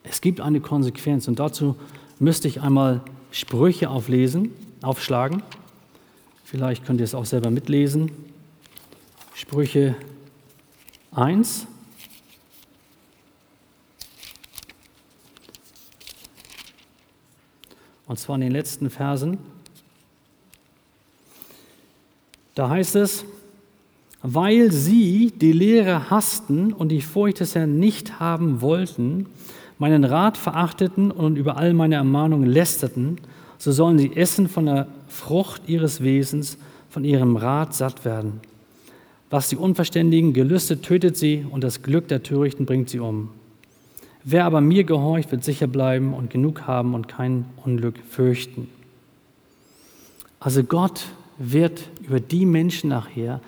Es 0.04 0.22
gibt 0.22 0.41
eine 0.41 0.62
Konsequenz 0.62 1.28
und 1.28 1.39
dazu 1.39 1.76
müsste 2.20 2.47
ich 2.47 2.62
einmal 2.62 3.01
Sprüche 3.32 3.89
auflesen, 3.89 4.51
aufschlagen. 4.84 5.41
Vielleicht 6.43 6.86
könnt 6.86 6.99
ihr 6.99 7.06
es 7.06 7.16
auch 7.16 7.26
selber 7.26 7.49
mitlesen. 7.49 8.12
Sprüche 9.34 9.95
1. 11.14 11.66
Und 18.06 18.20
zwar 18.20 18.36
in 18.36 18.41
den 18.41 18.51
letzten 18.51 18.91
Versen. 18.91 19.39
Da 22.54 22.70
heißt 22.70 22.95
es, 22.97 23.26
weil 24.24 24.71
sie 24.71 25.34
die 25.36 25.51
Lehre 25.51 26.09
hassten 26.09 26.71
und 26.71 26.89
die 26.89 27.01
Furcht 27.01 27.41
des 27.41 27.55
Herrn 27.55 27.78
nicht 27.78 28.21
haben 28.21 28.61
wollten, 28.61 29.28
meinen 29.78 30.05
Rat 30.05 30.38
verachteten 30.38 31.11
und 31.11 31.38
über 31.38 31.57
all 31.57 31.74
meine 31.74 31.95
Ermahnungen 31.95 32.49
lästerten, 32.49 33.17
so 33.57 33.74
sollen 33.74 33.99
sie 33.99 34.15
essen 34.15 34.47
von 34.47 34.65
der 34.65 34.88
Frucht 35.07 35.63
ihres 35.67 36.01
Wesens, 36.01 36.57
von 36.89 37.03
ihrem 37.03 37.36
Rat 37.36 37.74
satt 37.74 38.05
werden. 38.05 38.39
Was 39.30 39.49
die 39.49 39.57
Unverständigen 39.57 40.32
gelüstet, 40.32 40.84
tötet 40.84 41.17
sie 41.17 41.45
und 41.49 41.63
das 41.63 41.82
Glück 41.82 42.07
der 42.07 42.24
Törichten 42.24 42.65
bringt 42.65 42.89
sie 42.89 42.99
um. 42.99 43.30
Wer 44.24 44.45
aber 44.45 44.61
mir 44.61 44.86
gehorcht, 44.86 45.32
wird 45.32 45.43
sicher 45.43 45.67
bleiben 45.67 46.13
und 46.13 46.30
genug 46.30 46.65
haben 46.65 46.93
und 46.93 47.09
kein 47.09 47.45
Unglück 47.65 47.95
fürchten. 48.09 48.69
Also 50.39 50.63
Gott 50.63 51.07
wird 51.38 51.89
über 52.07 52.19
die 52.21 52.45
Menschen 52.45 52.89
nachher, 52.89 53.41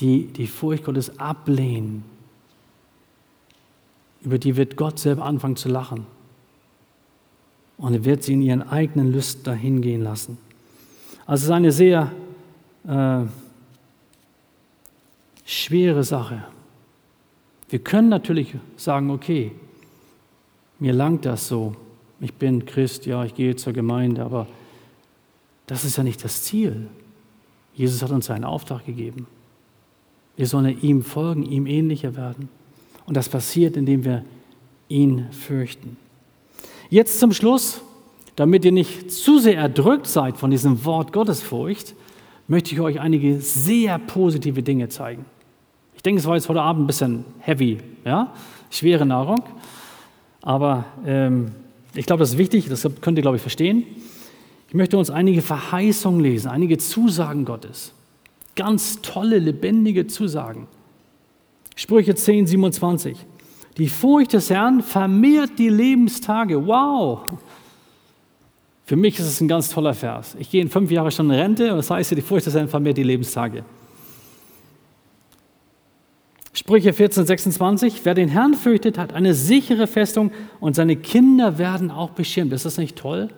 die 0.00 0.26
die 0.26 0.46
Furcht 0.46 0.84
Gottes 0.84 1.18
ablehnen, 1.18 2.04
über 4.22 4.38
die 4.38 4.56
wird 4.56 4.76
Gott 4.76 4.98
selber 4.98 5.24
anfangen 5.24 5.56
zu 5.56 5.68
lachen. 5.68 6.06
Und 7.78 7.94
er 7.94 8.04
wird 8.04 8.22
sie 8.22 8.34
in 8.34 8.42
ihren 8.42 8.62
eigenen 8.62 9.10
Lüsten 9.10 9.42
dahin 9.44 9.80
gehen 9.80 10.02
lassen. 10.02 10.36
Also 11.26 11.42
es 11.42 11.44
ist 11.44 11.50
eine 11.50 11.72
sehr 11.72 12.12
äh, 12.86 13.22
schwere 15.44 16.04
Sache. 16.04 16.44
Wir 17.70 17.78
können 17.78 18.08
natürlich 18.08 18.54
sagen, 18.76 19.10
okay, 19.10 19.52
mir 20.78 20.92
langt 20.92 21.24
das 21.24 21.48
so. 21.48 21.74
Ich 22.20 22.34
bin 22.34 22.66
Christ, 22.66 23.06
ja, 23.06 23.24
ich 23.24 23.34
gehe 23.34 23.56
zur 23.56 23.72
Gemeinde, 23.72 24.24
aber 24.24 24.46
das 25.66 25.84
ist 25.84 25.96
ja 25.96 26.02
nicht 26.02 26.22
das 26.22 26.42
Ziel. 26.42 26.88
Jesus 27.74 28.02
hat 28.02 28.10
uns 28.10 28.28
einen 28.28 28.44
Auftrag 28.44 28.84
gegeben. 28.84 29.26
Wir 30.40 30.46
sollen 30.46 30.80
ihm 30.80 31.02
folgen, 31.02 31.42
ihm 31.42 31.66
ähnlicher 31.66 32.16
werden. 32.16 32.48
Und 33.04 33.14
das 33.14 33.28
passiert, 33.28 33.76
indem 33.76 34.06
wir 34.06 34.24
ihn 34.88 35.26
fürchten. 35.32 35.98
Jetzt 36.88 37.20
zum 37.20 37.34
Schluss, 37.34 37.82
damit 38.36 38.64
ihr 38.64 38.72
nicht 38.72 39.12
zu 39.12 39.38
sehr 39.38 39.58
erdrückt 39.58 40.06
seid 40.06 40.38
von 40.38 40.50
diesem 40.50 40.82
Wort 40.86 41.12
Gottesfurcht, 41.12 41.94
möchte 42.48 42.72
ich 42.72 42.80
euch 42.80 43.00
einige 43.00 43.38
sehr 43.42 43.98
positive 43.98 44.62
Dinge 44.62 44.88
zeigen. 44.88 45.26
Ich 45.94 46.02
denke, 46.02 46.20
es 46.20 46.26
war 46.26 46.36
jetzt 46.36 46.48
heute 46.48 46.62
Abend 46.62 46.84
ein 46.84 46.86
bisschen 46.86 47.26
heavy, 47.40 47.76
ja? 48.06 48.32
schwere 48.70 49.04
Nahrung. 49.04 49.42
Aber 50.40 50.86
ähm, 51.04 51.50
ich 51.94 52.06
glaube, 52.06 52.20
das 52.20 52.30
ist 52.30 52.38
wichtig, 52.38 52.66
das 52.70 52.88
könnt 53.02 53.18
ihr, 53.18 53.22
glaube 53.22 53.36
ich, 53.36 53.42
verstehen. 53.42 53.84
Ich 54.68 54.74
möchte 54.74 54.96
uns 54.96 55.10
einige 55.10 55.42
Verheißungen 55.42 56.22
lesen, 56.22 56.48
einige 56.48 56.78
Zusagen 56.78 57.44
Gottes. 57.44 57.92
Ganz 58.56 59.00
tolle, 59.02 59.38
lebendige 59.38 60.06
Zusagen. 60.06 60.66
Sprüche 61.76 62.14
10, 62.14 62.46
27. 62.46 63.16
Die 63.78 63.88
Furcht 63.88 64.32
des 64.32 64.50
Herrn 64.50 64.82
vermehrt 64.82 65.58
die 65.58 65.68
Lebenstage. 65.68 66.66
Wow! 66.66 67.20
Für 68.84 68.96
mich 68.96 69.18
ist 69.18 69.26
es 69.26 69.40
ein 69.40 69.48
ganz 69.48 69.70
toller 69.70 69.94
Vers. 69.94 70.36
Ich 70.38 70.50
gehe 70.50 70.60
in 70.60 70.68
fünf 70.68 70.90
Jahre 70.90 71.10
schon 71.10 71.30
in 71.30 71.38
Rente 71.38 71.70
und 71.70 71.76
das 71.76 71.90
heißt, 71.90 72.10
die 72.10 72.20
Furcht 72.20 72.46
des 72.46 72.54
Herrn 72.54 72.68
vermehrt 72.68 72.98
die 72.98 73.04
Lebenstage. 73.04 73.64
Sprüche 76.52 76.92
14, 76.92 77.24
26. 77.24 78.04
Wer 78.04 78.14
den 78.14 78.28
Herrn 78.28 78.54
fürchtet, 78.54 78.98
hat 78.98 79.14
eine 79.14 79.32
sichere 79.34 79.86
Festung 79.86 80.32
und 80.58 80.74
seine 80.74 80.96
Kinder 80.96 81.56
werden 81.56 81.90
auch 81.90 82.10
beschirmt. 82.10 82.52
Ist 82.52 82.64
das 82.64 82.76
nicht 82.76 82.96
toll? 82.96 83.30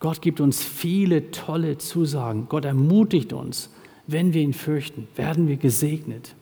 Gott 0.00 0.22
gibt 0.22 0.40
uns 0.40 0.64
viele 0.64 1.30
tolle 1.30 1.76
Zusagen. 1.78 2.46
Gott 2.48 2.64
ermutigt 2.64 3.32
uns. 3.32 3.70
Wenn 4.06 4.32
wir 4.32 4.40
ihn 4.40 4.54
fürchten, 4.54 5.06
werden 5.14 5.46
wir 5.46 5.56
gesegnet. 5.56 6.34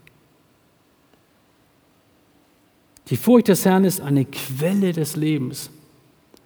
Die 3.08 3.16
Furcht 3.16 3.48
des 3.48 3.64
Herrn 3.64 3.84
ist 3.84 4.00
eine 4.00 4.24
Quelle 4.24 4.92
des 4.92 5.16
Lebens. 5.16 5.70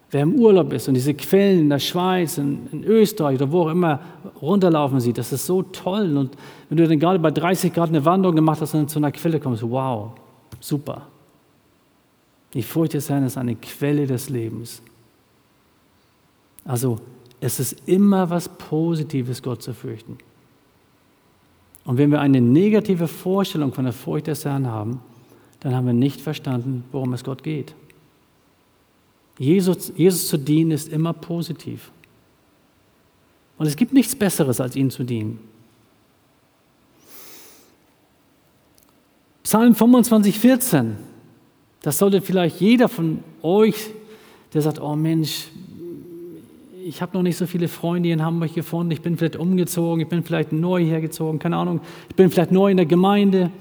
Wer 0.09 0.21
im 0.21 0.35
Urlaub 0.35 0.73
ist 0.73 0.87
und 0.87 0.93
diese 0.95 1.13
Quellen 1.13 1.61
in 1.61 1.69
der 1.69 1.79
Schweiz, 1.79 2.37
in, 2.37 2.67
in, 2.71 2.83
Österreich 2.83 3.35
oder 3.35 3.51
wo 3.51 3.61
auch 3.61 3.69
immer 3.69 3.99
runterlaufen 4.41 4.99
sieht, 4.99 5.17
das 5.17 5.33
ist 5.33 5.45
so 5.45 5.63
toll. 5.63 6.17
Und 6.17 6.35
wenn 6.69 6.77
du 6.77 6.87
dann 6.87 6.99
gerade 6.99 7.19
bei 7.19 7.31
30 7.31 7.73
Grad 7.73 7.89
eine 7.89 8.05
Wanderung 8.05 8.35
gemacht 8.35 8.61
hast 8.61 8.73
und 8.73 8.89
zu 8.89 8.99
einer 8.99 9.11
Quelle 9.11 9.39
kommst, 9.39 9.63
wow, 9.63 10.11
super. 10.59 11.07
Die 12.53 12.63
Furcht 12.63 12.93
des 12.93 13.09
Herrn 13.09 13.23
ist 13.23 13.37
eine 13.37 13.55
Quelle 13.55 14.05
des 14.07 14.29
Lebens. 14.29 14.81
Also 16.65 16.99
es 17.41 17.59
ist 17.59 17.87
immer 17.87 18.29
was 18.29 18.49
Positives, 18.49 19.41
Gott 19.41 19.61
zu 19.61 19.73
fürchten. 19.73 20.17
Und 21.85 21.97
wenn 21.97 22.11
wir 22.11 22.21
eine 22.21 22.39
negative 22.39 23.07
Vorstellung 23.07 23.73
von 23.73 23.83
der 23.83 23.93
Furcht 23.93 24.27
des 24.27 24.45
Herrn 24.45 24.67
haben, 24.67 25.01
dann 25.59 25.75
haben 25.75 25.85
wir 25.85 25.93
nicht 25.93 26.21
verstanden, 26.21 26.83
worum 26.91 27.13
es 27.13 27.23
Gott 27.23 27.43
geht. 27.43 27.75
Jesus, 29.37 29.91
Jesus 29.95 30.27
zu 30.27 30.37
dienen 30.37 30.71
ist 30.71 30.89
immer 30.89 31.13
positiv. 31.13 31.91
Und 33.57 33.67
es 33.67 33.75
gibt 33.75 33.93
nichts 33.93 34.15
Besseres, 34.15 34.59
als 34.61 34.75
ihn 34.75 34.89
zu 34.91 35.03
dienen. 35.03 35.39
Psalm 39.43 39.75
25, 39.75 40.39
14. 40.39 40.95
Das 41.81 41.97
sollte 41.97 42.21
vielleicht 42.21 42.61
jeder 42.61 42.87
von 42.87 43.23
euch, 43.41 43.89
der 44.53 44.61
sagt, 44.61 44.79
oh 44.79 44.95
Mensch, 44.95 45.47
ich 46.85 47.01
habe 47.01 47.15
noch 47.15 47.23
nicht 47.23 47.37
so 47.37 47.45
viele 47.45 47.67
Freunde 47.67 48.07
hier 48.07 48.13
in 48.13 48.23
Hamburg 48.23 48.53
gefunden, 48.53 48.91
ich 48.91 49.01
bin 49.01 49.17
vielleicht 49.17 49.35
umgezogen, 49.35 50.01
ich 50.01 50.07
bin 50.07 50.23
vielleicht 50.23 50.51
neu 50.51 50.83
hergezogen, 50.83 51.39
keine 51.39 51.57
Ahnung, 51.57 51.81
ich 52.09 52.15
bin 52.15 52.29
vielleicht 52.29 52.51
neu 52.51 52.71
in 52.71 52.77
der 52.77 52.85
Gemeinde. 52.85 53.51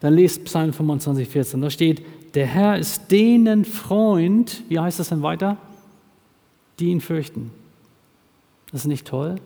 Dann 0.00 0.14
lest 0.14 0.44
Psalm 0.44 0.72
25, 0.72 1.28
14. 1.28 1.60
Da 1.60 1.70
steht, 1.70 2.02
der 2.34 2.46
Herr 2.46 2.78
ist 2.78 3.10
denen 3.10 3.64
Freund, 3.64 4.62
wie 4.68 4.78
heißt 4.78 4.98
das 4.98 5.08
denn 5.08 5.22
weiter? 5.22 5.56
Die 6.78 6.90
ihn 6.90 7.00
fürchten. 7.00 7.50
Das 8.70 8.82
ist 8.82 8.88
nicht 8.88 9.06
toll, 9.06 9.36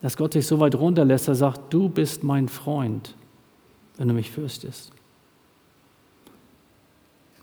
dass 0.00 0.16
Gott 0.16 0.34
sich 0.34 0.46
so 0.46 0.60
weit 0.60 0.76
runterlässt, 0.76 1.26
er 1.28 1.34
sagt, 1.34 1.72
du 1.72 1.88
bist 1.88 2.22
mein 2.22 2.48
Freund, 2.48 3.14
wenn 3.96 4.06
du 4.06 4.14
mich 4.14 4.30
fürchtest. 4.30 4.92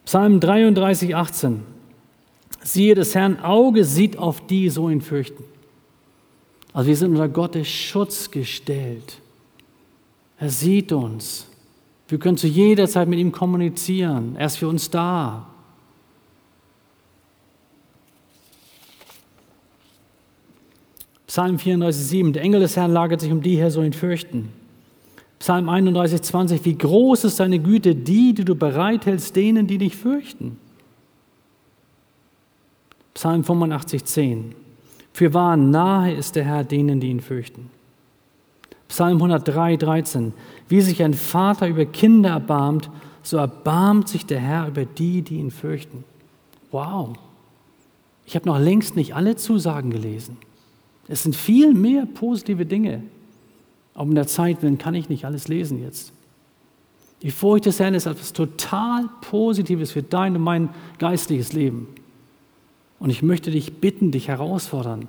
Psalm 0.05 0.39
33, 0.39 1.15
18. 1.15 1.80
Siehe, 2.63 2.95
des 2.95 3.15
Herrn 3.15 3.39
Auge 3.39 3.83
sieht 3.83 4.17
auf 4.17 4.45
die, 4.45 4.69
so 4.69 4.89
ihn 4.89 5.01
fürchten. 5.01 5.43
Also 6.73 6.87
wir 6.87 6.95
sind 6.95 7.11
unter 7.11 7.27
Gottes 7.27 7.67
Schutz 7.67 8.29
gestellt. 8.29 9.17
Er 10.37 10.49
sieht 10.49 10.91
uns. 10.91 11.47
Wir 12.07 12.19
können 12.19 12.37
zu 12.37 12.47
jeder 12.47 12.87
Zeit 12.87 13.07
mit 13.07 13.19
ihm 13.19 13.31
kommunizieren. 13.31 14.35
Er 14.37 14.47
ist 14.47 14.57
für 14.57 14.67
uns 14.67 14.89
da. 14.89 15.47
Psalm 21.27 21.59
34, 21.59 22.03
7. 22.03 22.33
Der 22.33 22.41
Engel 22.41 22.59
des 22.59 22.75
Herrn 22.75 22.91
lagert 22.91 23.21
sich 23.21 23.31
um 23.31 23.41
die 23.41 23.55
her, 23.55 23.71
so 23.71 23.81
ihn 23.81 23.93
fürchten. 23.93 24.49
Psalm 25.39 25.69
31, 25.69 26.21
20. 26.21 26.65
Wie 26.65 26.77
groß 26.77 27.23
ist 27.23 27.39
deine 27.39 27.59
Güte, 27.59 27.95
die, 27.95 28.33
die 28.33 28.43
du 28.43 28.55
bereithältst, 28.55 29.35
denen, 29.35 29.65
die 29.65 29.77
dich 29.77 29.95
fürchten. 29.95 30.57
Psalm 33.21 33.43
85, 33.43 34.03
10. 34.03 34.55
Für 35.13 35.31
wahr 35.35 35.55
nahe 35.55 36.11
ist 36.11 36.35
der 36.35 36.43
Herr 36.43 36.63
denen, 36.63 36.99
die 36.99 37.11
ihn 37.11 37.19
fürchten. 37.19 37.69
Psalm 38.87 39.17
103, 39.17 39.77
13. 39.77 40.33
Wie 40.67 40.81
sich 40.81 41.03
ein 41.03 41.13
Vater 41.13 41.67
über 41.67 41.85
Kinder 41.85 42.31
erbarmt, 42.31 42.89
so 43.21 43.37
erbarmt 43.37 44.09
sich 44.09 44.25
der 44.25 44.39
Herr 44.39 44.67
über 44.69 44.85
die, 44.85 45.21
die 45.21 45.35
ihn 45.35 45.51
fürchten. 45.51 46.03
Wow. 46.71 47.09
Ich 48.25 48.33
habe 48.33 48.47
noch 48.47 48.57
längst 48.57 48.95
nicht 48.95 49.13
alle 49.13 49.35
Zusagen 49.35 49.91
gelesen. 49.91 50.37
Es 51.07 51.21
sind 51.21 51.35
viel 51.35 51.75
mehr 51.75 52.07
positive 52.07 52.65
Dinge. 52.65 53.03
Aber 53.93 54.09
in 54.09 54.15
der 54.15 54.25
Zeit 54.25 54.63
willen 54.63 54.79
kann 54.79 54.95
ich 54.95 55.09
nicht 55.09 55.25
alles 55.25 55.47
lesen 55.47 55.79
jetzt. 55.79 56.11
Die 57.21 57.29
Furcht 57.29 57.67
des 57.67 57.79
Herrn 57.79 57.93
ist 57.93 58.07
etwas 58.07 58.33
total 58.33 59.07
Positives 59.21 59.91
für 59.91 60.01
dein 60.01 60.35
und 60.35 60.41
mein 60.41 60.69
geistliches 60.97 61.53
Leben. 61.53 61.87
Und 63.01 63.09
ich 63.09 63.23
möchte 63.23 63.49
dich 63.49 63.73
bitten, 63.73 64.11
dich 64.11 64.27
herausfordern, 64.27 65.07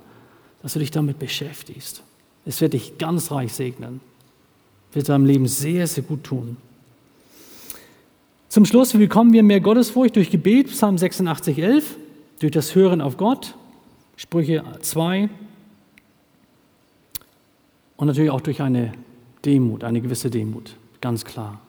dass 0.63 0.73
du 0.73 0.79
dich 0.79 0.91
damit 0.91 1.19
beschäftigst. 1.19 2.03
Es 2.47 2.63
wird 2.63 2.73
dich 2.73 2.97
ganz 2.97 3.31
reich 3.31 3.53
segnen, 3.53 4.01
wird 4.95 5.11
deinem 5.11 5.27
Leben 5.27 5.47
sehr, 5.47 5.87
sehr 5.87 6.03
gut 6.03 6.25
tun. 6.25 6.57
Zum 8.49 8.65
Schluss, 8.65 8.95
wie 8.95 8.99
bekommen 8.99 9.35
wir 9.35 9.43
mehr 9.43 9.61
Gottesfurcht? 9.61 10.17
Durch 10.17 10.31
Gebet, 10.31 10.69
Psalm 10.69 10.97
86, 10.97 11.59
11, 11.59 11.97
durch 12.41 12.53
das 12.53 12.75
Hören 12.75 13.03
auf 13.03 13.19
Gott, 13.19 13.57
Sprüche 14.17 14.65
2 14.81 15.29
und 17.99 18.07
natürlich 18.07 18.31
auch 18.31 18.41
durch 18.41 18.63
eine 18.63 18.93
Demut, 19.45 19.85
eine 19.85 20.01
gewisse 20.01 20.31
Demut, 20.31 20.77
ganz 21.03 21.27
klar. 21.27 21.61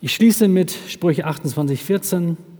Ich 0.00 0.14
schließe 0.14 0.48
mit 0.48 0.74
Sprüche 0.88 1.26
28, 1.26 1.82
14. 1.82 2.55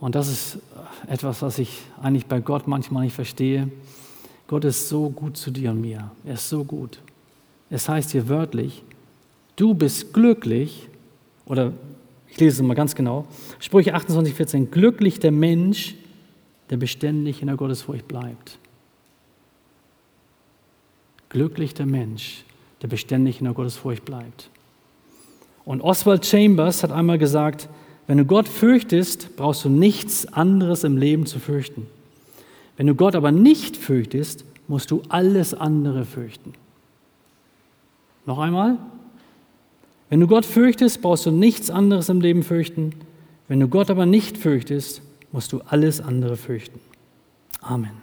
Und 0.00 0.14
das 0.14 0.28
ist 0.28 0.58
etwas, 1.06 1.42
was 1.42 1.58
ich 1.58 1.82
eigentlich 2.02 2.26
bei 2.26 2.40
Gott 2.40 2.66
manchmal 2.66 3.04
nicht 3.04 3.14
verstehe. 3.14 3.70
Gott 4.48 4.64
ist 4.64 4.88
so 4.88 5.10
gut 5.10 5.36
zu 5.36 5.50
dir 5.50 5.70
und 5.70 5.80
mir. 5.80 6.10
Er 6.24 6.34
ist 6.34 6.48
so 6.48 6.64
gut. 6.64 7.00
Es 7.68 7.88
heißt 7.88 8.10
hier 8.10 8.28
wörtlich, 8.28 8.82
du 9.56 9.74
bist 9.74 10.12
glücklich, 10.12 10.88
oder 11.44 11.72
ich 12.28 12.40
lese 12.40 12.62
es 12.62 12.66
mal 12.66 12.74
ganz 12.74 12.94
genau, 12.94 13.26
Sprüche 13.60 13.94
28, 13.94 14.34
14, 14.34 14.70
glücklich 14.70 15.20
der 15.20 15.32
Mensch, 15.32 15.94
der 16.70 16.78
beständig 16.78 17.42
in 17.42 17.48
der 17.48 17.56
Gottesfurcht 17.56 18.08
bleibt. 18.08 18.58
Glücklich 21.28 21.74
der 21.74 21.86
Mensch, 21.86 22.44
der 22.82 22.88
beständig 22.88 23.38
in 23.38 23.44
der 23.44 23.54
Gottesfurcht 23.54 24.04
bleibt. 24.04 24.50
Und 25.64 25.82
Oswald 25.82 26.26
Chambers 26.26 26.82
hat 26.82 26.90
einmal 26.90 27.18
gesagt, 27.18 27.68
wenn 28.10 28.18
du 28.18 28.24
Gott 28.24 28.48
fürchtest, 28.48 29.36
brauchst 29.36 29.64
du 29.64 29.68
nichts 29.68 30.26
anderes 30.32 30.82
im 30.82 30.96
Leben 30.96 31.26
zu 31.26 31.38
fürchten. 31.38 31.86
Wenn 32.76 32.88
du 32.88 32.96
Gott 32.96 33.14
aber 33.14 33.30
nicht 33.30 33.76
fürchtest, 33.76 34.44
musst 34.66 34.90
du 34.90 35.02
alles 35.08 35.54
andere 35.54 36.04
fürchten. 36.04 36.54
Noch 38.26 38.40
einmal. 38.40 38.78
Wenn 40.08 40.18
du 40.18 40.26
Gott 40.26 40.44
fürchtest, 40.44 41.02
brauchst 41.02 41.24
du 41.24 41.30
nichts 41.30 41.70
anderes 41.70 42.08
im 42.08 42.20
Leben 42.20 42.42
fürchten. 42.42 42.94
Wenn 43.46 43.60
du 43.60 43.68
Gott 43.68 43.90
aber 43.90 44.06
nicht 44.06 44.36
fürchtest, 44.36 45.02
musst 45.30 45.52
du 45.52 45.60
alles 45.68 46.00
andere 46.00 46.36
fürchten. 46.36 46.80
Amen. 47.60 47.99